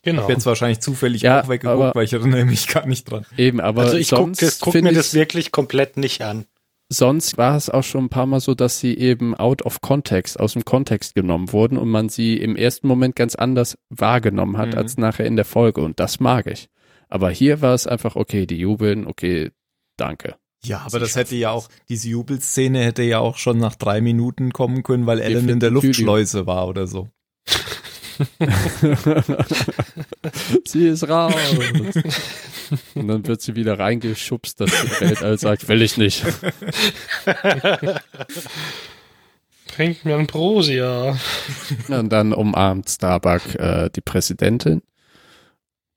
Genau. 0.03 0.21
Ich 0.21 0.27
bin 0.27 0.35
jetzt 0.37 0.45
wahrscheinlich 0.45 0.79
zufällig 0.79 1.21
Ja, 1.21 1.41
auch 1.43 1.47
weggeguckt, 1.47 1.73
aber- 1.81 1.95
weil 1.95 2.05
ich 2.05 2.13
erinnere 2.13 2.45
mich 2.45 2.67
gar 2.67 2.85
nicht 2.87 3.09
dran. 3.09 3.25
Eben, 3.37 3.59
aber 3.61 3.83
also 3.83 3.97
ich 3.97 4.09
gucke 4.09 4.33
guck 4.59 4.73
mir 4.75 4.93
das 4.93 5.13
wirklich 5.13 5.51
komplett 5.51 5.97
nicht 5.97 6.21
an. 6.21 6.45
Sonst 6.91 7.37
war 7.37 7.55
es 7.55 7.69
auch 7.69 7.83
schon 7.83 8.05
ein 8.05 8.09
paar 8.09 8.25
Mal 8.25 8.41
so, 8.41 8.53
dass 8.53 8.79
sie 8.79 8.97
eben 8.97 9.33
out 9.33 9.63
of 9.63 9.79
context, 9.81 10.39
aus 10.39 10.53
dem 10.53 10.65
Kontext 10.65 11.15
genommen 11.15 11.51
wurden 11.53 11.77
und 11.77 11.89
man 11.89 12.09
sie 12.09 12.37
im 12.37 12.55
ersten 12.55 12.87
Moment 12.87 13.15
ganz 13.15 13.35
anders 13.35 13.77
wahrgenommen 13.89 14.57
hat 14.57 14.73
Mhm. 14.73 14.77
als 14.77 14.97
nachher 14.97 15.25
in 15.25 15.37
der 15.37 15.45
Folge 15.45 15.81
und 15.81 15.99
das 15.99 16.19
mag 16.19 16.47
ich. 16.47 16.67
Aber 17.07 17.29
hier 17.29 17.61
war 17.61 17.73
es 17.73 17.87
einfach, 17.87 18.15
okay, 18.15 18.45
die 18.45 18.57
jubeln, 18.57 19.07
okay, 19.07 19.51
danke. 19.97 20.35
Ja, 20.63 20.83
aber 20.85 20.99
das 20.99 21.15
hätte 21.15 21.35
ja 21.35 21.51
auch, 21.51 21.69
diese 21.89 22.09
Jubelszene 22.09 22.83
hätte 22.83 23.03
ja 23.03 23.19
auch 23.19 23.37
schon 23.37 23.57
nach 23.57 23.75
drei 23.75 23.99
Minuten 24.01 24.51
kommen 24.51 24.83
können, 24.83 25.07
weil 25.07 25.19
Ellen 25.19 25.49
in 25.49 25.59
der 25.59 25.71
Luftschleuse 25.71 26.45
war 26.45 26.67
oder 26.67 26.87
so. 26.87 27.09
sie 30.65 30.87
ist 30.87 31.07
raus. 31.07 31.33
Und 32.95 33.07
dann 33.07 33.27
wird 33.27 33.41
sie 33.41 33.55
wieder 33.55 33.79
reingeschubst, 33.79 34.61
dass 34.61 34.71
die 34.71 35.01
Weltall 35.01 35.37
sagt, 35.37 35.67
will 35.67 35.81
ich 35.81 35.97
nicht. 35.97 36.23
Bringt 39.75 40.05
mir 40.05 40.17
ein 40.17 40.27
Prosia. 40.27 41.17
Und 41.87 42.09
dann 42.09 42.33
umarmt 42.33 42.89
Starbuck 42.89 43.55
äh, 43.55 43.89
die 43.95 44.01
Präsidentin. 44.01 44.81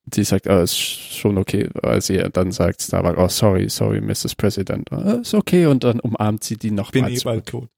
Die 0.07 0.25
sagt, 0.25 0.47
oh, 0.49 0.61
ist 0.61 0.77
schon 0.77 1.39
okay, 1.39 1.69
weil 1.81 2.03
sie 2.03 2.19
dann 2.33 2.53
sagt 2.53 2.83
Starbuck, 2.83 3.17
oh, 3.17 3.29
sorry, 3.29 3.71
sorry, 3.71 4.01
Mrs. 4.01 4.35
President. 4.35 4.91
Oh, 4.93 5.21
ist 5.21 5.35
okay. 5.35 5.67
Und 5.67 5.83
dann 5.83 5.99
umarmt 6.01 6.45
sie 6.45 6.59
die 6.59 6.71
noch 6.71 6.93
Bin 6.93 7.03
mal 7.03 7.11
eh 7.11 7.17
zurück. 7.17 7.35
bald 7.35 7.47
tot. 7.47 7.69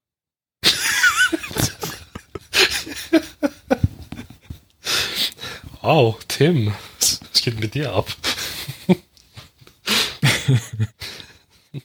Oh, 5.88 6.16
Tim, 6.26 6.72
was 6.98 7.20
geht 7.42 7.60
mit 7.60 7.74
dir 7.74 7.92
ab? 7.92 8.08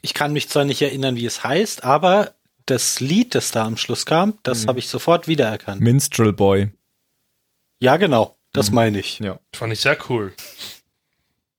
Ich 0.01 0.13
kann 0.15 0.33
mich 0.33 0.49
zwar 0.49 0.63
nicht 0.65 0.81
erinnern, 0.81 1.15
wie 1.17 1.25
es 1.25 1.43
heißt, 1.43 1.83
aber 1.83 2.33
das 2.65 2.99
Lied, 2.99 3.35
das 3.35 3.51
da 3.51 3.65
am 3.65 3.77
Schluss 3.77 4.05
kam, 4.07 4.39
das 4.43 4.63
Mhm. 4.63 4.67
habe 4.69 4.79
ich 4.79 4.87
sofort 4.87 5.27
wiedererkannt. 5.27 5.81
Minstrel 5.81 6.33
Boy. 6.33 6.71
Ja, 7.79 7.97
genau. 7.97 8.35
Das 8.53 8.69
Mhm. 8.69 8.75
meine 8.75 8.99
ich. 8.99 9.19
Ja. 9.19 9.39
Fand 9.53 9.71
ich 9.73 9.81
sehr 9.81 9.97
cool. 10.09 10.33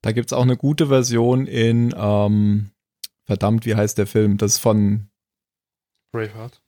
Da 0.00 0.10
gibt's 0.12 0.32
auch 0.32 0.42
eine 0.42 0.56
gute 0.56 0.88
Version 0.88 1.46
in, 1.46 1.94
ähm, 1.96 2.70
verdammt, 3.24 3.66
wie 3.66 3.76
heißt 3.76 3.98
der 3.98 4.06
Film? 4.08 4.36
Das 4.38 4.52
ist 4.54 4.58
von, 4.58 5.08
Braveheart. 6.12 6.60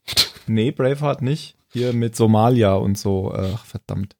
nee, 0.47 0.71
Braveheart 0.71 1.21
nicht. 1.23 1.57
Hier 1.73 1.93
mit 1.93 2.15
Somalia 2.15 2.75
und 2.75 2.97
so. 2.97 3.33
Ach, 3.35 3.65
verdammt. 3.65 4.15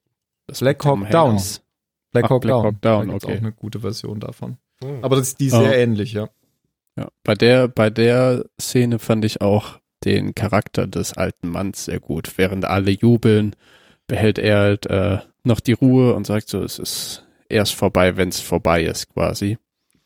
Das 0.47 0.59
Black 0.59 0.83
Hawk 0.85 1.09
Down. 1.09 1.31
Hands. 1.31 1.61
Black 2.11 2.25
Ach, 2.25 2.29
Hawk 2.29 2.41
Black 2.41 2.51
Down. 2.53 2.63
Hawk 2.65 2.81
Down, 2.81 3.07
da 3.07 3.13
gibt's 3.13 3.25
okay. 3.25 3.33
auch 3.33 3.39
eine 3.39 3.51
gute 3.51 3.79
Version 3.79 4.19
davon. 4.19 4.57
Hm. 4.83 5.03
Aber 5.03 5.15
das 5.15 5.29
ist 5.29 5.39
die 5.39 5.49
sehr 5.49 5.61
Oh. 5.61 5.73
ähnlich, 5.73 6.13
ja. 6.13 6.29
Ja, 6.97 7.09
bei 7.23 7.33
der, 7.35 7.67
bei 7.67 7.89
der 7.89 8.45
Szene 8.59 8.99
fand 8.99 9.25
ich 9.25 9.41
auch 9.41 9.79
den 10.05 10.33
Charakter 10.35 10.87
des 10.87 11.13
alten 11.13 11.49
Manns 11.49 11.85
sehr 11.85 11.99
gut. 11.99 12.37
Während 12.37 12.65
alle 12.65 12.91
jubeln, 12.91 13.55
behält 14.07 14.37
er 14.37 14.59
halt 14.59 14.85
äh, 14.85 15.19
noch 15.43 15.59
die 15.59 15.73
Ruhe 15.73 16.13
und 16.13 16.25
sagt 16.27 16.47
so, 16.47 16.63
es 16.63 16.79
ist 16.79 17.25
erst 17.49 17.73
vorbei, 17.73 18.15
wenn 18.17 18.29
es 18.29 18.39
vorbei 18.39 18.83
ist, 18.83 19.09
quasi. 19.13 19.57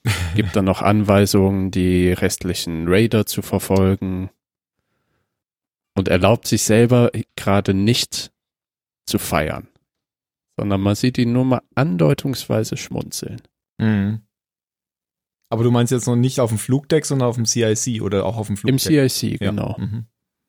Gibt 0.36 0.56
dann 0.56 0.66
noch 0.66 0.82
Anweisungen, 0.82 1.72
die 1.72 2.12
restlichen 2.12 2.88
Raider 2.88 3.26
zu 3.26 3.42
verfolgen 3.42 4.30
und 5.96 6.08
erlaubt 6.08 6.48
sich 6.48 6.64
selber 6.64 7.12
gerade 7.36 7.74
nicht 7.74 8.32
zu 9.06 9.20
feiern, 9.20 9.68
sondern 10.60 10.82
man 10.82 10.96
sieht 10.96 11.18
ihn 11.18 11.32
nur 11.34 11.46
mal 11.46 11.62
andeutungsweise 11.76 12.76
schmunzeln. 12.78 13.42
Mhm. 13.80 14.22
Aber 15.52 15.64
du 15.64 15.72
meinst 15.72 15.92
jetzt 15.92 16.06
noch 16.08 16.16
nicht 16.16 16.40
auf 16.40 16.50
dem 16.50 16.60
Flugdeck, 16.60 17.06
sondern 17.06 17.28
auf 17.30 17.36
dem 17.36 17.46
CIC 17.46 18.02
oder 18.02 18.26
auch 18.26 18.38
auf 18.38 18.48
dem 18.48 18.54
Im 18.66 18.78
Flugdeck? 18.78 19.10
CIC, 19.12 19.42
Ja. 19.42 19.50
genau. 19.52 19.76
Mhm. 19.80 20.06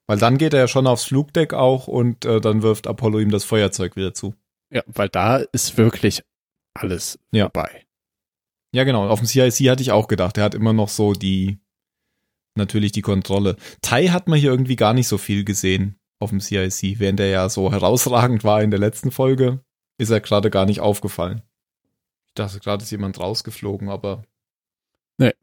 Weil 0.09 0.19
dann 0.19 0.39
geht 0.39 0.53
er 0.53 0.61
ja 0.61 0.69
schon 0.69 0.87
aufs 0.87 1.05
Flugdeck 1.05 1.55
auch 1.55 1.87
und 1.87 2.25
äh, 2.25 2.41
dann 2.41 2.63
wirft 2.63 2.87
Apollo 2.89 3.21
ihm 3.21 3.31
das 3.31 3.45
Feuerzeug 3.45 3.95
wieder 3.97 4.13
zu. 4.13 4.35
Ja, 4.73 4.83
weil 4.87 5.09
da 5.09 5.37
ist 5.37 5.77
wirklich 5.79 6.23
alles 6.75 7.19
Ja. 7.33 7.45
vorbei. 7.45 7.87
Ja, 8.75 8.85
genau. 8.85 9.09
Auf 9.09 9.21
dem 9.21 9.27
CIC 9.27 9.71
hatte 9.71 9.83
ich 9.83 9.93
auch 9.93 10.07
gedacht. 10.09 10.37
Er 10.39 10.45
hat 10.45 10.55
immer 10.55 10.73
noch 10.73 10.89
so 10.89 11.13
die, 11.13 11.61
natürlich 12.57 12.93
die 12.93 13.03
Kontrolle. 13.03 13.57
Tai 13.83 14.09
hat 14.09 14.29
man 14.29 14.39
hier 14.39 14.51
irgendwie 14.51 14.77
gar 14.77 14.93
nicht 14.95 15.09
so 15.09 15.17
viel 15.19 15.45
gesehen 15.45 15.99
auf 16.21 16.31
dem 16.31 16.41
CIC. 16.41 16.99
Während 16.99 17.21
er 17.21 17.29
ja 17.29 17.49
so 17.49 17.73
herausragend 17.73 18.45
war 18.45 18.63
in 18.63 18.71
der 18.71 18.81
letzten 18.81 19.11
Folge, 19.11 19.65
ist 20.01 20.11
er 20.11 20.21
gerade 20.21 20.51
gar 20.51 20.67
nicht 20.67 20.81
aufgefallen. 20.81 21.43
Ich 22.29 22.35
dachte 22.35 22.59
gerade 22.61 22.83
ist 22.83 22.91
jemand 22.91 23.19
rausgeflogen, 23.21 23.89
aber 23.89 24.25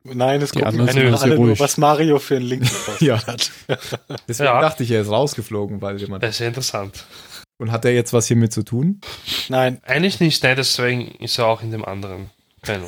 Nein, 0.03 0.41
es 0.41 0.49
Die 0.51 0.59
gucken 0.59 0.67
anderen 0.79 0.87
sind 0.91 1.05
alle, 1.05 1.19
alle 1.21 1.35
nur, 1.35 1.45
ruhig. 1.49 1.59
was 1.59 1.77
Mario 1.77 2.17
für 2.17 2.37
einen 2.37 2.45
Link 2.45 2.67
Ja. 2.99 3.23
hat. 3.27 3.51
deswegen 4.27 4.47
Ja. 4.47 4.59
dachte 4.59 4.81
ich, 4.83 4.89
er 4.89 5.01
ist 5.01 5.09
rausgeflogen, 5.11 5.81
weil 5.81 5.99
jemand. 6.01 6.23
Das 6.23 6.31
ist 6.31 6.37
sehr 6.39 6.47
interessant. 6.47 7.05
Und 7.59 7.71
hat 7.71 7.85
er 7.85 7.93
jetzt 7.93 8.11
was 8.11 8.25
hiermit 8.27 8.51
zu 8.53 8.63
tun? 8.63 9.01
Nein, 9.49 9.79
Eigentlich 9.85 10.19
nicht, 10.19 10.41
nein, 10.43 10.55
deswegen 10.55 11.11
ist 11.19 11.37
er 11.37 11.45
auch 11.45 11.61
in 11.61 11.69
dem 11.71 11.85
anderen 11.85 12.31
Panel. 12.61 12.87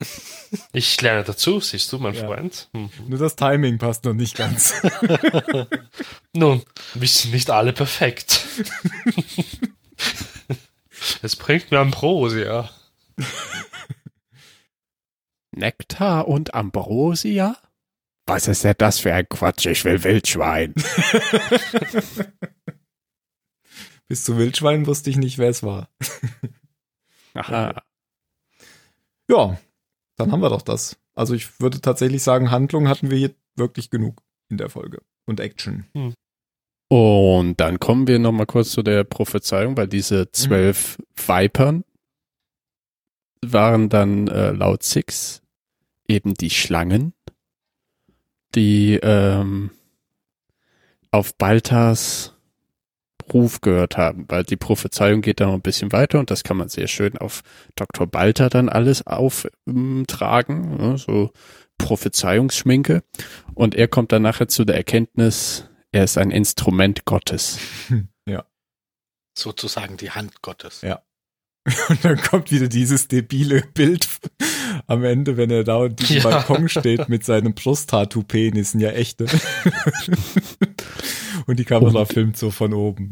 Ich 0.72 1.00
lerne 1.00 1.24
dazu, 1.24 1.58
siehst 1.58 1.92
du, 1.92 1.98
mein 1.98 2.14
Ja. 2.14 2.26
Freund. 2.26 2.68
Hm. 2.74 2.88
Nur 3.08 3.18
das 3.18 3.34
Timing 3.34 3.78
passt 3.78 4.04
noch 4.04 4.12
nicht 4.12 4.36
ganz. 4.36 4.74
Nun, 6.32 6.62
wir 6.94 7.08
sind 7.08 7.32
nicht 7.34 7.50
alle 7.50 7.72
perfekt. 7.72 8.46
Es 11.22 11.36
bringt 11.36 11.70
mir 11.70 11.78
Ambrosia. 11.78 12.70
Nektar 15.52 16.28
und 16.28 16.54
Ambrosia? 16.54 17.56
Was 18.26 18.48
ist 18.48 18.64
denn 18.64 18.74
das 18.78 18.98
für 19.00 19.12
ein 19.12 19.28
Quatsch? 19.28 19.66
Ich 19.66 19.84
will 19.84 20.02
Wildschwein. 20.02 20.74
Bis 24.08 24.24
zu 24.24 24.36
Wildschwein 24.38 24.86
wusste 24.86 25.10
ich 25.10 25.16
nicht, 25.16 25.38
wer 25.38 25.50
es 25.50 25.62
war. 25.62 25.90
Aha. 27.34 27.82
Ja, 29.28 29.58
dann 30.16 30.32
haben 30.32 30.40
wir 30.40 30.50
doch 30.50 30.62
das. 30.62 30.98
Also 31.14 31.34
ich 31.34 31.60
würde 31.60 31.80
tatsächlich 31.80 32.22
sagen, 32.22 32.50
Handlung 32.50 32.88
hatten 32.88 33.10
wir 33.10 33.18
hier 33.18 33.34
wirklich 33.56 33.90
genug 33.90 34.22
in 34.48 34.58
der 34.58 34.70
Folge. 34.70 35.02
Und 35.26 35.40
Action. 35.40 35.86
Und 36.88 37.60
dann 37.60 37.80
kommen 37.80 38.06
wir 38.06 38.18
nochmal 38.18 38.46
kurz 38.46 38.70
zu 38.70 38.82
der 38.82 39.04
Prophezeiung, 39.04 39.76
weil 39.76 39.88
diese 39.88 40.30
zwölf 40.30 40.98
Vipern 41.14 41.84
waren 43.44 43.88
dann 43.88 44.28
äh, 44.28 44.52
laut 44.52 44.82
Six 44.82 45.42
eben 46.08 46.34
die 46.34 46.50
Schlangen, 46.50 47.14
die 48.54 48.98
ähm, 49.02 49.70
auf 51.10 51.36
Baltas 51.36 52.34
Ruf 53.32 53.60
gehört 53.62 53.96
haben, 53.96 54.26
weil 54.28 54.44
die 54.44 54.56
Prophezeiung 54.56 55.22
geht 55.22 55.40
dann 55.40 55.48
noch 55.48 55.54
ein 55.54 55.62
bisschen 55.62 55.92
weiter 55.92 56.18
und 56.18 56.30
das 56.30 56.44
kann 56.44 56.58
man 56.58 56.68
sehr 56.68 56.88
schön 56.88 57.16
auf 57.16 57.42
Dr. 57.74 58.06
Balter 58.06 58.50
dann 58.50 58.68
alles 58.68 59.06
auftragen, 59.06 60.76
ne, 60.76 60.98
so 60.98 61.30
Prophezeiungsschminke. 61.78 63.02
Und 63.54 63.74
er 63.74 63.88
kommt 63.88 64.12
dann 64.12 64.22
nachher 64.22 64.48
zu 64.48 64.64
der 64.64 64.76
Erkenntnis, 64.76 65.68
er 65.94 66.04
ist 66.04 66.18
ein 66.18 66.30
Instrument 66.30 67.04
Gottes. 67.04 67.58
sozusagen 69.36 69.96
die 69.96 70.12
Hand 70.12 70.42
Gottes. 70.42 70.82
Ja. 70.82 71.02
Und 71.88 72.04
dann 72.04 72.18
kommt 72.18 72.52
wieder 72.52 72.68
dieses 72.68 73.08
debile 73.08 73.62
Bild 73.62 74.06
am 74.86 75.02
Ende, 75.02 75.36
wenn 75.36 75.50
er 75.50 75.64
da 75.64 75.78
und 75.78 75.98
diesem 75.98 76.18
Ja. 76.18 76.22
Balkon 76.30 76.68
steht 76.68 77.08
mit 77.08 77.24
seinem 77.24 77.52
Brusttattoo-Penis, 77.54 78.70
sind 78.72 78.80
ja 78.80 78.90
echte. 78.90 79.26
und 81.46 81.58
die 81.58 81.64
Kamera 81.64 82.00
Und- 82.00 82.12
filmt 82.12 82.36
so 82.36 82.50
von 82.52 82.72
oben. 82.74 83.10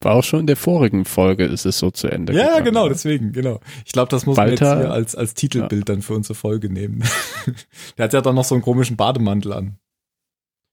War 0.00 0.14
auch 0.16 0.24
schon 0.24 0.40
in 0.40 0.46
der 0.46 0.56
vorigen 0.56 1.06
Folge, 1.06 1.44
ist 1.46 1.64
es 1.64 1.78
so 1.78 1.90
zu 1.90 2.08
Ende 2.08 2.34
Ja, 2.34 2.48
gegangen. 2.48 2.64
genau, 2.66 2.88
deswegen, 2.90 3.32
genau. 3.32 3.60
Ich 3.86 3.92
glaube, 3.92 4.10
das 4.10 4.26
muss 4.26 4.36
man 4.36 4.50
jetzt 4.50 4.58
hier 4.60 4.90
als, 4.92 5.14
als 5.14 5.32
Titelbild 5.34 5.88
dann 5.88 6.02
für 6.02 6.14
unsere 6.14 6.34
Folge 6.34 6.68
nehmen. 6.70 7.02
Der 7.96 8.04
hat 8.04 8.12
ja 8.12 8.20
dann 8.20 8.34
noch 8.34 8.44
so 8.44 8.54
einen 8.54 8.62
komischen 8.62 8.96
Bademantel 8.98 9.52
an. 9.54 9.78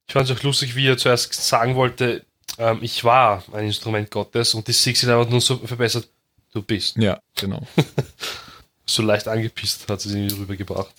Ich 0.08 0.14
fand 0.14 0.30
es 0.30 0.38
auch 0.38 0.44
lustig, 0.44 0.76
wie 0.76 0.88
er 0.88 0.98
zuerst 0.98 1.34
sagen 1.34 1.76
wollte, 1.76 2.26
ähm, 2.58 2.80
ich 2.82 3.04
war 3.04 3.44
ein 3.54 3.66
Instrument 3.66 4.12
Gottes 4.12 4.54
und 4.54 4.68
die 4.68 4.74
Six 4.74 5.04
ihn 5.04 5.10
einfach 5.10 5.30
nur 5.30 5.42
so 5.42 5.58
verbessert, 5.58 6.08
du 6.54 6.62
bist. 6.62 6.98
Ja, 6.98 7.20
genau. 7.36 7.66
So 8.88 9.02
leicht 9.02 9.28
angepisst 9.28 9.90
hat 9.90 10.02
sie 10.02 10.10
es 10.10 10.16
irgendwie 10.16 10.42
rübergebracht. 10.42 10.94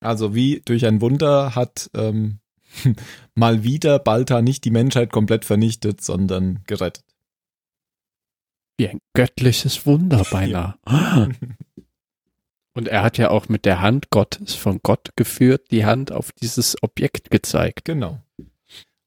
Also 0.00 0.34
wie 0.34 0.62
durch 0.64 0.84
ein 0.84 1.00
Wunder 1.00 1.54
hat 1.54 1.88
ähm, 1.94 2.40
mal 3.34 3.62
wieder 3.62 3.98
Balta 3.98 4.42
nicht 4.42 4.64
die 4.64 4.70
Menschheit 4.70 5.12
komplett 5.12 5.44
vernichtet, 5.44 6.02
sondern 6.02 6.64
gerettet. 6.66 7.04
Wie 8.78 8.88
ein 8.88 8.98
göttliches 9.14 9.86
Wunder 9.86 10.24
beinahe. 10.30 10.74
Und 12.74 12.88
er 12.88 13.02
hat 13.02 13.18
ja 13.18 13.30
auch 13.30 13.48
mit 13.48 13.64
der 13.64 13.80
Hand 13.80 14.10
Gottes, 14.10 14.54
von 14.54 14.80
Gott 14.82 15.10
geführt, 15.16 15.70
die 15.70 15.84
Hand 15.84 16.12
auf 16.12 16.30
dieses 16.32 16.80
Objekt 16.82 17.30
gezeigt. 17.30 17.84
Genau. 17.84 18.20
ich 18.38 18.46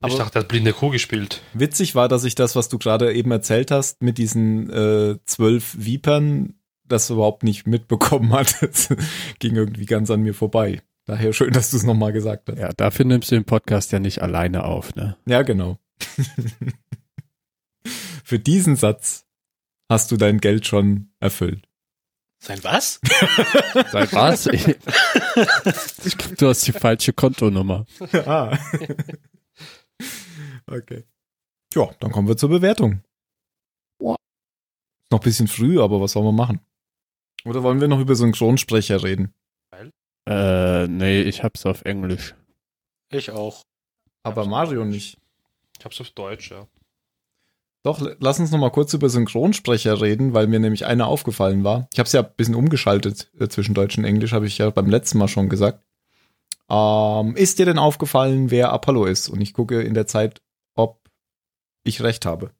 Aber- 0.01 0.17
dachte, 0.17 0.39
er 0.39 0.41
hat 0.41 0.49
blinde 0.49 0.73
Kuh 0.73 0.89
gespielt. 0.89 1.41
Witzig 1.53 1.95
war, 1.95 2.09
dass 2.09 2.25
ich 2.25 2.35
das, 2.35 2.55
was 2.55 2.67
du 2.69 2.77
gerade 2.77 3.13
eben 3.13 3.31
erzählt 3.31 3.71
hast, 3.71 4.01
mit 4.01 4.17
diesen 4.17 4.69
äh, 4.69 5.17
zwölf 5.25 5.75
Vipern, 5.79 6.55
das 6.85 7.09
überhaupt 7.09 7.43
nicht 7.43 7.65
mitbekommen 7.65 8.33
hat. 8.33 8.55
Das 8.61 8.89
ging 9.39 9.55
irgendwie 9.55 9.85
ganz 9.85 10.11
an 10.11 10.21
mir 10.21 10.33
vorbei. 10.33 10.81
Daher 11.05 11.31
schön, 11.33 11.51
dass 11.51 11.71
du 11.71 11.77
es 11.77 11.83
nochmal 11.83 12.11
gesagt 12.13 12.49
hast. 12.49 12.59
Ja, 12.59 12.69
dafür 12.75 13.05
nimmst 13.05 13.31
du 13.31 13.35
den 13.35 13.45
Podcast 13.45 13.91
ja 13.91 13.99
nicht 13.99 14.21
alleine 14.21 14.63
auf, 14.65 14.95
ne? 14.95 15.17
Ja, 15.25 15.41
genau. 15.41 15.77
Für 18.23 18.39
diesen 18.39 18.75
Satz 18.75 19.25
hast 19.89 20.11
du 20.11 20.17
dein 20.17 20.39
Geld 20.39 20.65
schon 20.65 21.09
erfüllt. 21.19 21.67
Sein 22.43 22.61
was? 22.61 22.99
Seit 23.89 24.11
was? 24.11 24.47
ich 26.05 26.17
glaub, 26.17 26.37
du 26.37 26.49
hast 26.49 26.67
die 26.67 26.73
falsche 26.73 27.13
Kontonummer. 27.13 27.85
ah. 28.25 28.57
okay. 30.67 31.05
Ja, 31.73 31.89
dann 32.01 32.11
kommen 32.11 32.27
wir 32.27 32.35
zur 32.35 32.49
Bewertung. 32.49 33.01
Boah. 33.97 34.17
Noch 35.09 35.21
ein 35.21 35.23
bisschen 35.23 35.47
früh, 35.47 35.81
aber 35.81 36.01
was 36.01 36.11
sollen 36.11 36.25
wir 36.25 36.33
machen? 36.33 36.59
Oder 37.45 37.63
wollen 37.63 37.79
wir 37.79 37.87
noch 37.87 38.01
über 38.01 38.13
Synchronsprecher 38.13 39.01
reden? 39.01 39.33
Äh, 40.27 40.87
nee, 40.87 41.21
ich 41.21 41.43
hab's 41.43 41.65
auf 41.65 41.83
Englisch. 41.85 42.35
Ich 43.09 43.31
auch. 43.31 43.61
Aber 44.23 44.45
Mario 44.45 44.83
nicht. 44.83 45.17
Ich 45.79 45.85
hab's 45.85 46.01
auf 46.01 46.09
Deutsch, 46.09 46.51
ja. 46.51 46.67
Doch, 47.83 48.01
lass 48.19 48.39
uns 48.39 48.51
noch 48.51 48.59
mal 48.59 48.71
kurz 48.71 48.93
über 48.93 49.09
Synchronsprecher 49.09 49.99
reden, 50.01 50.33
weil 50.33 50.47
mir 50.47 50.59
nämlich 50.59 50.85
einer 50.85 51.07
aufgefallen 51.07 51.65
war. 51.65 51.89
Ich 51.91 51.99
habe 51.99 52.07
es 52.07 52.13
ja 52.13 52.21
ein 52.21 52.33
bisschen 52.37 52.55
umgeschaltet 52.55 53.29
äh, 53.39 53.49
zwischen 53.49 53.73
Deutsch 53.73 53.97
und 53.97 54.05
Englisch, 54.05 54.31
habe 54.31 54.47
ich 54.47 54.57
ja 54.57 54.69
beim 54.69 54.89
letzten 54.89 55.17
Mal 55.17 55.27
schon 55.27 55.49
gesagt. 55.49 55.83
Ähm, 56.69 57.35
ist 57.35 57.59
dir 57.59 57.65
denn 57.65 57.77
aufgefallen, 57.77 58.51
wer 58.51 58.71
Apollo 58.71 59.05
ist? 59.05 59.27
Und 59.27 59.41
ich 59.41 59.53
gucke 59.53 59.81
in 59.81 59.93
der 59.93 60.07
Zeit, 60.07 60.41
ob 60.75 61.01
ich 61.83 62.01
recht 62.01 62.25
habe. 62.25 62.51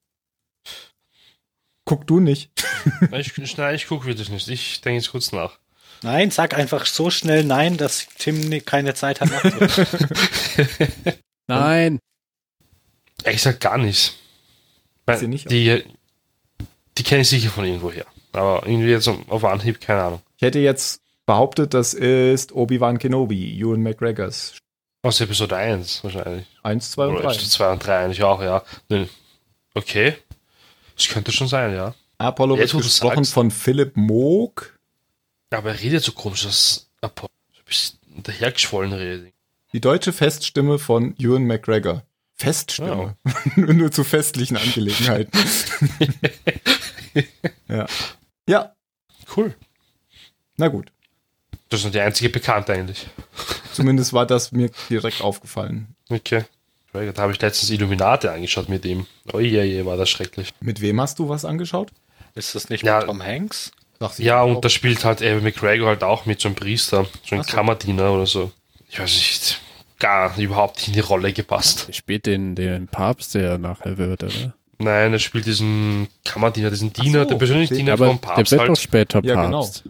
Guck 1.86 2.06
du 2.06 2.20
nicht. 2.20 2.52
Nein, 3.10 3.22
ich, 3.22 3.58
nein, 3.58 3.76
ich 3.76 3.88
gucke 3.88 4.06
wirklich 4.06 4.30
nicht. 4.30 4.50
Ich 4.50 4.82
denke 4.82 4.98
jetzt 4.98 5.12
kurz 5.12 5.32
nach. 5.32 5.58
Nein, 6.02 6.32
sag 6.32 6.54
einfach 6.54 6.86
so 6.86 7.10
schnell 7.10 7.46
nein, 7.46 7.78
dass 7.78 8.08
Tim 8.18 8.52
keine 8.66 8.94
Zeit 8.94 9.22
hat. 9.22 9.30
Nein. 11.48 12.00
Ich 13.26 13.42
sag 13.42 13.62
gar 13.62 13.78
nichts. 13.78 14.16
Weil 15.06 15.18
Sie 15.18 15.28
nicht? 15.28 15.50
Die, 15.52 15.84
die 16.98 17.04
kenne 17.04 17.22
ich 17.22 17.30
sicher 17.30 17.50
von 17.50 17.66
irgendwoher. 17.66 18.06
Aber 18.32 18.64
irgendwie 18.66 18.90
jetzt 18.90 19.08
auf 19.08 19.44
Anhieb, 19.44 19.82
keine 19.82 20.04
Ahnung. 20.04 20.22
Ich 20.38 20.44
hätte 20.44 20.60
jetzt 20.60 21.02
behauptet, 21.26 21.74
das 21.74 21.94
ist 21.94 22.52
Obi-Wan 22.54 22.98
Kenobi, 22.98 23.60
Ewan 23.60 23.82
McGregors. 23.82 24.56
Aus 25.04 25.20
Episode 25.20 25.58
1 25.58 26.04
wahrscheinlich. 26.04 26.46
Eins, 26.64 26.92
zwei 26.92 27.08
und 27.08 27.16
Oder 27.16 27.24
drei. 27.24 27.32
Episode 27.32 27.50
2 27.50 27.72
und 27.74 27.86
3 27.86 27.98
eigentlich 28.06 28.24
auch, 28.24 28.42
ja. 28.42 28.64
Okay. 29.74 30.16
Das 30.96 31.08
könnte 31.10 31.32
schon 31.32 31.48
sein, 31.48 31.74
ja. 31.74 31.94
Apollo 32.18 32.58
wird 32.58 32.72
Jetzt, 32.72 32.74
du 32.74 32.78
gesprochen 32.78 33.26
von 33.26 33.52
Philipp 33.52 33.98
Moog. 33.98 34.78
Aber 35.50 35.72
er 35.72 35.82
redet 35.82 36.04
so 36.04 36.14
komisch, 36.14 36.44
dass 36.44 36.90
Apollo 37.02 37.32
ein 37.58 37.66
bisschen 37.66 38.00
dahergeschwollen 38.24 38.94
redet. 38.94 39.34
Die 39.74 39.82
deutsche 39.82 40.14
Feststimme 40.14 40.80
von 40.80 41.16
Ewan 41.18 41.46
McGregor. 41.46 42.04
Feststimme. 42.44 43.16
Nur 43.56 43.74
nur 43.74 43.92
zu 43.92 44.04
festlichen 44.04 44.58
Angelegenheiten. 44.58 45.32
ja. 47.70 47.86
Ja, 48.48 48.74
Cool. 49.36 49.56
na 50.58 50.68
gut. 50.68 50.92
Das 51.70 51.80
ist 51.80 51.86
nur 51.86 51.92
die 51.94 52.02
einzige 52.02 52.30
Bekannte 52.30 52.74
eigentlich. 52.74 53.08
Zumindest 53.72 54.14
war 54.14 54.28
das 54.28 54.52
mir 54.52 54.70
direkt 54.90 55.22
aufgefallen. 55.22 55.96
Okay. 56.10 56.44
Da 56.92 57.00
habe 57.24 57.32
ich 57.32 57.42
letztens 57.42 57.72
Illuminate 57.72 58.32
angeschaut 58.32 58.70
mit 58.70 58.86
ihm. 58.86 59.08
Oh 59.32 59.40
je, 59.40 59.64
je, 59.64 59.84
war 59.86 59.98
das 59.98 60.10
schrecklich. 60.12 60.54
Mit 60.60 60.82
wem 60.82 61.02
hast 61.02 61.18
du 61.18 61.30
was 61.30 61.46
angeschaut? 61.46 61.90
Ist 62.36 62.54
das 62.54 62.70
nicht 62.70 62.84
Ja. 62.84 62.98
mit 63.00 63.08
Tom 63.08 63.24
Hanks? 63.24 63.72
Ja, 64.18 64.44
und 64.44 64.64
da 64.64 64.70
spielt 64.70 65.04
halt 65.06 65.22
Evan 65.22 65.44
McGregor 65.44 65.88
halt 65.88 66.04
auch 66.04 66.26
mit 66.28 66.42
so 66.42 66.50
einem 66.50 66.56
Priester, 66.56 67.08
so 67.28 67.36
ein 67.36 67.42
Ach 67.42 67.46
so. 67.50 67.56
Kammerdiener 67.56 68.12
oder 68.12 68.28
so. 68.28 68.52
Ich 68.90 69.00
weiß 69.00 69.12
nicht, 69.16 69.60
gar 70.00 70.38
überhaupt 70.38 70.78
nicht 70.78 70.88
in 70.90 70.94
die 70.94 71.00
Rolle 71.00 71.34
gepasst. 71.34 71.86
Er 71.88 71.94
spielt 71.94 72.26
den, 72.26 72.56
den 72.56 72.88
Papst, 72.88 73.36
der 73.36 73.58
nachher 73.58 73.98
wird, 73.98 74.24
oder? 74.24 74.54
Nein, 74.80 75.14
er 75.14 75.20
spielt 75.20 75.46
diesen 75.46 76.08
Kammerdiener, 76.26 76.70
diesen 76.70 76.92
Diener, 76.92 77.24
so, 77.24 77.30
der 77.30 77.36
persönliche 77.36 77.74
den- 77.74 77.78
Diener 77.86 77.94
Aber 77.94 78.08
vom 78.08 78.20
der 78.22 78.28
Papst 78.28 78.52
wird 78.52 78.62
doch 78.62 78.68
halt. 78.70 78.78
später 78.80 79.22
Ja, 79.24 79.46
genau. 79.46 79.62
Papst. 79.62 79.84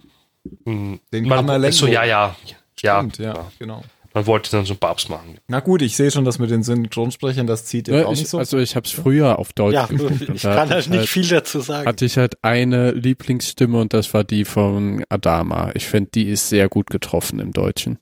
Mm, 0.66 0.96
Den 1.12 1.24
man, 1.28 1.38
Kammerlengo. 1.38 1.76
so, 1.76 1.88
ja, 1.88 2.04
ja. 2.04 2.36
Ja, 2.82 3.00
Stimmt, 3.00 3.18
ja, 3.18 3.34
ja. 3.34 3.52
genau. 3.60 3.84
Man 4.16 4.28
wollte 4.28 4.52
dann 4.52 4.66
so 4.66 4.74
einen 4.74 4.80
Papst 4.80 5.10
machen. 5.10 5.38
Na 5.48 5.60
gut, 5.62 5.82
ich 5.82 5.96
sehe 5.96 6.12
schon, 6.12 6.24
dass 6.26 6.38
mit 6.38 6.52
den 6.52 6.62
Synchronsprechern 6.62 7.48
das 7.48 7.66
zieht 7.66 7.88
jetzt 7.88 7.98
Ja, 8.02 8.06
auch 8.06 8.12
ich, 8.12 8.20
nicht 8.20 8.30
so. 8.30 8.38
also 8.38 8.60
ich 8.60 8.76
habe 8.76 8.86
es 8.86 8.92
früher 8.92 9.40
auf 9.40 9.54
Deutsch 9.54 9.74
Ja, 9.74 9.88
geguckt. 9.88 10.22
ich 10.34 10.44
kann 10.44 10.70
halt 10.70 10.88
nicht 10.90 11.10
viel 11.10 11.28
dazu 11.28 11.62
sagen. 11.62 11.88
hatte 11.88 12.06
ich 12.06 12.18
halt 12.18 12.38
eine 12.44 12.92
Lieblingsstimme 12.92 13.80
und 13.80 13.94
das 13.94 14.14
war 14.14 14.24
die 14.24 14.46
von 14.46 15.04
Adama. 15.10 15.72
Ich 15.74 15.88
finde, 15.88 16.12
die 16.14 16.28
ist 16.30 16.50
sehr 16.50 16.70
gut 16.70 16.92
getroffen 16.92 17.40
im 17.40 17.54
Deutschen. 17.54 17.98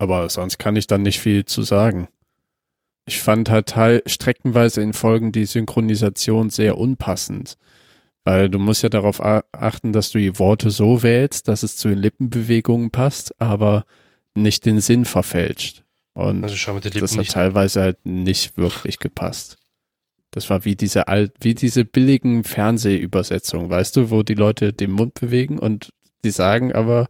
Aber 0.00 0.30
sonst 0.30 0.56
kann 0.56 0.76
ich 0.76 0.86
dann 0.86 1.02
nicht 1.02 1.20
viel 1.20 1.44
zu 1.44 1.60
sagen. 1.60 2.08
Ich 3.04 3.20
fand 3.20 3.50
halt 3.50 3.66
teil, 3.66 4.02
streckenweise 4.06 4.80
in 4.80 4.94
Folgen 4.94 5.30
die 5.30 5.44
Synchronisation 5.44 6.48
sehr 6.48 6.78
unpassend. 6.78 7.58
Weil 8.24 8.48
du 8.48 8.58
musst 8.58 8.82
ja 8.82 8.88
darauf 8.88 9.20
achten, 9.22 9.92
dass 9.92 10.10
du 10.10 10.18
die 10.18 10.38
Worte 10.38 10.70
so 10.70 11.02
wählst, 11.02 11.48
dass 11.48 11.62
es 11.62 11.76
zu 11.76 11.88
den 11.88 11.98
Lippenbewegungen 11.98 12.90
passt, 12.90 13.38
aber 13.42 13.84
nicht 14.34 14.64
den 14.64 14.80
Sinn 14.80 15.04
verfälscht. 15.04 15.84
Und 16.14 16.44
Also 16.44 16.56
das 17.00 17.18
hat 17.18 17.28
teilweise 17.28 17.82
halt 17.82 18.06
nicht 18.06 18.56
wirklich 18.56 19.00
gepasst. 19.00 19.58
Das 20.30 20.48
war 20.48 20.64
wie 20.64 20.76
diese 20.76 21.08
alt, 21.08 21.34
wie 21.40 21.54
diese 21.54 21.84
billigen 21.84 22.44
Fernsehübersetzungen, 22.44 23.68
weißt 23.68 23.96
du, 23.96 24.10
wo 24.10 24.22
die 24.22 24.34
Leute 24.34 24.72
den 24.72 24.92
Mund 24.92 25.12
bewegen 25.12 25.58
und 25.58 25.92
die 26.24 26.30
sagen 26.30 26.72
aber 26.72 27.08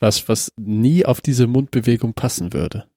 was, 0.00 0.28
was 0.28 0.52
nie 0.56 1.04
auf 1.06 1.20
diese 1.20 1.46
Mundbewegung 1.46 2.14
passen 2.14 2.52
würde. 2.52 2.88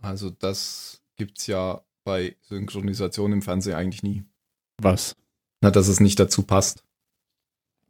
Also 0.00 0.30
das 0.30 1.00
gibt's 1.16 1.46
ja 1.46 1.82
bei 2.04 2.36
Synchronisation 2.42 3.32
im 3.32 3.42
Fernsehen 3.42 3.74
eigentlich 3.76 4.02
nie. 4.02 4.24
Was? 4.80 5.16
Na, 5.62 5.70
dass 5.70 5.88
es 5.88 6.00
nicht 6.00 6.18
dazu 6.20 6.42
passt. 6.42 6.84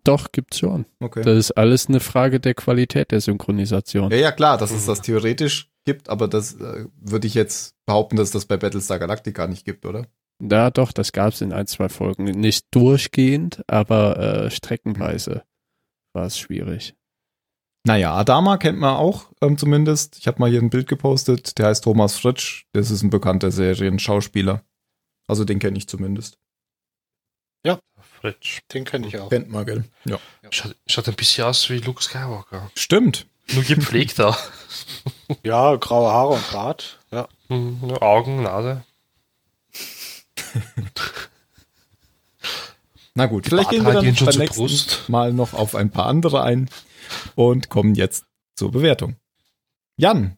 Doch, 0.05 0.30
gibt's 0.30 0.59
schon. 0.61 0.87
Okay. 1.01 1.22
Das 1.22 1.37
ist 1.37 1.51
alles 1.53 1.89
eine 1.89 1.99
Frage 2.01 2.39
der 2.39 2.55
Qualität 2.55 3.11
der 3.11 3.20
Synchronisation. 3.20 4.11
Ja, 4.12 4.16
ja, 4.18 4.32
klar, 4.32 4.57
dass 4.57 4.70
es 4.70 4.84
Mhm. 4.84 4.87
das 4.87 5.01
theoretisch 5.03 5.68
gibt, 5.84 6.09
aber 6.09 6.28
das 6.28 6.55
äh, 6.61 6.87
würde 7.01 7.26
ich 7.26 7.34
jetzt 7.34 7.74
behaupten, 7.87 8.16
dass 8.16 8.30
das 8.30 8.45
bei 8.47 8.57
Battlestar 8.57 8.99
Galactica 9.01 9.47
nicht 9.49 9.64
gibt, 9.64 9.84
oder? 9.84 10.07
Ja, 10.41 10.70
doch, 10.70 10.93
das 10.93 11.12
gab's 11.12 11.41
in 11.41 11.53
ein, 11.53 11.66
zwei 11.66 11.89
Folgen. 11.89 12.24
Nicht 12.24 12.66
durchgehend, 12.70 13.64
aber 13.66 14.18
äh, 14.18 14.51
streckenweise 14.51 15.43
war 16.12 16.26
es 16.26 16.39
schwierig. 16.39 16.95
Naja, 17.87 18.14
Adama 18.14 18.57
kennt 18.57 18.78
man 18.78 18.97
auch 18.97 19.26
ähm, 19.41 19.57
zumindest. 19.57 20.18
Ich 20.18 20.26
habe 20.26 20.41
mal 20.41 20.51
hier 20.51 20.61
ein 20.61 20.70
Bild 20.70 20.89
gepostet, 20.89 21.59
der 21.59 21.66
heißt 21.66 21.84
Thomas 21.84 22.18
Fritsch. 22.18 22.64
Das 22.72 22.91
ist 22.91 23.03
ein 23.03 23.11
bekannter 23.11 23.51
Serienschauspieler. 23.51 24.62
Also 25.28 25.45
den 25.45 25.59
kenne 25.59 25.78
ich 25.78 25.89
zumindest. 25.89 26.39
Fritsch. 28.20 28.61
Den 28.72 28.84
kenne 28.84 29.07
ich 29.07 29.18
auch. 29.18 29.28
Kennt 29.28 29.51
man, 29.51 29.64
gell? 29.66 29.84
Ja. 30.05 30.18
Schaut, 30.51 30.74
schaut 30.87 31.09
ein 31.09 31.14
bisschen 31.14 31.45
aus 31.45 31.68
wie 31.70 31.78
Luke 31.78 32.03
Skywalker. 32.03 32.70
Stimmt. 32.74 33.26
Nur 33.53 33.62
gepflegter. 33.64 34.37
Ja, 35.43 35.74
graue 35.74 36.12
Haare 36.12 36.34
und 36.34 36.53
Bart. 36.53 37.01
Ja. 37.11 37.26
Hm, 37.49 37.80
nur 37.82 38.01
Augen, 38.01 38.45
Nase. 38.45 38.84
Na 43.14 43.26
gut, 43.26 43.47
Die 43.47 43.49
vielleicht 43.49 43.70
gehen 43.70 43.84
wir 43.84 43.93
dann 43.93 44.05
beim 44.05 44.14
nächsten 44.14 44.47
Brust. 44.47 45.09
Mal 45.09 45.32
noch 45.32 45.53
auf 45.53 45.74
ein 45.74 45.91
paar 45.91 46.07
andere 46.07 46.45
ein 46.45 46.70
und 47.34 47.68
kommen 47.68 47.94
jetzt 47.94 48.24
zur 48.54 48.70
Bewertung. 48.72 49.16
Jan, 49.96 50.36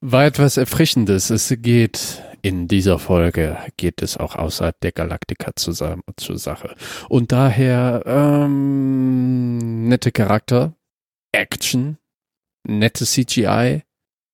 War 0.00 0.24
etwas 0.24 0.56
Erfrischendes. 0.56 1.30
Es 1.30 1.54
geht 1.58 2.22
in 2.42 2.68
dieser 2.68 2.98
Folge 2.98 3.58
geht 3.76 4.00
es 4.02 4.16
auch 4.16 4.34
außerhalb 4.34 4.78
der 4.80 4.92
Galaktika 4.92 5.54
zusammen 5.56 6.02
zur 6.16 6.38
Sache. 6.38 6.74
Und 7.08 7.32
daher 7.32 8.02
ähm, 8.06 9.88
nette 9.88 10.10
Charakter, 10.10 10.74
Action, 11.32 11.98
nette 12.64 13.04
CGI. 13.04 13.82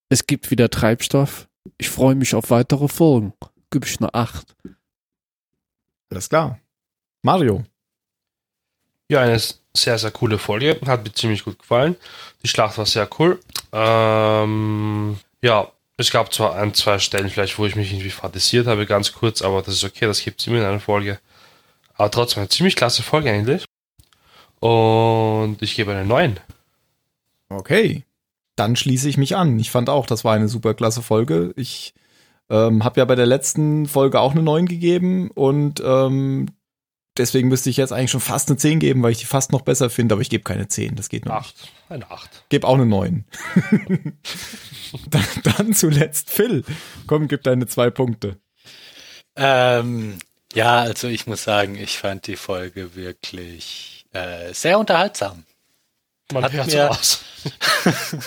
Es 0.09 0.27
gibt 0.27 0.51
wieder 0.53 0.71
Treibstoff. 0.71 1.49
Ich 1.79 1.89
freue 1.91 2.15
mich 2.15 2.35
auf 2.37 2.51
weitere 2.51 2.87
Folgen. 2.87 3.33
Gib 3.71 3.85
ich 3.85 3.99
eine 3.99 4.15
Acht. 4.15 4.55
alles 6.11 6.29
klar. 6.29 6.61
Mario, 7.23 7.65
Ja, 9.11 9.23
eine 9.23 9.41
sehr, 9.77 9.99
sehr 9.99 10.11
coole 10.11 10.39
Folge. 10.39 10.79
Hat 10.87 11.05
mir 11.05 11.13
ziemlich 11.13 11.45
gut 11.45 11.59
gefallen. 11.59 11.97
Die 12.43 12.49
Schlacht 12.49 12.79
war 12.79 12.87
sehr 12.87 13.09
cool. 13.19 13.41
Ähm, 13.73 15.19
ja, 15.43 15.69
es 15.97 16.11
gab 16.11 16.33
zwar 16.33 16.57
ein, 16.57 16.75
zwei 16.75 16.99
Stellen 16.99 17.31
vielleicht, 17.31 17.59
wo 17.59 17.67
ich 17.67 17.77
mich 17.77 17.93
irgendwie 17.93 18.11
fantasiert 18.11 18.67
habe, 18.67 18.87
ganz 18.87 19.13
kurz, 19.13 19.43
aber 19.43 19.63
das 19.63 19.75
ist 19.75 19.85
okay, 19.85 20.07
das 20.07 20.23
gibt 20.23 20.41
es 20.41 20.47
immer 20.47 20.59
in 20.59 20.65
einer 20.65 20.81
Folge. 20.81 21.19
Aber 21.95 22.11
trotzdem 22.11 22.41
eine 22.41 22.49
ziemlich 22.49 22.77
klasse 22.77 23.03
Folge 23.03 23.31
eigentlich. 23.31 23.65
Und 24.61 25.59
ich 25.61 25.77
gebe 25.77 25.93
eine 25.93 26.05
9. 26.05 26.39
okay. 27.49 28.05
Dann 28.57 28.75
schließe 28.75 29.09
ich 29.09 29.19
mich 29.19 29.37
an. 29.37 29.59
Ich 29.59 29.71
fand 29.71 29.91
auch, 29.91 30.07
das 30.07 30.25
war 30.25 30.35
eine 30.35 30.49
super 30.49 30.73
klasse 30.73 31.03
Folge. 31.03 31.53
Ich 31.57 31.93
ähm, 32.49 32.85
habe 32.85 33.01
ja 33.01 33.05
bei 33.05 33.15
der 33.15 33.27
letzten 33.27 33.87
Folge 33.87 34.21
auch 34.21 34.33
eine 34.33 34.43
9 34.43 34.67
gegeben 34.67 35.31
und 35.31 35.83
ähm, 35.85 36.47
deswegen 37.19 37.49
müsste 37.49 37.71
ich 37.71 37.77
jetzt 37.77 37.93
eigentlich 37.93 38.11
schon 38.11 38.21
fast 38.21 38.49
eine 38.49 38.57
10 38.57 38.79
geben, 38.81 39.03
weil 39.03 39.13
ich 39.13 39.19
die 39.19 39.25
fast 39.27 39.53
noch 39.53 39.63
besser 39.63 39.91
finde, 39.91 40.15
aber 40.15 40.23
ich 40.23 40.31
gebe 40.31 40.45
keine 40.45 40.69
10. 40.69 40.97
Das 40.97 41.09
geht 41.09 41.25
noch 41.27 41.39
nicht. 41.39 41.55
8. 41.57 41.73
Eine 41.91 42.11
8. 42.11 42.45
Gib 42.49 42.65
auch 42.65 42.75
eine 42.75 42.87
9. 42.87 43.25
dann, 45.11 45.25
dann 45.45 45.75
zuletzt 45.75 46.31
Phil. 46.31 46.65
Komm, 47.07 47.29
gib 47.29 47.43
deine 47.43 47.67
zwei 47.67 47.91
Punkte. 47.91 48.39
Ähm, 49.37 50.19
ja, 50.55 50.81
also 50.81 51.09
ich 51.09 51.27
muss 51.27 51.45
sagen, 51.45 51.77
ich 51.77 51.99
fand 51.99 52.27
die 52.27 52.37
Folge 52.37 52.95
wirklich 52.97 54.07
äh, 54.13 54.53
sehr 54.53 54.79
unterhaltsam. 54.79 55.45
Man 56.33 56.43
Hat 56.45 56.53
hört 56.53 56.67
mir- 56.67 56.73
so 56.73 56.79
aus. 56.81 57.21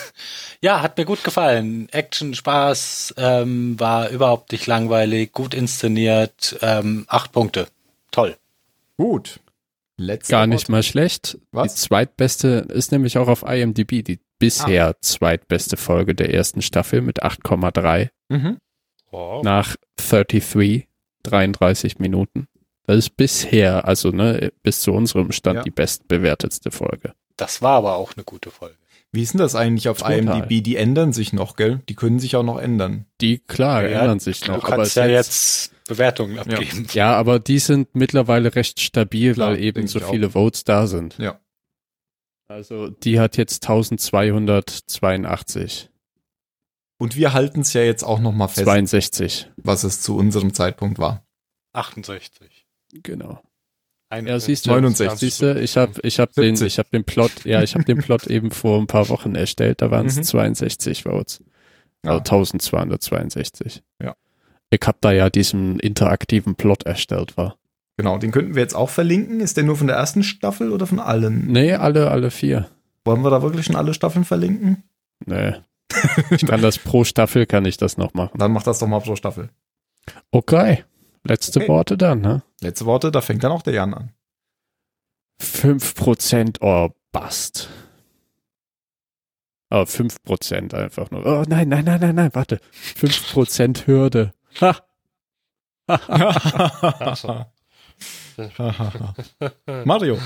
Ja, 0.62 0.82
hat 0.82 0.98
mir 0.98 1.06
gut 1.06 1.24
gefallen. 1.24 1.88
Action, 1.90 2.34
Spaß, 2.36 3.14
ähm, 3.18 3.80
war 3.80 4.10
überhaupt 4.10 4.52
nicht 4.52 4.68
langweilig, 4.68 5.32
gut 5.32 5.54
inszeniert, 5.54 6.58
ähm, 6.62 7.06
acht 7.08 7.32
Punkte. 7.32 7.70
Toll. 8.12 8.36
Gut. 9.00 9.40
Letzte 9.98 10.32
Gar 10.32 10.46
nicht 10.48 10.64
Wort. 10.64 10.70
mal 10.70 10.84
schlecht. 10.84 11.38
Was? 11.52 11.74
Die 11.76 11.80
zweitbeste 11.82 12.68
ist 12.70 12.92
nämlich 12.92 13.18
auch 13.18 13.30
auf 13.30 13.44
IMDb 13.44 14.04
die 14.04 14.20
bisher 14.40 14.98
zweitbeste 15.02 15.78
Folge 15.78 16.16
der 16.16 16.34
ersten 16.34 16.62
Staffel 16.62 17.00
mit 17.02 17.24
8,3 17.24 18.10
Mhm. 18.30 18.58
Oh. 19.12 19.40
nach 19.44 19.78
33, 19.98 20.88
33 21.24 21.98
Minuten. 22.00 22.48
Das 22.88 22.98
ist 22.98 23.16
bisher, 23.16 23.86
also 23.88 24.10
ne, 24.12 24.52
bis 24.64 24.82
zu 24.82 24.92
unserem 24.92 25.32
Stand 25.32 25.58
Ja. 25.58 25.64
die 25.64 25.72
bestbewertetste 25.72 26.70
Folge. 26.72 27.14
Das 27.38 27.62
war 27.62 27.78
aber 27.78 27.96
auch 27.96 28.14
eine 28.18 28.26
gute 28.26 28.52
Folge. 28.52 28.76
Wie 29.12 29.24
ist 29.24 29.34
denn 29.34 29.40
das 29.40 29.56
eigentlich 29.56 29.90
auf 29.90 29.98
Total. 30.00 30.20
IMDb? 30.20 30.64
Die 30.64 30.76
ändern 30.76 31.14
sich 31.14 31.34
noch, 31.34 31.56
gell? 31.56 31.82
Die 31.90 31.96
können 31.96 32.20
sich 32.20 32.36
auch 32.36 32.44
noch 32.44 32.60
ändern. 32.60 33.06
Die, 33.22 33.40
klar, 33.40 33.88
Ja, 33.88 34.02
ändern 34.02 34.20
sich 34.20 34.42
Du 34.42 34.52
noch. 34.52 34.64
aber 34.66 34.76
kannst 34.78 34.90
es 34.92 34.96
ja 34.96 35.06
ist 35.06 35.12
jetzt 35.12 35.72
Bewertungen 35.88 36.38
abgeben. 36.38 36.86
Ja, 36.94 37.16
aber 37.16 37.40
die 37.40 37.58
sind 37.60 37.96
mittlerweile 37.96 38.54
recht 38.56 38.80
stabil, 38.80 39.34
Klar, 39.34 39.52
weil 39.54 39.64
eben 39.64 39.88
so 39.88 39.98
ich 40.00 40.06
auch. 40.06 40.12
viele 40.12 40.30
Votes 40.32 40.64
da 40.64 40.86
sind. 40.86 41.18
Ja. 41.18 41.40
Also 42.48 42.90
die 42.90 43.20
hat 43.20 43.38
jetzt 43.38 43.64
1282, 43.64 45.90
Und 47.00 47.16
wir 47.16 47.34
halten 47.34 47.62
es 47.62 47.74
ja 47.74 47.82
jetzt 47.82 48.04
auch 48.04 48.20
nochmal 48.20 48.48
fest, 48.50 48.66
62, 48.66 49.50
was 49.58 49.84
es 49.84 50.02
zu 50.02 50.16
unserem 50.18 50.54
Zeitpunkt 50.54 51.00
war. 51.00 51.24
68. 51.74 52.68
genau. 53.04 53.42
Ein, 54.12 54.26
Ja, 54.28 54.40
siehst 54.40 54.66
du, 54.66 54.72
69. 54.72 55.20
siehst 55.20 55.42
du, 55.42 55.60
ich 55.62 55.78
habe 55.78 55.94
ich 56.02 56.20
hab 56.20 56.34
den, 56.34 56.56
70. 56.56 56.66
ich 56.68 56.80
habe 56.80 56.90
den 56.92 57.04
Plot, 57.04 57.46
ja, 57.46 57.62
ich 57.62 57.76
habe 57.76 57.84
den 57.84 58.00
Plot 58.00 58.26
eben 58.28 58.50
vor 58.52 58.80
ein 58.80 58.88
paar 58.88 59.08
Wochen 59.10 59.36
erstellt, 59.36 59.82
da 59.82 59.92
waren 59.92 60.08
es 60.08 60.18
Mhm. 60.18 60.24
62 60.24 61.04
Votes. 61.04 61.44
Ja. 62.04 62.12
Also 62.12 62.20
1262. 62.24 63.84
Ja. 64.02 64.16
Ich 64.72 64.80
habe 64.86 64.98
da 65.02 65.12
ja 65.12 65.30
diesen 65.30 65.80
interaktiven 65.80 66.56
Plot 66.56 66.84
erstellt 66.84 67.38
war. 67.38 67.58
Genau, 67.98 68.18
den 68.18 68.32
könnten 68.32 68.56
wir 68.56 68.62
jetzt 68.62 68.76
auch 68.76 68.90
verlinken. 68.90 69.42
Ist 69.42 69.58
der 69.58 69.64
nur 69.66 69.76
von 69.76 69.88
der 69.88 69.98
ersten 69.98 70.24
Staffel 70.24 70.72
oder 70.72 70.88
von 70.88 71.00
allen? 71.00 71.48
Nee, 71.48 71.74
alle, 71.74 72.10
alle 72.10 72.32
vier. 72.32 72.70
Wollen 73.04 73.24
wir 73.24 73.30
da 73.30 73.42
wirklich 73.42 73.66
schon 73.66 73.76
alle 73.76 73.94
Staffeln 73.94 74.24
verlinken? 74.26 74.84
Nee. 75.26 75.54
Ich 76.32 76.46
kann 76.46 76.62
das 76.62 76.78
pro 76.78 77.04
Staffel 77.04 77.46
kann 77.46 77.66
ich 77.66 77.78
das 77.78 77.98
noch 77.98 78.14
machen. 78.14 78.38
Dann 78.38 78.52
mach 78.54 78.64
das 78.64 78.80
doch 78.80 78.88
mal 78.88 79.02
pro 79.02 79.16
Staffel. 79.16 79.50
Okay. 80.32 80.84
Letzte 81.24 81.60
Okay. 81.60 81.68
Worte 81.70 81.98
dann, 81.98 82.22
ne? 82.22 82.44
Letzte 82.62 82.86
Worte, 82.86 83.12
da 83.12 83.22
fängt 83.22 83.44
dann 83.44 83.52
auch 83.52 83.62
der 83.62 83.74
Jan 83.74 83.94
an. 83.94 84.14
5% 85.42 86.58
oh, 86.62 86.90
Bast. 87.12 87.70
Oh, 89.72 89.84
5% 89.84 90.74
einfach 90.74 91.12
nur. 91.12 91.26
Oh, 91.26 91.44
nein, 91.48 91.70
nein, 91.70 91.86
nein, 91.86 92.00
nein, 92.00 92.16
nein, 92.16 92.32
warte. 92.34 92.60
5% 92.98 93.86
Hürde. 93.86 94.34
Ha. 94.62 94.76
Mario. 99.86 100.18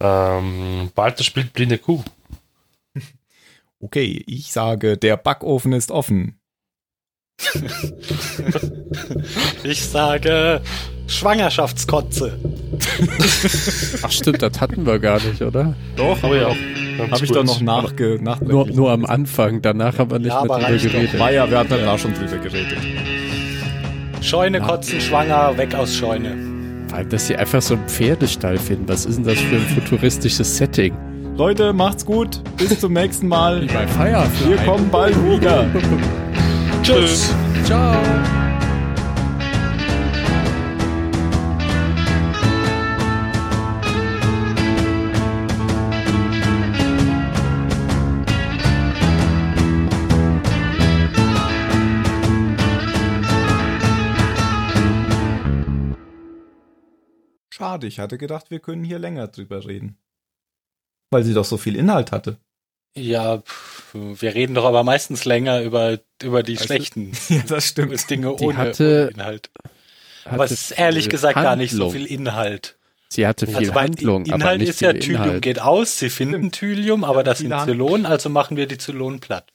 ähm, 0.00 0.90
Walter 0.94 1.24
spielt 1.24 1.52
blinde 1.52 1.78
Kuh. 1.78 2.02
Okay, 3.78 4.24
ich 4.26 4.52
sage, 4.52 4.96
der 4.96 5.16
Backofen 5.16 5.72
ist 5.72 5.90
offen. 5.90 6.40
Ich 9.64 9.84
sage 9.84 10.60
Schwangerschaftskotze. 11.06 12.38
Ach 14.02 14.10
stimmt, 14.10 14.42
das 14.42 14.60
hatten 14.60 14.84
wir 14.86 14.98
gar 14.98 15.20
nicht, 15.22 15.40
oder? 15.42 15.74
Doch, 15.96 16.22
Aber 16.22 16.36
ja, 16.36 16.48
Habe 17.10 17.24
ich 17.24 17.30
doch 17.30 17.44
noch 17.44 17.60
nachge 17.60 18.18
nach 18.20 18.40
Nur, 18.40 18.66
nur 18.68 18.90
am 18.90 19.04
Anfang, 19.04 19.62
danach 19.62 19.98
haben 19.98 20.10
wir 20.10 20.18
nicht 20.18 20.28
Ja, 20.28 20.44
mehr 20.44 20.58
drüber 20.58 20.78
geredet. 20.78 21.18
War 21.18 21.32
ja, 21.32 21.48
wir 21.48 21.58
hatten 21.58 21.70
da 21.70 21.98
schon 21.98 22.14
drüber 22.14 22.36
geredet. 22.38 22.78
Scheune 24.20 24.60
kotzen, 24.60 25.00
schwanger, 25.00 25.56
weg 25.56 25.74
aus 25.74 25.94
Scheune. 25.94 26.36
Vor 26.88 26.98
allem, 26.98 27.08
dass 27.08 27.26
sie 27.28 27.36
einfach 27.36 27.62
so 27.62 27.74
einen 27.74 27.88
Pferdestall 27.88 28.58
finden. 28.58 28.88
Was 28.88 29.06
ist 29.06 29.16
denn 29.16 29.24
das 29.24 29.38
für 29.38 29.56
ein 29.56 29.66
futuristisches 29.74 30.56
Setting? 30.56 30.94
Leute, 31.36 31.72
macht's 31.72 32.04
gut. 32.04 32.42
Bis 32.56 32.80
zum 32.80 32.94
nächsten 32.94 33.28
Mal. 33.28 33.66
bei 33.72 33.86
Firefly. 33.86 34.48
Wir 34.48 34.56
kommen 34.58 34.88
bald 34.90 35.14
wieder. 35.24 35.66
Tschüss. 36.86 37.34
Ciao. 37.64 38.00
Schade, 57.50 57.88
ich 57.88 57.98
hatte 57.98 58.16
gedacht, 58.16 58.52
wir 58.52 58.60
können 58.60 58.84
hier 58.84 59.00
länger 59.00 59.26
drüber 59.26 59.66
reden. 59.66 59.98
Weil 61.10 61.24
sie 61.24 61.34
doch 61.34 61.44
so 61.44 61.56
viel 61.56 61.74
Inhalt 61.74 62.12
hatte. 62.12 62.38
Ja, 62.94 63.38
pff, 63.38 63.75
wir 63.94 64.34
reden 64.34 64.54
doch 64.54 64.64
aber 64.64 64.82
meistens 64.84 65.24
länger 65.24 65.62
über, 65.62 65.98
über 66.22 66.42
die 66.42 66.54
du- 66.54 66.64
schlechten 66.64 67.12
Ja, 67.28 67.42
das 67.48 67.66
stimmt. 67.68 68.08
Dinge 68.10 68.34
Die 68.38 68.44
ohne, 68.44 68.56
hatte- 68.56 69.08
ohne 69.08 69.14
Inhalt. 69.22 69.50
Hatte 70.24 70.34
Aber 70.34 70.44
es 70.44 70.50
ist 70.52 70.70
ehrlich 70.72 71.08
gesagt 71.08 71.34
gar 71.36 71.56
nicht 71.56 71.70
so 71.72 71.84
Handlung. 71.84 71.92
viel 71.92 72.06
Inhalt. 72.12 72.76
Sie 73.08 73.26
hatte 73.26 73.46
viel 73.46 73.56
Also 73.56 73.74
Handlung, 73.74 74.24
Inhalt 74.26 74.42
aber 74.42 74.58
nicht 74.58 74.68
ist 74.70 74.80
ja, 74.80 74.92
Thylium 74.92 75.22
Inhalt. 75.24 75.42
geht 75.42 75.60
aus, 75.60 75.98
sie 75.98 76.10
finden 76.10 76.50
Thylium, 76.50 77.04
aber 77.04 77.22
das 77.22 77.38
sind 77.38 77.54
Zylonen, 77.64 78.04
also 78.04 78.28
machen 78.28 78.56
wir 78.56 78.66
die 78.66 78.78
Zylonen 78.78 79.20
platt. 79.20 79.52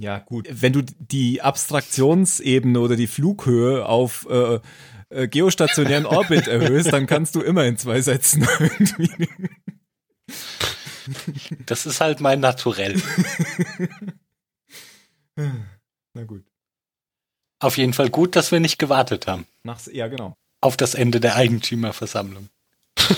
Ja, 0.00 0.18
gut. 0.18 0.48
Wenn 0.50 0.72
du 0.72 0.82
die 0.82 1.40
Abstraktionsebene 1.42 2.78
oder 2.80 2.96
die 2.96 3.06
Flughöhe 3.06 3.86
auf 3.86 4.26
äh, 4.30 4.58
äh, 5.10 5.28
geostationären 5.28 6.06
Orbit 6.06 6.46
erhöhst, 6.48 6.92
dann 6.92 7.06
kannst 7.06 7.34
du 7.36 7.40
immer 7.40 7.64
in 7.64 7.76
zwei 7.78 8.00
Sätzen 8.00 8.46
irgendwie. 8.58 9.10
Das 11.66 11.86
ist 11.86 12.00
halt 12.00 12.20
mein 12.20 12.40
Naturell. 12.40 13.00
Na 16.14 16.24
gut. 16.24 16.44
Auf 17.60 17.76
jeden 17.76 17.92
Fall 17.92 18.10
gut, 18.10 18.36
dass 18.36 18.52
wir 18.52 18.60
nicht 18.60 18.78
gewartet 18.78 19.26
haben 19.26 19.46
Nach's, 19.62 19.90
ja, 19.92 20.08
genau. 20.08 20.36
auf 20.60 20.76
das 20.76 20.94
Ende 20.94 21.20
der 21.20 21.36
Eigentümerversammlung. 21.36 22.48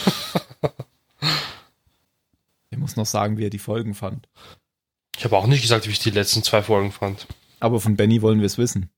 Ich 2.72 2.78
muss 2.78 2.94
noch 2.96 3.04
sagen, 3.04 3.36
wie 3.36 3.44
er 3.44 3.50
die 3.50 3.58
Folgen 3.58 3.94
fand. 3.94 4.28
Ich 5.16 5.24
habe 5.24 5.36
auch 5.36 5.46
nicht 5.46 5.60
gesagt, 5.60 5.86
wie 5.86 5.90
ich 5.90 5.98
die 5.98 6.10
letzten 6.10 6.42
zwei 6.42 6.62
Folgen 6.62 6.92
fand. 6.92 7.26
Aber 7.58 7.80
von 7.80 7.96
Benny 7.96 8.22
wollen 8.22 8.38
wir 8.38 8.46
es 8.46 8.58
wissen. 8.58 8.90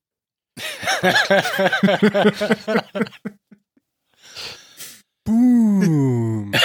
Boom. 5.24 6.52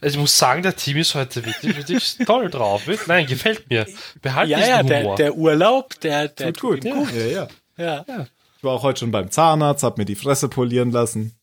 Also 0.00 0.16
ich 0.16 0.20
muss 0.20 0.36
sagen, 0.38 0.62
der 0.62 0.76
Team 0.76 0.98
ist 0.98 1.14
heute 1.14 1.44
wirklich, 1.44 1.76
wirklich 1.76 2.18
toll 2.26 2.50
drauf. 2.50 2.82
Nein, 3.06 3.26
gefällt 3.26 3.68
mir. 3.70 3.86
Behalt 4.20 4.50
ja, 4.50 4.58
ja, 4.58 4.82
der, 4.82 5.14
der 5.14 5.34
Urlaub, 5.34 5.98
der, 6.00 6.28
der 6.28 6.52
Tut 6.52 6.82
gut. 6.82 6.84
ihm 6.84 7.08
Ja, 7.14 7.48
ja. 7.78 8.04
Ja. 8.06 8.26
Ich 8.58 8.64
war 8.64 8.72
auch 8.72 8.82
heute 8.82 9.00
schon 9.00 9.10
beim 9.10 9.30
Zahnarzt, 9.30 9.82
hab 9.82 9.96
mir 9.96 10.04
die 10.04 10.14
Fresse 10.14 10.48
polieren 10.48 10.90
lassen. 10.90 11.34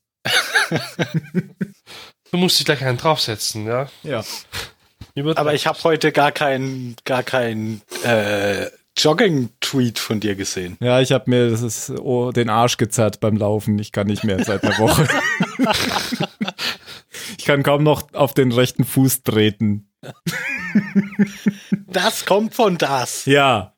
du 2.31 2.37
musst 2.37 2.59
dich 2.59 2.65
gleich 2.65 2.83
einen 2.83 2.97
draufsetzen, 2.97 3.65
ja. 3.65 3.87
Ja. 4.03 4.23
Aber 5.35 5.53
ich 5.53 5.67
habe 5.67 5.83
heute 5.83 6.11
gar 6.11 6.31
keinen 6.31 6.95
gar 7.03 7.23
keinen 7.23 7.81
äh, 8.03 8.67
Jogging-Tweet 8.97 9.99
von 9.99 10.19
dir 10.19 10.35
gesehen. 10.35 10.77
Ja, 10.79 10.99
ich 11.01 11.11
habe 11.11 11.29
mir 11.29 11.49
das 11.49 11.61
ist, 11.61 11.89
oh, 11.89 12.31
den 12.31 12.49
Arsch 12.49 12.77
gezerrt 12.77 13.19
beim 13.19 13.37
Laufen. 13.37 13.79
Ich 13.79 13.91
kann 13.91 14.07
nicht 14.07 14.23
mehr 14.23 14.43
seit 14.43 14.63
einer 14.63 14.77
Woche. 14.77 15.07
ich 17.37 17.45
kann 17.45 17.63
kaum 17.63 17.83
noch 17.83 18.13
auf 18.13 18.33
den 18.33 18.51
rechten 18.51 18.83
Fuß 18.83 19.23
treten. 19.23 19.89
Das 21.87 22.25
kommt 22.25 22.55
von 22.55 22.77
das. 22.77 23.25
Ja. 23.25 23.75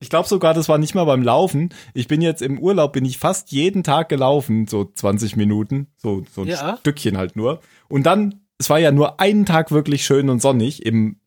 Ich 0.00 0.10
glaube 0.10 0.28
sogar, 0.28 0.54
das 0.54 0.68
war 0.68 0.78
nicht 0.78 0.94
mal 0.94 1.04
beim 1.04 1.22
Laufen. 1.22 1.70
Ich 1.92 2.08
bin 2.08 2.20
jetzt 2.22 2.40
im 2.42 2.58
Urlaub, 2.58 2.92
bin 2.92 3.04
ich 3.04 3.18
fast 3.18 3.50
jeden 3.50 3.82
Tag 3.82 4.08
gelaufen, 4.08 4.66
so 4.66 4.84
20 4.84 5.36
Minuten, 5.36 5.88
so, 5.96 6.24
so 6.32 6.42
ein 6.42 6.48
Ja. 6.48 6.76
Stückchen 6.78 7.18
halt 7.18 7.36
nur. 7.36 7.60
Und 7.88 8.04
dann, 8.04 8.42
es 8.58 8.70
war 8.70 8.78
ja 8.78 8.92
nur 8.92 9.20
einen 9.20 9.44
Tag 9.44 9.70
wirklich 9.70 10.04
schön 10.04 10.30
und 10.30 10.40
sonnig. 10.40 10.86
Im 10.86 11.20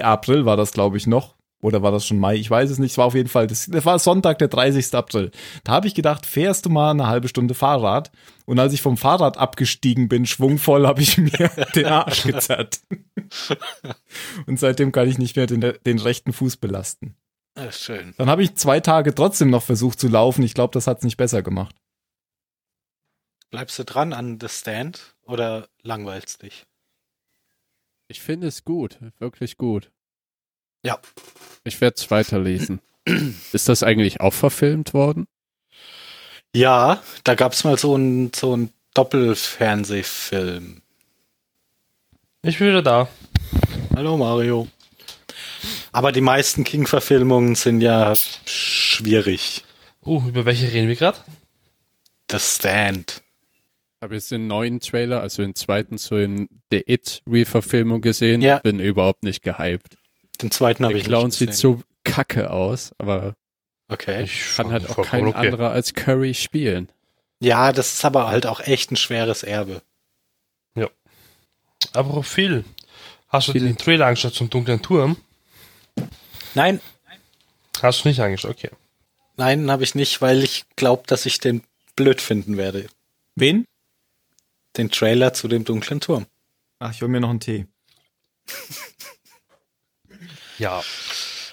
April 0.00 0.44
war 0.44 0.56
das, 0.56 0.72
glaube 0.72 0.96
ich, 0.96 1.06
noch. 1.06 1.35
Oder 1.62 1.82
war 1.82 1.90
das 1.90 2.06
schon 2.06 2.18
Mai? 2.18 2.36
Ich 2.36 2.50
weiß 2.50 2.70
es 2.70 2.78
nicht. 2.78 2.92
Es 2.92 2.98
war 2.98 3.06
auf 3.06 3.14
jeden 3.14 3.28
Fall, 3.28 3.46
das, 3.46 3.66
das 3.66 3.84
war 3.84 3.98
Sonntag, 3.98 4.38
der 4.38 4.48
30. 4.48 4.94
April. 4.94 5.30
Da 5.64 5.72
habe 5.72 5.86
ich 5.86 5.94
gedacht, 5.94 6.26
fährst 6.26 6.66
du 6.66 6.70
mal 6.70 6.90
eine 6.90 7.06
halbe 7.06 7.28
Stunde 7.28 7.54
Fahrrad? 7.54 8.12
Und 8.44 8.58
als 8.58 8.72
ich 8.72 8.82
vom 8.82 8.96
Fahrrad 8.96 9.38
abgestiegen 9.38 10.08
bin, 10.08 10.26
schwungvoll, 10.26 10.86
habe 10.86 11.00
ich 11.00 11.16
mir 11.18 11.50
den 11.74 11.86
Arsch 11.86 12.24
gezerrt. 12.24 12.80
und 14.46 14.60
seitdem 14.60 14.92
kann 14.92 15.08
ich 15.08 15.18
nicht 15.18 15.36
mehr 15.36 15.46
den, 15.46 15.72
den 15.84 15.98
rechten 15.98 16.32
Fuß 16.32 16.58
belasten. 16.58 17.16
Ah, 17.54 17.72
schön. 17.72 18.14
Dann 18.18 18.28
habe 18.28 18.42
ich 18.42 18.54
zwei 18.56 18.80
Tage 18.80 19.14
trotzdem 19.14 19.48
noch 19.48 19.62
versucht 19.62 19.98
zu 19.98 20.08
laufen. 20.08 20.42
Ich 20.42 20.52
glaube, 20.52 20.74
das 20.74 20.86
hat's 20.86 21.04
nicht 21.04 21.16
besser 21.16 21.42
gemacht. 21.42 21.74
Bleibst 23.50 23.78
du 23.78 23.84
dran 23.84 24.12
an 24.12 24.38
The 24.40 24.48
Stand 24.48 25.16
oder 25.22 25.68
langweilst 25.82 26.42
dich? 26.42 26.66
Ich 28.08 28.20
finde 28.20 28.48
es 28.48 28.64
gut, 28.64 28.98
wirklich 29.18 29.56
gut. 29.56 29.90
Ja. 30.86 31.00
Ich 31.64 31.80
werde 31.80 31.96
es 31.98 32.12
weiterlesen. 32.12 32.80
Ist 33.52 33.68
das 33.68 33.82
eigentlich 33.82 34.20
auch 34.20 34.32
verfilmt 34.32 34.94
worden? 34.94 35.26
Ja, 36.54 37.02
da 37.24 37.34
gab's 37.34 37.64
mal 37.64 37.76
so 37.76 37.96
einen 37.96 38.30
so 38.32 38.52
einen 38.52 38.70
Doppelfernsehfilm. 38.94 40.82
Ich 42.42 42.58
bin 42.58 42.68
wieder 42.68 42.82
da. 42.82 43.08
Hallo 43.96 44.16
Mario. 44.16 44.68
Aber 45.90 46.12
die 46.12 46.20
meisten 46.20 46.62
King-Verfilmungen 46.62 47.56
sind 47.56 47.80
ja 47.80 48.14
schwierig. 48.44 49.64
Uh, 50.04 50.22
über 50.28 50.44
welche 50.44 50.72
reden 50.72 50.86
wir 50.86 50.94
gerade? 50.94 51.18
The 52.30 52.38
Stand. 52.38 53.22
Habe 54.00 54.14
jetzt 54.14 54.30
den 54.30 54.46
neuen 54.46 54.78
Trailer, 54.78 55.20
also 55.20 55.42
den 55.42 55.56
zweiten 55.56 55.98
zu 55.98 56.14
den 56.14 56.48
The 56.70 56.84
It 56.86 57.22
Re-Verfilmung 57.26 58.02
gesehen. 58.02 58.40
Ja. 58.40 58.60
Bin 58.60 58.78
überhaupt 58.78 59.24
nicht 59.24 59.42
gehypt. 59.42 59.96
Den 60.42 60.50
zweiten 60.50 60.84
habe 60.84 60.94
Der 60.94 61.00
ich 61.00 61.06
Clown 61.06 61.26
nicht 61.26 61.38
sieht 61.38 61.48
gesehen. 61.50 61.78
so 61.78 61.82
kacke 62.04 62.50
aus, 62.50 62.92
aber 62.98 63.34
Okay. 63.88 64.24
Ich 64.24 64.56
Kann 64.56 64.72
halt 64.72 64.90
auch 64.90 65.06
kein 65.06 65.28
okay. 65.28 65.46
anderer 65.48 65.70
als 65.70 65.94
Curry 65.94 66.34
spielen. 66.34 66.88
Ja, 67.40 67.72
das 67.72 67.94
ist 67.94 68.04
aber 68.04 68.26
halt 68.26 68.44
auch 68.46 68.58
echt 68.60 68.90
ein 68.90 68.96
schweres 68.96 69.42
Erbe. 69.42 69.82
Aber 71.92 72.22
Phil, 72.22 72.64
hast 73.28 73.48
du 73.48 73.52
Phil. 73.52 73.62
den 73.62 73.76
Trailer 73.76 74.06
angeschaut 74.06 74.34
zum 74.34 74.50
dunklen 74.50 74.82
Turm? 74.82 75.16
Nein, 76.54 76.80
Hast 77.82 78.04
du 78.04 78.08
nicht 78.08 78.20
angeschaut, 78.20 78.52
okay. 78.52 78.70
nein, 79.36 79.70
habe 79.70 79.84
ich 79.84 79.94
nicht, 79.94 80.22
weil 80.22 80.42
ich 80.42 80.64
glaube, 80.76 81.02
dass 81.06 81.26
ich 81.26 81.38
den 81.38 81.62
blöd 81.94 82.22
finden 82.22 82.56
werde. 82.56 82.86
Wen? 83.34 83.66
Den 84.78 84.90
Trailer 84.90 85.34
zu 85.34 85.46
dem 85.48 85.64
dunklen 85.64 86.00
Turm. 86.00 86.26
Ach, 86.78 86.90
ich 86.92 87.02
hol 87.02 87.08
mir 87.08 87.20
noch 87.20 87.30
einen 87.30 87.40
Tee. 87.40 87.66
Ja. 90.58 90.82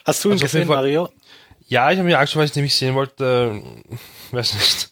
Hast 0.05 0.23
du 0.23 0.29
ihn 0.29 0.33
Also 0.33 0.45
gesehen, 0.45 0.67
Mario? 0.67 1.09
Ja, 1.67 1.91
ich 1.91 1.97
habe 1.97 2.07
mir 2.07 2.17
angeschaut, 2.17 2.37
weil 2.39 2.45
ich 2.47 2.55
nämlich 2.55 2.75
sehen 2.75 2.95
wollte, 2.95 3.61
äh, 3.63 3.95
weiß 4.35 4.53
nicht. 4.55 4.89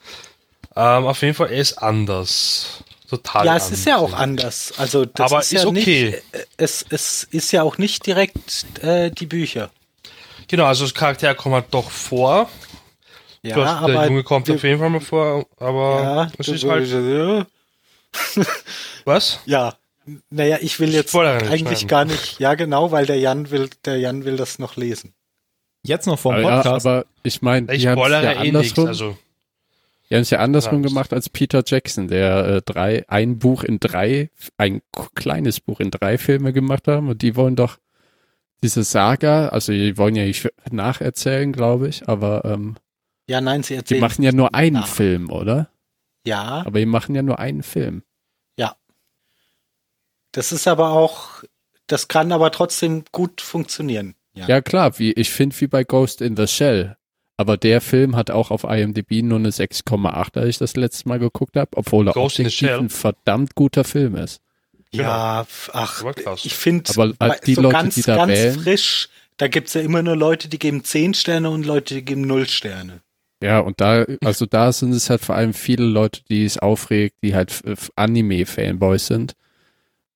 Ähm, 0.76 1.06
auf 1.06 1.22
jeden 1.22 1.34
Fall, 1.34 1.52
er 1.52 1.60
ist 1.60 1.78
anders. 1.78 2.84
Total 3.10 3.46
Ja, 3.46 3.52
anders. 3.54 3.72
es 3.72 3.80
ist 3.80 3.86
ja 3.86 3.98
auch 3.98 4.14
anders. 4.14 4.74
Also 4.78 5.04
das 5.06 5.32
Aber 5.32 5.42
ist, 5.42 5.52
ja 5.52 5.60
ist 5.62 5.66
okay. 5.66 6.06
nicht, 6.12 6.24
äh, 6.34 6.46
es, 6.58 6.86
es 6.90 7.24
ist 7.26 7.52
ja 7.52 7.64
auch 7.64 7.78
nicht 7.78 8.06
direkt 8.06 8.66
äh, 8.82 9.12
die 9.12 9.26
Bücher. 9.26 9.70
Genau, 10.48 10.66
also 10.66 10.86
das 10.86 10.94
Charakter 10.94 11.36
kommt 11.36 11.56
halt 11.56 11.66
doch 11.72 11.92
vor. 11.92 12.50
Ja, 13.44 13.56
Du 13.56 13.66
hast, 13.66 13.88
der 13.88 14.06
Junge 14.08 14.24
kommt 14.24 14.48
wir- 14.48 14.56
auf 14.56 14.64
jeden 14.64 14.80
Fall 14.80 14.90
mal 14.90 15.02
vor, 15.02 15.46
aber 15.60 16.02
ja, 16.04 16.32
es 16.38 16.48
ist 16.48 16.64
halt, 16.64 16.88
ja, 16.88 17.46
was? 19.06 19.40
ja. 19.46 19.74
Naja, 20.30 20.58
ich 20.62 20.80
will 20.80 20.90
jetzt 20.94 21.10
Spoiler 21.10 21.50
eigentlich 21.50 21.88
gar 21.88 22.06
nicht. 22.06 22.40
Ja, 22.40 22.56
genau, 22.56 22.92
weil 22.92 23.06
der 23.06 23.18
Jan 23.20 23.52
will, 23.52 23.70
der 23.86 23.98
Jan 23.98 24.26
will 24.26 24.36
das 24.38 24.58
noch 24.60 24.76
lesen. 24.76 25.14
Jetzt 25.84 26.08
noch 26.08 26.20
vom 26.20 26.34
Aber, 26.36 26.42
ja, 26.44 26.56
Podcast. 26.62 26.86
aber 26.86 27.06
ich 27.24 27.42
meine, 27.42 27.72
Ich 27.74 27.82
die 27.82 27.88
haben 27.90 27.98
es 28.00 28.06
spoilere 28.06 28.24
ja 28.24 28.44
eh 28.44 28.52
nichts, 28.52 28.78
andersrum, 28.78 28.88
also. 28.88 29.18
die 30.10 30.16
haben's 30.16 30.30
ja 30.30 30.40
andersrum 30.40 30.84
Ja. 30.84 30.90
gemacht 30.90 31.14
als 31.14 31.30
Peter 31.30 31.64
Jackson, 31.66 32.08
der 32.08 32.46
äh, 32.48 32.62
drei, 32.64 33.04
ein 33.10 33.40
Buch 33.40 33.64
in 33.64 33.80
drei, 33.80 34.30
ein 34.58 34.82
kleines 35.16 35.60
Buch 35.60 35.80
in 35.80 35.92
drei 35.92 36.18
Filme 36.18 36.52
gemacht 36.54 36.88
haben 36.88 37.10
und 37.10 37.22
die 37.22 37.36
wollen 37.36 37.56
doch 37.56 37.78
diese 38.64 38.84
Saga, 38.84 39.48
also 39.50 39.72
die 39.72 39.98
wollen 39.98 40.16
ja 40.16 40.24
nicht 40.24 40.48
nacherzählen, 40.72 41.52
glaube 41.52 41.88
ich, 41.88 42.08
aber 42.08 42.46
ähm, 42.46 42.76
Ja, 43.28 43.42
nein, 43.42 43.64
sie 43.64 43.74
die 43.74 43.78
erzählen. 43.78 44.02
machen 44.02 44.24
ja 44.24 44.32
nur 44.32 44.54
einen 44.54 44.74
nach. 44.76 44.88
Film, 44.88 45.32
oder? 45.32 45.70
Ja, 46.28 46.64
Aber 46.66 46.78
die 46.80 46.86
machen 46.86 47.16
ja 47.16 47.24
nur 47.24 47.40
einen 47.40 47.64
Film. 47.64 48.04
Das 50.32 50.52
ist 50.52 50.68
aber 50.68 50.92
auch, 50.92 51.44
das 51.88 52.08
kann 52.08 52.32
aber 52.32 52.52
trotzdem 52.52 53.04
gut 53.12 53.42
funktionieren. 53.42 54.16
Ja, 54.34 54.62
klar, 54.62 54.98
wie 54.98 55.12
ich 55.12 55.30
finde 55.30 55.60
wie 55.60 55.68
bei 55.68 55.84
Ghost 55.84 56.22
in 56.22 56.38
the 56.38 56.48
Shell. 56.48 56.96
Aber 57.38 57.58
der 57.58 57.82
Film 57.82 58.16
hat 58.16 58.30
auch 58.30 58.52
auf 58.52 58.64
IMDb 58.64 59.24
nur 59.24 59.40
eine 59.40 59.50
6,8, 59.50 60.38
als 60.38 60.48
ich 60.48 60.58
das 60.60 60.76
letzte 60.76 61.10
Mal 61.10 61.18
geguckt 61.20 61.58
habe, 61.58 61.72
obwohl 61.76 62.08
er 62.08 62.14
Ghost 62.14 62.40
objektiv 62.40 62.70
ein 62.70 62.90
verdammt 62.90 63.56
guter 63.56 63.84
Film 63.84 64.16
ist. 64.16 64.42
Ja, 64.94 65.42
f- 65.42 65.72
ach, 65.74 66.04
ich 66.44 66.54
finde, 66.54 66.92
Aber 66.94 67.14
halt 67.20 67.48
die 67.48 67.56
so 67.56 67.62
Leute, 67.62 67.74
ganz, 67.74 67.96
die 67.96 68.02
da 68.04 68.16
ganz 68.18 68.32
wählen- 68.32 68.60
frisch, 68.60 69.10
da 69.38 69.48
gibt's 69.48 69.74
ja 69.74 69.82
immer 69.82 70.04
nur 70.04 70.16
Leute, 70.16 70.50
die 70.50 70.60
geben 70.60 70.84
10 70.84 71.14
Sterne 71.14 71.50
und 71.50 71.66
Leute, 71.66 71.96
die 71.96 72.06
geben 72.06 72.22
0 72.22 72.48
Sterne. 72.48 73.02
Ja, 73.42 73.60
und 73.60 73.82
da, 73.82 74.06
also 74.24 74.46
da 74.46 74.72
sind 74.72 74.92
es 74.94 75.10
halt 75.10 75.22
vor 75.22 75.34
allem 75.36 75.54
viele 75.56 75.86
Leute, 75.86 76.22
die 76.30 76.46
es 76.46 76.58
aufregt, 76.60 77.16
die 77.24 77.34
halt 77.34 77.64
Anime-Fanboys 77.96 79.08
sind, 79.08 79.34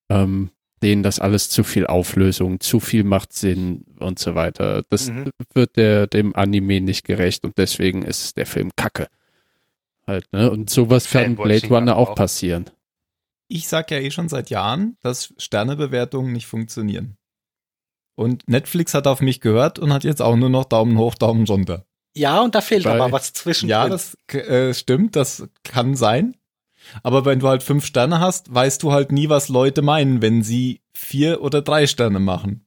ähm, 0.09 0.49
denen 0.83 1.03
das 1.03 1.19
alles 1.19 1.49
zu 1.49 1.63
viel 1.63 1.87
Auflösung, 1.87 2.59
zu 2.59 2.79
viel 2.79 3.03
macht 3.03 3.33
Sinn 3.33 3.85
und 3.99 4.19
so 4.19 4.35
weiter. 4.35 4.83
Das 4.89 5.09
Mhm. 5.09 5.31
wird 5.53 5.77
der, 5.77 6.05
dem 6.07 6.35
Anime 6.35 6.81
nicht 6.81 7.05
gerecht 7.05 7.43
und 7.43 7.57
deswegen 7.57 8.03
ist 8.03 8.37
der 8.37 8.45
Film 8.45 8.71
kacke. 8.75 9.07
Halt, 10.05 10.31
ne? 10.31 10.51
Und 10.51 10.69
sowas 10.69 11.09
kann 11.09 11.35
Blade 11.35 11.67
Runner 11.67 11.95
auch 11.95 12.09
auch. 12.11 12.15
passieren. 12.15 12.69
ich 13.47 13.67
sag 13.67 13.89
ja 13.91 13.97
eh 13.99 14.09
schon 14.11 14.27
seit 14.29 14.49
Jahren, 14.49 14.97
dass 15.01 15.33
Sternebewertungen 15.37 16.33
nicht 16.33 16.47
funktionieren. 16.47 17.15
Und 18.15 18.47
Netflix 18.47 18.93
hat 18.93 19.07
auf 19.07 19.21
mich 19.21 19.39
gehört 19.41 19.77
und 19.77 19.91
hat 19.93 20.03
jetzt 20.03 20.21
auch 20.21 20.35
nur 20.35 20.49
noch 20.49 20.65
Daumen 20.65 20.97
hoch, 20.97 21.15
Daumen 21.15 21.45
runter. 21.45 21.85
Ja, 22.15 22.41
und 22.41 22.55
da 22.55 22.61
fehlt 22.61 22.85
Bei- 22.85 22.93
aber 22.99 23.11
was 23.11 23.33
zwischen. 23.33 23.67
Ja, 23.69 23.89
das 23.89 24.17
äh, 24.29 24.73
stimmt, 24.73 25.15
das 25.15 25.47
kann 25.63 25.95
sein. 25.95 26.35
Aber 27.03 27.25
wenn 27.25 27.39
du 27.39 27.47
halt 27.47 27.63
fünf 27.63 27.85
Sterne 27.85 28.19
hast, 28.19 28.53
weißt 28.53 28.81
du 28.83 28.91
halt 28.91 29.11
nie, 29.11 29.29
was 29.29 29.49
Leute 29.49 29.81
meinen, 29.81 30.21
wenn 30.21 30.43
sie 30.43 30.81
vier 30.93 31.41
oder 31.41 31.61
drei 31.61 31.87
Sterne 31.87 32.19
machen. 32.19 32.65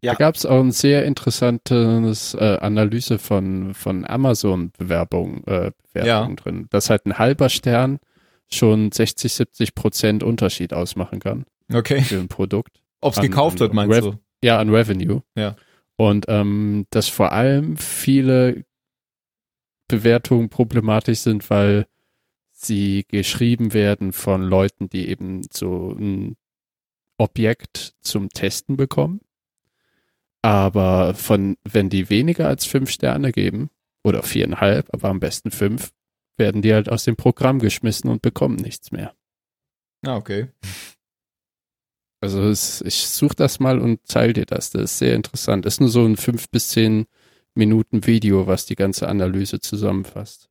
Ja. 0.00 0.12
Da 0.12 0.18
gab 0.18 0.36
es 0.36 0.46
auch 0.46 0.60
ein 0.60 0.70
sehr 0.70 1.04
interessantes 1.04 2.34
äh, 2.34 2.58
Analyse 2.60 3.18
von, 3.18 3.74
von 3.74 4.04
Amazon-Bewerbungen 4.06 5.44
äh, 5.46 5.72
Bewertungen 5.92 6.36
drin, 6.36 6.66
dass 6.70 6.88
halt 6.88 7.04
ein 7.06 7.18
halber 7.18 7.48
Stern 7.48 7.98
schon 8.50 8.92
60, 8.92 9.32
70 9.32 9.74
Prozent 9.74 10.22
Unterschied 10.22 10.72
ausmachen 10.72 11.18
kann 11.18 11.44
Okay. 11.72 12.00
für 12.02 12.18
ein 12.18 12.28
Produkt. 12.28 12.80
Ob's 13.00 13.18
An- 13.18 13.24
gekauft 13.24 13.56
an 13.56 13.60
wird, 13.60 13.74
meinst 13.74 13.98
Rev- 13.98 14.10
du? 14.12 14.18
Ja, 14.42 14.58
an 14.60 14.70
Revenue. 14.70 15.22
Ja. 15.36 15.56
Und 15.96 16.26
ähm, 16.28 16.86
dass 16.90 17.08
vor 17.08 17.32
allem 17.32 17.76
viele 17.76 18.64
Bewertungen 19.88 20.48
problematisch 20.48 21.20
sind, 21.20 21.48
weil 21.50 21.86
sie 22.64 23.04
geschrieben 23.08 23.72
werden 23.72 24.12
von 24.12 24.42
Leuten, 24.42 24.88
die 24.88 25.08
eben 25.08 25.42
so 25.52 25.92
ein 25.92 26.36
Objekt 27.16 27.94
zum 28.00 28.28
Testen 28.28 28.76
bekommen. 28.76 29.20
Aber 30.42 31.14
von, 31.14 31.56
wenn 31.64 31.88
die 31.88 32.10
weniger 32.10 32.46
als 32.46 32.64
fünf 32.64 32.90
Sterne 32.90 33.32
geben, 33.32 33.70
oder 34.04 34.22
viereinhalb, 34.22 34.92
aber 34.92 35.08
am 35.08 35.20
besten 35.20 35.50
fünf, 35.50 35.92
werden 36.36 36.62
die 36.62 36.72
halt 36.72 36.88
aus 36.88 37.04
dem 37.04 37.16
Programm 37.16 37.58
geschmissen 37.58 38.10
und 38.10 38.22
bekommen 38.22 38.56
nichts 38.56 38.90
mehr. 38.90 39.14
Ah, 40.04 40.16
okay. 40.16 40.48
Also 42.20 42.42
es, 42.42 42.80
ich 42.80 43.06
suche 43.06 43.36
das 43.36 43.60
mal 43.60 43.78
und 43.78 44.04
teile 44.08 44.32
dir 44.32 44.44
das. 44.44 44.70
Das 44.70 44.82
ist 44.82 44.98
sehr 44.98 45.14
interessant. 45.14 45.64
Ist 45.66 45.78
nur 45.78 45.88
so 45.88 46.04
ein 46.04 46.16
fünf 46.16 46.48
bis 46.50 46.70
zehn 46.70 47.06
Minuten 47.54 48.08
Video, 48.08 48.48
was 48.48 48.66
die 48.66 48.74
ganze 48.74 49.06
Analyse 49.06 49.60
zusammenfasst. 49.60 50.50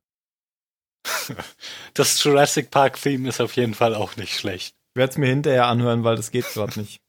Das 1.94 2.22
Jurassic 2.22 2.70
Park 2.70 3.00
Theme 3.00 3.28
ist 3.28 3.40
auf 3.40 3.56
jeden 3.56 3.74
Fall 3.74 3.94
auch 3.94 4.16
nicht 4.16 4.34
schlecht. 4.38 4.74
Ich 4.94 4.96
werde 4.96 5.10
es 5.12 5.18
mir 5.18 5.26
hinterher 5.28 5.66
anhören, 5.66 6.04
weil 6.04 6.16
das 6.16 6.30
geht 6.30 6.46
gerade 6.52 6.78
nicht. 6.78 7.00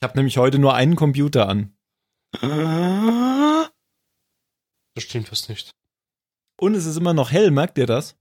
Ich 0.00 0.02
habe 0.04 0.16
nämlich 0.18 0.36
heute 0.38 0.58
nur 0.58 0.74
einen 0.74 0.96
Computer 0.96 1.48
an. 1.48 1.72
Das 4.94 5.02
stimmt 5.02 5.30
was 5.30 5.48
nicht. 5.48 5.70
Und 6.58 6.74
es 6.74 6.86
ist 6.86 6.96
immer 6.96 7.14
noch 7.14 7.30
hell, 7.30 7.50
merkt 7.50 7.78
ihr 7.78 7.86
das? 7.86 8.16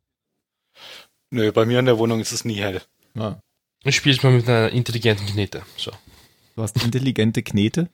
Nö, 1.32 1.51
bei 1.51 1.66
mir 1.66 1.80
in 1.80 1.86
der 1.86 1.97
Wohnung 1.97 2.20
ist 2.20 2.32
es 2.32 2.45
nie 2.45 2.55
hell. 2.59 2.82
Ja. 3.13 3.39
Ich 3.84 3.95
spiele 3.95 4.18
mal 4.24 4.32
mit 4.34 4.47
einer 4.47 4.70
intelligenten 4.70 5.26
Knete. 5.28 5.63
So. 5.78 5.91
Du 6.55 6.61
hast 6.61 6.82
intelligente 6.84 7.43
Knete. 7.43 7.89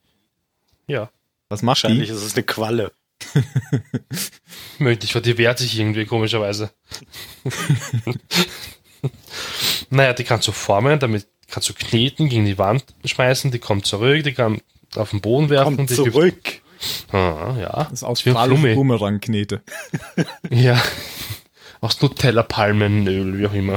Ja. 0.88 1.12
Was 1.50 1.62
macht 1.62 1.84
Wahrscheinlich 1.84 2.10
die? 2.10 2.16
ist 2.16 2.24
es 2.24 2.34
eine 2.36 2.44
Qualle. 2.44 2.92
Möglich, 4.80 5.14
weil 5.16 5.22
die 5.22 5.38
wehrt 5.38 5.60
sich 5.60 5.78
irgendwie 5.80 6.06
komischerweise. 6.06 6.72
naja, 9.90 10.14
die 10.14 10.24
kannst 10.24 10.48
du 10.48 10.52
formen, 10.52 11.00
damit 11.00 11.28
kannst 11.50 11.70
du 11.70 11.74
kneten, 11.74 12.30
gegen 12.30 12.46
die 12.46 12.58
Wand 12.58 12.86
schmeißen, 13.06 13.52
die 13.52 13.60
kommt 13.60 13.86
zurück, 13.86 14.24
die 14.24 14.34
kann 14.34 14.62
auf 14.96 15.12
den 15.12 15.22
Boden 15.22 15.50
werfen. 15.50 15.76
Kommt 15.78 15.90
die 15.90 15.96
zurück. 15.96 16.62
Ah, 17.12 17.56
ja. 17.60 17.88
Das 17.92 18.02
ist 18.04 18.22
Flummi. 18.22 18.74
Boomerang-Knete. 18.74 19.62
Ja. 20.50 20.82
Aus 21.80 22.00
Nutella, 22.02 22.44
Palmenöl, 22.44 23.40
wie 23.40 23.48
auch 23.48 23.54
immer. 23.54 23.76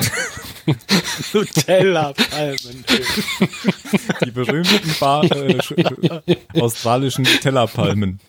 Nutella 1.33 2.13
Palmenöl. 2.13 2.85
Die 4.27 4.31
berühmten 4.31 4.95
Bar 5.01 5.25
äh, 5.25 5.57
sch- 5.59 6.23
äh, 6.27 6.37
australischen 6.61 7.25
Tellerpalmen. 7.25 8.21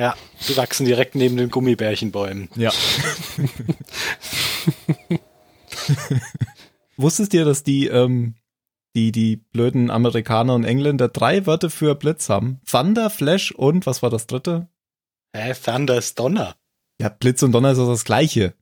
Ja, 0.00 0.14
die 0.48 0.56
wachsen 0.56 0.86
direkt 0.86 1.14
neben 1.14 1.36
den 1.36 1.50
Gummibärchenbäumen. 1.50 2.48
Ja. 2.56 2.72
Wusstest 6.96 7.34
ihr, 7.34 7.44
dass 7.44 7.64
die, 7.64 7.86
ähm, 7.86 8.34
die, 8.94 9.12
die 9.12 9.36
blöden 9.36 9.90
Amerikaner 9.90 10.54
und 10.54 10.64
Engländer 10.64 11.08
drei 11.08 11.44
Wörter 11.46 11.68
für 11.68 11.94
Blitz 11.94 12.30
haben? 12.30 12.60
Thunder, 12.64 13.10
Flash 13.10 13.52
und, 13.52 13.84
was 13.84 14.02
war 14.02 14.08
das 14.08 14.26
dritte? 14.26 14.68
Hä, 15.34 15.52
Thunder 15.52 15.98
ist 15.98 16.18
Donner. 16.18 16.56
Ja, 16.98 17.10
Blitz 17.10 17.42
und 17.42 17.52
Donner 17.52 17.72
ist 17.72 17.78
doch 17.78 17.88
das 17.88 18.04
gleiche. 18.04 18.54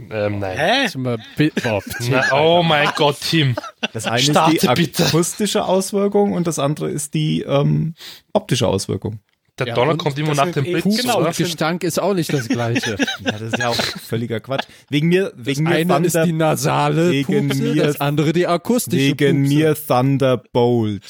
Ähm, 0.00 0.40
nein. 0.40 0.58
Hä? 0.58 0.86
Sind 0.88 1.02
wir 1.04 1.18
Boah, 1.62 1.80
Na, 2.10 2.32
oh 2.32 2.62
mein 2.64 2.88
Gott, 2.96 3.16
Tim. 3.20 3.54
Das 3.92 4.06
eine 4.06 4.18
Starte 4.20 4.56
ist 4.56 4.62
die 4.62 4.74
bitte. 4.74 5.06
akustische 5.06 5.64
Auswirkung 5.64 6.32
und 6.32 6.46
das 6.46 6.58
andere 6.58 6.90
ist 6.90 7.14
die 7.14 7.42
ähm, 7.42 7.94
optische 8.32 8.66
Auswirkung. 8.66 9.20
Der 9.56 9.68
Ja, 9.68 9.74
Donner 9.76 9.92
und 9.92 9.98
kommt 9.98 10.18
immer 10.18 10.34
nach 10.34 10.50
dem 10.50 10.64
eh- 10.64 10.80
Blitz, 10.80 11.00
genau, 11.00 11.18
oder? 11.18 11.26
das 11.28 11.36
sind- 11.36 11.46
Gestank 11.46 11.84
ist 11.84 12.00
auch 12.00 12.12
nicht 12.14 12.32
das 12.32 12.48
gleiche. 12.48 12.96
Ja, 13.24 13.32
das 13.32 13.42
ist 13.42 13.58
ja 13.58 13.68
auch 13.68 13.74
völliger 13.76 14.40
Quatsch. 14.40 14.64
Wegen 14.90 15.06
mir, 15.06 15.32
wegen 15.36 15.64
Das 15.64 15.72
mir 15.72 15.78
eine 15.94 16.06
ist 16.06 16.12
Thunder, 16.14 16.26
die 16.26 16.32
nasale 16.32 17.10
wegen 17.12 17.48
Pupse, 17.50 17.62
mir- 17.62 17.82
das 17.84 18.00
andere 18.00 18.32
die 18.32 18.48
akustische 18.48 18.96
wegen 19.16 19.42
Pupse. 19.44 19.54
mir 19.54 19.74
Thunderbolt. 19.76 21.04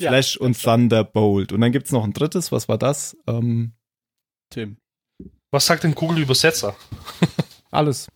Ja, 0.00 0.08
Flash 0.10 0.36
und 0.36 0.60
Thunderbolt. 0.60 1.52
Und 1.52 1.60
dann 1.60 1.70
gibt's 1.70 1.92
noch 1.92 2.02
ein 2.02 2.12
drittes, 2.12 2.50
was 2.50 2.68
war 2.68 2.76
das? 2.76 3.16
Ähm, 3.28 3.74
Tim. 4.50 4.78
Was 5.54 5.66
sagt 5.66 5.84
denn 5.84 5.94
Google 5.94 6.18
Übersetzer? 6.18 6.74
alles. 7.70 8.08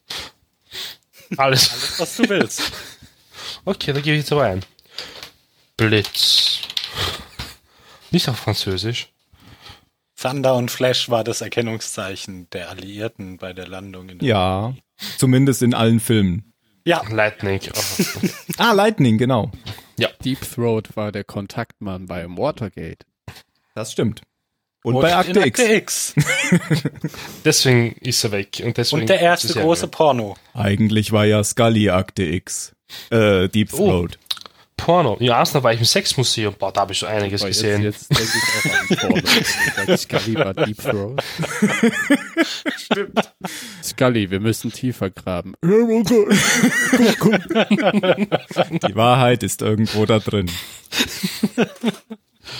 Alles. 1.36 2.00
Was 2.00 2.16
du 2.16 2.28
willst. 2.28 2.60
Okay, 3.64 3.92
da 3.92 4.00
gebe 4.00 4.16
ich 4.16 4.22
jetzt 4.22 4.32
aber 4.32 4.44
ein. 4.44 4.64
Blitz. 5.76 6.60
Nicht 8.10 8.28
auf 8.28 8.38
Französisch. 8.38 9.12
Thunder 10.16 10.54
und 10.54 10.70
Flash 10.70 11.10
war 11.10 11.22
das 11.22 11.40
Erkennungszeichen 11.40 12.48
der 12.50 12.70
Alliierten 12.70 13.36
bei 13.36 13.52
der 13.52 13.68
Landung 13.68 14.08
in 14.08 14.18
der 14.18 14.28
Ja, 14.28 14.74
zumindest 15.18 15.62
in 15.62 15.74
allen 15.74 16.00
Filmen. 16.00 16.52
Ja, 16.84 17.02
Lightning. 17.08 17.60
Oh. 17.72 18.28
Ah, 18.58 18.72
Lightning, 18.72 19.16
genau. 19.18 19.52
Deep 20.24 20.40
Throat 20.40 20.96
war 20.96 21.12
der 21.12 21.24
Kontaktmann 21.24 22.06
beim 22.06 22.36
Watergate. 22.36 23.06
Das 23.74 23.92
stimmt. 23.92 24.22
Und 24.88 24.96
und 24.96 25.02
bei 25.02 25.10
in 25.10 25.14
Akte 25.14 25.46
X. 25.46 25.60
X. 25.60 26.14
Deswegen 27.44 27.92
ist 28.00 28.24
er 28.24 28.32
weg. 28.32 28.60
Und, 28.64 28.76
deswegen 28.76 29.02
Und 29.02 29.08
der 29.08 29.20
erste 29.20 29.56
er 29.58 29.62
große 29.62 29.84
weg. 29.84 29.90
Porno. 29.92 30.36
Eigentlich 30.54 31.12
war 31.12 31.24
ja 31.26 31.44
Scully 31.44 31.90
Akte 31.90 32.24
X. 32.24 32.72
Äh, 33.10 33.48
Deep 33.48 33.72
Oh. 33.74 33.76
Throat. 33.76 34.18
Porno. 34.78 35.16
Ja, 35.20 35.38
erst 35.40 35.54
war 35.62 35.72
ich 35.72 35.80
im 35.80 35.84
Sexmuseum. 35.84 36.54
Boah, 36.58 36.72
da 36.72 36.80
habe 36.82 36.92
ich 36.92 37.00
so 37.00 37.06
einiges 37.06 37.42
Aber 37.42 37.48
jetzt, 37.50 37.60
gesehen. 37.62 37.82
jetzt 37.82 38.08
denke 38.10 38.32
ich 38.32 38.70
auch 38.70 39.10
an 39.10 39.22
Porno. 39.84 39.96
Scully 39.98 40.34
war 40.36 40.54
Deep 40.54 40.78
Throat. 40.80 41.20
Stimmt. 42.76 43.32
Scully, 43.82 44.30
wir 44.30 44.38
müssen 44.40 44.72
tiefer 44.72 45.10
graben. 45.10 45.54
Die 45.62 45.68
Wahrheit 48.94 49.42
ist 49.42 49.60
irgendwo 49.62 50.06
da 50.06 50.20
drin. 50.20 50.48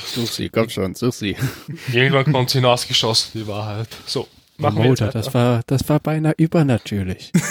Such 0.06 0.28
sie, 0.28 0.48
komm 0.48 0.68
schon, 0.68 0.94
such 0.94 1.12
sie. 1.14 1.36
Irgendwann 1.92 2.32
kommt 2.32 2.50
sie 2.50 2.58
hinausgeschossen, 2.58 3.40
die 3.40 3.46
Wahrheit. 3.46 3.88
So, 4.06 4.28
machen 4.56 4.78
wir 4.78 4.84
jetzt 4.86 5.00
Motor, 5.00 5.06
weiter. 5.08 5.18
das 5.18 5.34
war, 5.34 5.62
das 5.66 5.88
war 5.88 6.00
beinahe 6.00 6.34
übernatürlich. 6.36 7.32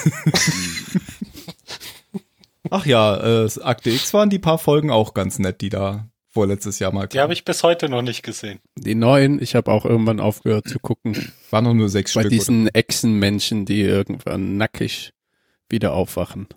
Ach 2.70 2.86
ja, 2.86 3.46
äh, 3.46 3.50
Akte 3.62 3.90
X 3.90 4.14
waren 4.14 4.30
die 4.30 4.40
paar 4.40 4.58
Folgen 4.58 4.92
auch 4.92 5.14
ganz 5.14 5.40
nett, 5.40 5.62
die 5.62 5.70
da 5.70 6.10
vorletztes 6.30 6.80
Jahr 6.80 6.92
mal 6.94 7.08
Die 7.08 7.20
habe 7.20 7.34
ich 7.34 7.46
bis 7.46 7.64
heute 7.64 7.90
noch 7.90 8.02
nicht 8.02 8.24
gesehen. 8.24 8.60
Die 8.76 8.94
neuen, 8.96 9.42
ich 9.42 9.56
habe 9.56 9.72
auch 9.72 9.86
irgendwann 9.86 10.20
aufgehört 10.20 10.68
zu 10.68 10.80
gucken. 10.80 11.32
Waren 11.50 11.64
noch 11.64 11.74
nur 11.74 11.90
sechs 11.90 12.14
Bei 12.14 12.22
Stück. 12.22 12.32
diesen 12.32 12.68
Echsenmenschen, 12.68 13.66
die 13.66 13.82
irgendwann 13.82 14.58
nackig 14.58 15.14
wieder 15.70 15.94
aufwachen. 15.94 16.48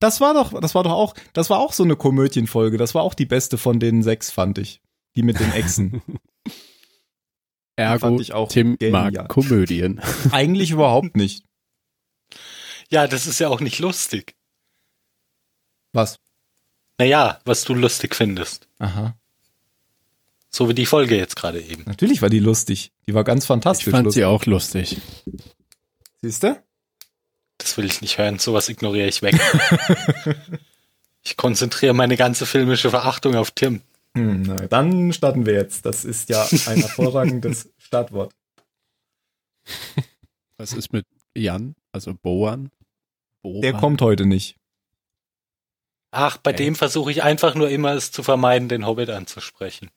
Das 0.00 0.20
war 0.20 0.32
doch, 0.34 0.58
das 0.60 0.74
war 0.74 0.82
doch 0.82 0.92
auch, 0.92 1.14
das 1.34 1.50
war 1.50 1.60
auch 1.60 1.74
so 1.74 1.84
eine 1.84 1.94
Komödienfolge. 1.94 2.78
Das 2.78 2.94
war 2.94 3.02
auch 3.02 3.14
die 3.14 3.26
beste 3.26 3.58
von 3.58 3.78
den 3.78 4.02
sechs, 4.02 4.30
fand 4.30 4.58
ich. 4.58 4.80
Die 5.16 5.22
mit 5.22 5.40
den 5.40 5.52
Echsen. 5.52 6.02
Ergo, 7.76 7.98
fand 7.98 8.20
ich 8.20 8.32
auch 8.32 8.48
Tim 8.48 8.76
genial. 8.78 9.10
mag 9.12 9.28
Komödien. 9.28 10.00
Eigentlich 10.32 10.70
überhaupt 10.70 11.16
nicht. 11.16 11.44
Ja, 12.90 13.06
das 13.06 13.26
ist 13.26 13.38
ja 13.38 13.48
auch 13.48 13.60
nicht 13.60 13.78
lustig. 13.78 14.34
Was? 15.92 16.18
Naja, 16.98 17.40
was 17.44 17.64
du 17.64 17.74
lustig 17.74 18.14
findest. 18.14 18.68
Aha. 18.78 19.16
So 20.50 20.68
wie 20.68 20.74
die 20.74 20.86
Folge 20.86 21.16
jetzt 21.16 21.36
gerade 21.36 21.60
eben. 21.62 21.84
Natürlich 21.86 22.20
war 22.22 22.28
die 22.28 22.40
lustig. 22.40 22.92
Die 23.06 23.14
war 23.14 23.24
ganz 23.24 23.44
Ich 23.44 23.48
fantastisch. 23.48 23.88
fand 23.90 24.04
lustig. 24.06 24.20
sie 24.20 24.24
auch 24.26 24.44
lustig. 24.46 25.00
Siehst 26.20 26.42
du? 26.42 26.62
Das 27.58 27.76
will 27.76 27.84
ich 27.86 28.00
nicht 28.00 28.18
hören, 28.18 28.38
sowas 28.38 28.68
ignoriere 28.68 29.06
ich 29.08 29.22
weg. 29.22 29.38
ich 31.22 31.36
konzentriere 31.36 31.94
meine 31.94 32.16
ganze 32.16 32.46
filmische 32.46 32.90
Verachtung 32.90 33.36
auf 33.36 33.50
Tim. 33.52 33.82
Hm, 34.16 34.42
na, 34.42 34.56
dann 34.66 35.12
starten 35.12 35.46
wir 35.46 35.54
jetzt. 35.54 35.86
Das 35.86 36.04
ist 36.04 36.28
ja 36.28 36.42
ein 36.66 36.78
hervorragendes 36.80 37.72
Startwort. 37.78 38.34
Was 40.56 40.72
ist 40.72 40.92
mit 40.92 41.06
Jan, 41.34 41.74
also 41.92 42.14
Boan? 42.14 42.70
Boan? 43.42 43.62
Der 43.62 43.72
kommt 43.72 44.02
heute 44.02 44.26
nicht. 44.26 44.56
Ach, 46.12 46.38
bei 46.38 46.50
Echt? 46.50 46.60
dem 46.60 46.74
versuche 46.74 47.10
ich 47.12 47.22
einfach 47.22 47.54
nur 47.54 47.70
immer 47.70 47.94
es 47.94 48.10
zu 48.10 48.22
vermeiden, 48.22 48.68
den 48.68 48.84
Hobbit 48.84 49.10
anzusprechen. 49.10 49.90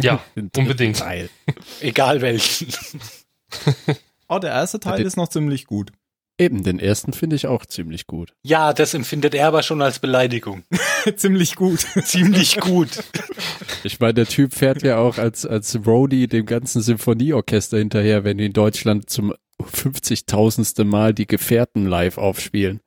Ja, 0.00 0.24
unbedingt. 0.56 0.98
Teil. 0.98 1.28
Egal 1.80 2.20
welchen. 2.20 2.68
Oh, 4.28 4.38
der 4.38 4.52
erste 4.52 4.80
Teil 4.80 5.02
ist 5.02 5.18
noch 5.18 5.28
ziemlich 5.28 5.66
gut. 5.66 5.92
Eben, 6.42 6.64
den 6.64 6.80
ersten 6.80 7.12
finde 7.12 7.36
ich 7.36 7.46
auch 7.46 7.64
ziemlich 7.66 8.06
gut. 8.08 8.34
Ja, 8.42 8.72
das 8.72 8.94
empfindet 8.94 9.34
er 9.34 9.46
aber 9.46 9.62
schon 9.62 9.80
als 9.80 10.00
Beleidigung. 10.00 10.64
ziemlich 11.16 11.54
gut. 11.54 11.86
Ziemlich 12.04 12.58
gut. 12.58 12.88
Ich 13.84 14.00
meine, 14.00 14.14
der 14.14 14.26
Typ 14.26 14.52
fährt 14.52 14.82
ja 14.82 14.98
auch 14.98 15.18
als, 15.18 15.46
als 15.46 15.78
Roadie 15.86 16.26
dem 16.26 16.46
ganzen 16.46 16.82
Symphonieorchester 16.82 17.78
hinterher, 17.78 18.24
wenn 18.24 18.38
die 18.38 18.46
in 18.46 18.52
Deutschland 18.52 19.08
zum 19.08 19.34
50.000. 19.62 20.84
Mal 20.84 21.14
die 21.14 21.26
Gefährten 21.26 21.86
live 21.86 22.18
aufspielen. 22.18 22.80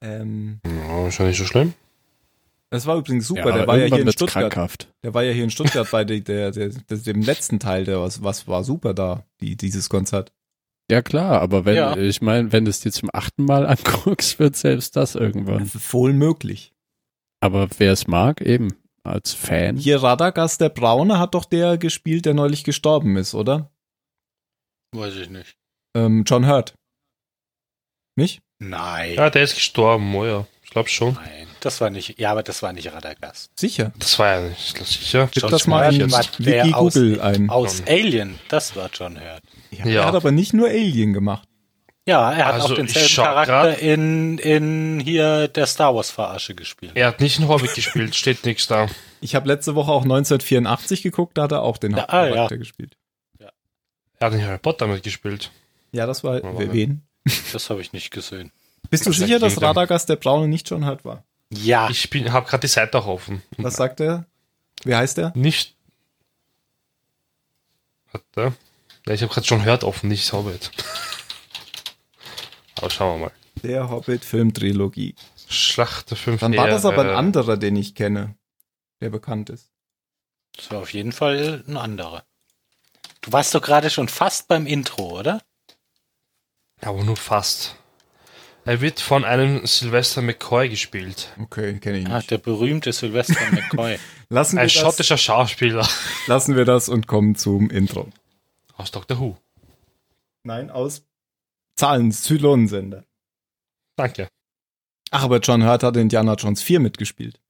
ähm, 0.00 0.60
Ja, 0.66 1.06
ist 1.06 1.18
ja 1.18 1.26
nicht 1.26 1.38
so 1.38 1.44
schlimm. 1.44 1.74
das 2.70 2.86
war 2.86 2.96
übrigens 2.96 3.28
super. 3.28 3.50
Ja, 3.50 3.56
der 3.58 3.66
war 3.68 3.78
ja 3.78 3.86
hier 3.86 4.00
in 4.04 4.10
Stuttgart. 4.10 4.50
krankhaft. 4.50 4.88
Der 5.04 5.14
war 5.14 5.22
ja 5.22 5.30
hier 5.32 5.44
in 5.44 5.50
Stuttgart 5.50 5.88
bei 5.92 6.04
der, 6.04 6.20
der, 6.20 6.50
der, 6.50 6.70
dem 6.98 7.22
letzten 7.22 7.60
Teil. 7.60 7.84
Der 7.84 8.00
was, 8.00 8.24
was 8.24 8.48
war 8.48 8.64
super 8.64 8.94
da, 8.94 9.24
die, 9.40 9.56
dieses 9.56 9.88
Konzert. 9.88 10.32
Ja 10.92 11.00
klar, 11.00 11.40
aber 11.40 11.64
wenn, 11.64 11.74
Ja. 11.76 11.96
ich 11.96 12.20
meine, 12.20 12.52
wenn 12.52 12.66
du 12.66 12.70
es 12.70 12.80
dir 12.80 12.92
zum 12.92 13.08
achten 13.12 13.46
Mal 13.46 13.66
anguckst, 14.14 14.38
wird 14.38 14.56
selbst 14.56 14.94
das 14.94 15.14
irgendwann. 15.14 15.70
Wohl 15.90 16.12
möglich. 16.12 16.74
Aber 17.40 17.66
wer 17.78 17.92
es 17.92 18.06
mag, 18.06 18.42
eben, 18.42 18.74
als 19.02 19.32
Fan. 19.32 19.78
Hier 19.78 20.02
Radagast 20.02 20.60
der 20.60 20.68
Braune 20.68 21.18
hat 21.18 21.34
doch 21.34 21.46
der 21.46 21.78
gespielt, 21.78 22.26
der 22.26 22.34
neulich 22.34 22.62
gestorben 22.62 23.16
ist, 23.16 23.34
oder? 23.34 23.70
Weiß 24.94 25.16
ich 25.16 25.30
nicht. 25.30 25.56
Ähm, 25.96 26.24
John 26.26 26.46
Hurt. 26.46 26.74
Nicht? 28.16 28.42
Nein. 28.58 29.14
Ja, 29.14 29.30
der 29.30 29.44
ist 29.44 29.54
gestorben, 29.54 30.14
oh 30.14 30.26
ja. 30.26 30.46
Ich 30.62 30.70
glaube 30.70 30.90
schon. 30.90 31.14
Nein. 31.14 31.46
Das 31.60 31.80
war 31.80 31.88
nicht, 31.90 32.18
ja, 32.18 32.32
aber 32.32 32.42
das 32.42 32.62
war 32.62 32.72
nicht 32.74 32.92
Radagast. 32.92 33.50
Sicher. 33.58 33.92
Das 33.98 34.18
war 34.18 34.40
ja 34.40 34.48
nicht 34.48 34.76
sicher. 34.86 35.28
Gib 35.32 35.48
das 35.48 35.66
mal 35.66 35.92
in 35.94 36.10
Wiki 36.10 36.74
aus- 36.74 36.94
Google 36.94 37.20
ein. 37.20 37.48
Aus. 37.50 37.82
Alien, 37.86 38.38
das 38.48 38.74
war 38.76 38.90
John 38.92 39.18
Hurt. 39.18 39.42
Ja, 39.72 39.86
Ja. 39.86 40.00
Er 40.02 40.06
hat 40.06 40.14
aber 40.14 40.30
nicht 40.32 40.52
nur 40.52 40.68
Alien 40.68 41.12
gemacht. 41.12 41.48
Ja, 42.06 42.32
er 42.32 42.46
hat 42.46 42.54
Also, 42.54 42.72
auch 42.72 42.74
denselben 42.74 43.14
Charakter 43.14 43.78
in, 43.78 44.38
in 44.38 44.98
hier 44.98 45.46
der 45.48 45.66
Star 45.66 45.94
Wars 45.94 46.10
Verarsche 46.10 46.54
gespielt. 46.56 46.92
Er 46.96 47.06
hat 47.08 47.20
nicht 47.20 47.38
einen 47.38 47.48
Hobbit 47.48 47.74
gespielt, 47.74 48.16
steht 48.16 48.44
nichts 48.44 48.66
da. 48.66 48.88
Ich 49.20 49.36
habe 49.36 49.46
letzte 49.46 49.76
Woche 49.76 49.92
auch 49.92 50.02
1984 50.02 51.02
geguckt, 51.02 51.38
da 51.38 51.42
hat 51.44 51.52
er 51.52 51.62
auch 51.62 51.76
den 51.78 51.92
Ja, 51.92 52.06
ah, 52.08 52.22
Hauptcharakter 52.24 52.54
ja. 52.56 52.58
gespielt. 52.58 52.96
Er 53.38 54.26
hat 54.26 54.34
in 54.34 54.44
Harry 54.44 54.58
Potter 54.58 54.86
mitgespielt. 54.88 55.50
Ja, 55.92 56.06
das 56.06 56.22
war 56.24 56.36
Aber- 56.36 56.58
we- 56.58 56.72
wen? 56.72 57.02
Das 57.52 57.70
habe 57.70 57.80
ich 57.80 57.92
nicht 57.92 58.10
gesehen. 58.10 58.50
Bist 58.90 59.06
du 59.06 59.10
Das 59.10 59.18
sicher, 59.18 59.38
dass 59.38 59.62
Radagast 59.62 60.08
der 60.08 60.16
Braune 60.16 60.48
nicht 60.48 60.68
John 60.68 60.84
Hurt 60.86 61.04
war? 61.04 61.22
Ja, 61.50 61.88
Ich 61.88 62.10
bin, 62.10 62.32
habe 62.32 62.48
gerade 62.48 62.62
die 62.62 62.66
Seite 62.68 62.98
auch 62.98 63.06
offen. 63.06 63.42
Was 63.58 63.76
sagt 63.76 64.00
er? 64.00 64.24
Wie 64.84 64.94
heißt 64.96 65.18
er? 65.18 65.32
Nicht. 65.36 65.76
Warte. 68.10 68.54
Ja, 69.06 69.14
ich 69.14 69.22
habe 69.22 69.32
gerade 69.32 69.46
schon 69.46 69.64
hört 69.64 69.84
offen, 69.84 70.08
nicht 70.08 70.32
Hobbit. 70.32 70.70
Aber 72.76 72.90
schauen 72.90 73.20
wir 73.20 73.26
mal. 73.26 73.32
Der 73.62 73.90
Hobbit-Filmtrilogie. 73.90 75.14
Schlacht 75.48 76.10
der 76.10 76.16
fünf 76.16 76.40
Dann 76.40 76.56
war 76.56 76.68
das 76.68 76.84
aber 76.84 77.02
ein 77.02 77.10
anderer, 77.10 77.56
den 77.56 77.76
ich 77.76 77.94
kenne, 77.94 78.34
der 79.00 79.10
bekannt 79.10 79.50
ist. 79.50 79.70
das 80.56 80.70
war 80.70 80.78
auf 80.80 80.92
jeden 80.94 81.12
Fall 81.12 81.62
ein 81.68 81.76
anderer. 81.76 82.24
Du 83.20 83.32
warst 83.32 83.54
doch 83.54 83.60
gerade 83.62 83.90
schon 83.90 84.08
fast 84.08 84.48
beim 84.48 84.66
Intro, 84.66 85.18
oder? 85.20 85.40
Aber 86.80 87.04
nur 87.04 87.16
fast. 87.16 87.76
Er 88.64 88.80
wird 88.80 89.00
von 89.00 89.24
einem 89.24 89.66
Sylvester 89.66 90.22
McCoy 90.22 90.68
gespielt. 90.68 91.28
Okay, 91.40 91.78
kenne 91.80 91.98
ich 91.98 92.06
Ah, 92.06 92.18
nicht. 92.18 92.30
der 92.30 92.38
berühmte 92.38 92.92
Sylvester 92.92 93.36
McCoy. 93.52 93.98
Lassen 94.28 94.56
wir, 94.56 94.62
Ein 94.62 94.66
das, 94.68 94.72
schottischer 94.72 95.18
Schauspieler 95.18 95.86
lassen 96.26 96.56
wir 96.56 96.64
das 96.64 96.88
und 96.88 97.06
kommen 97.06 97.34
zum 97.36 97.70
Intro. 97.70 98.08
Aus 98.82 98.90
Doctor 98.90 99.18
Who. 99.18 99.38
Nein, 100.44 100.70
aus 100.70 101.06
Zahlen, 101.76 102.12
Zylonensender. 102.12 103.06
Danke. 103.96 104.28
Ach, 105.10 105.24
aber 105.24 105.38
John 105.38 105.64
Hurt 105.64 105.82
hat 105.82 105.96
in 105.96 106.02
Indiana 106.02 106.34
Jones 106.34 106.62
4 106.62 106.80
mitgespielt. 106.80 107.40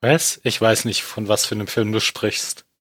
Was? 0.00 0.40
Ich 0.44 0.60
weiß 0.60 0.84
nicht, 0.84 1.02
von 1.02 1.28
was 1.28 1.46
für 1.46 1.54
einem 1.54 1.66
Film 1.66 1.92
du 1.92 2.00
sprichst. 2.00 2.66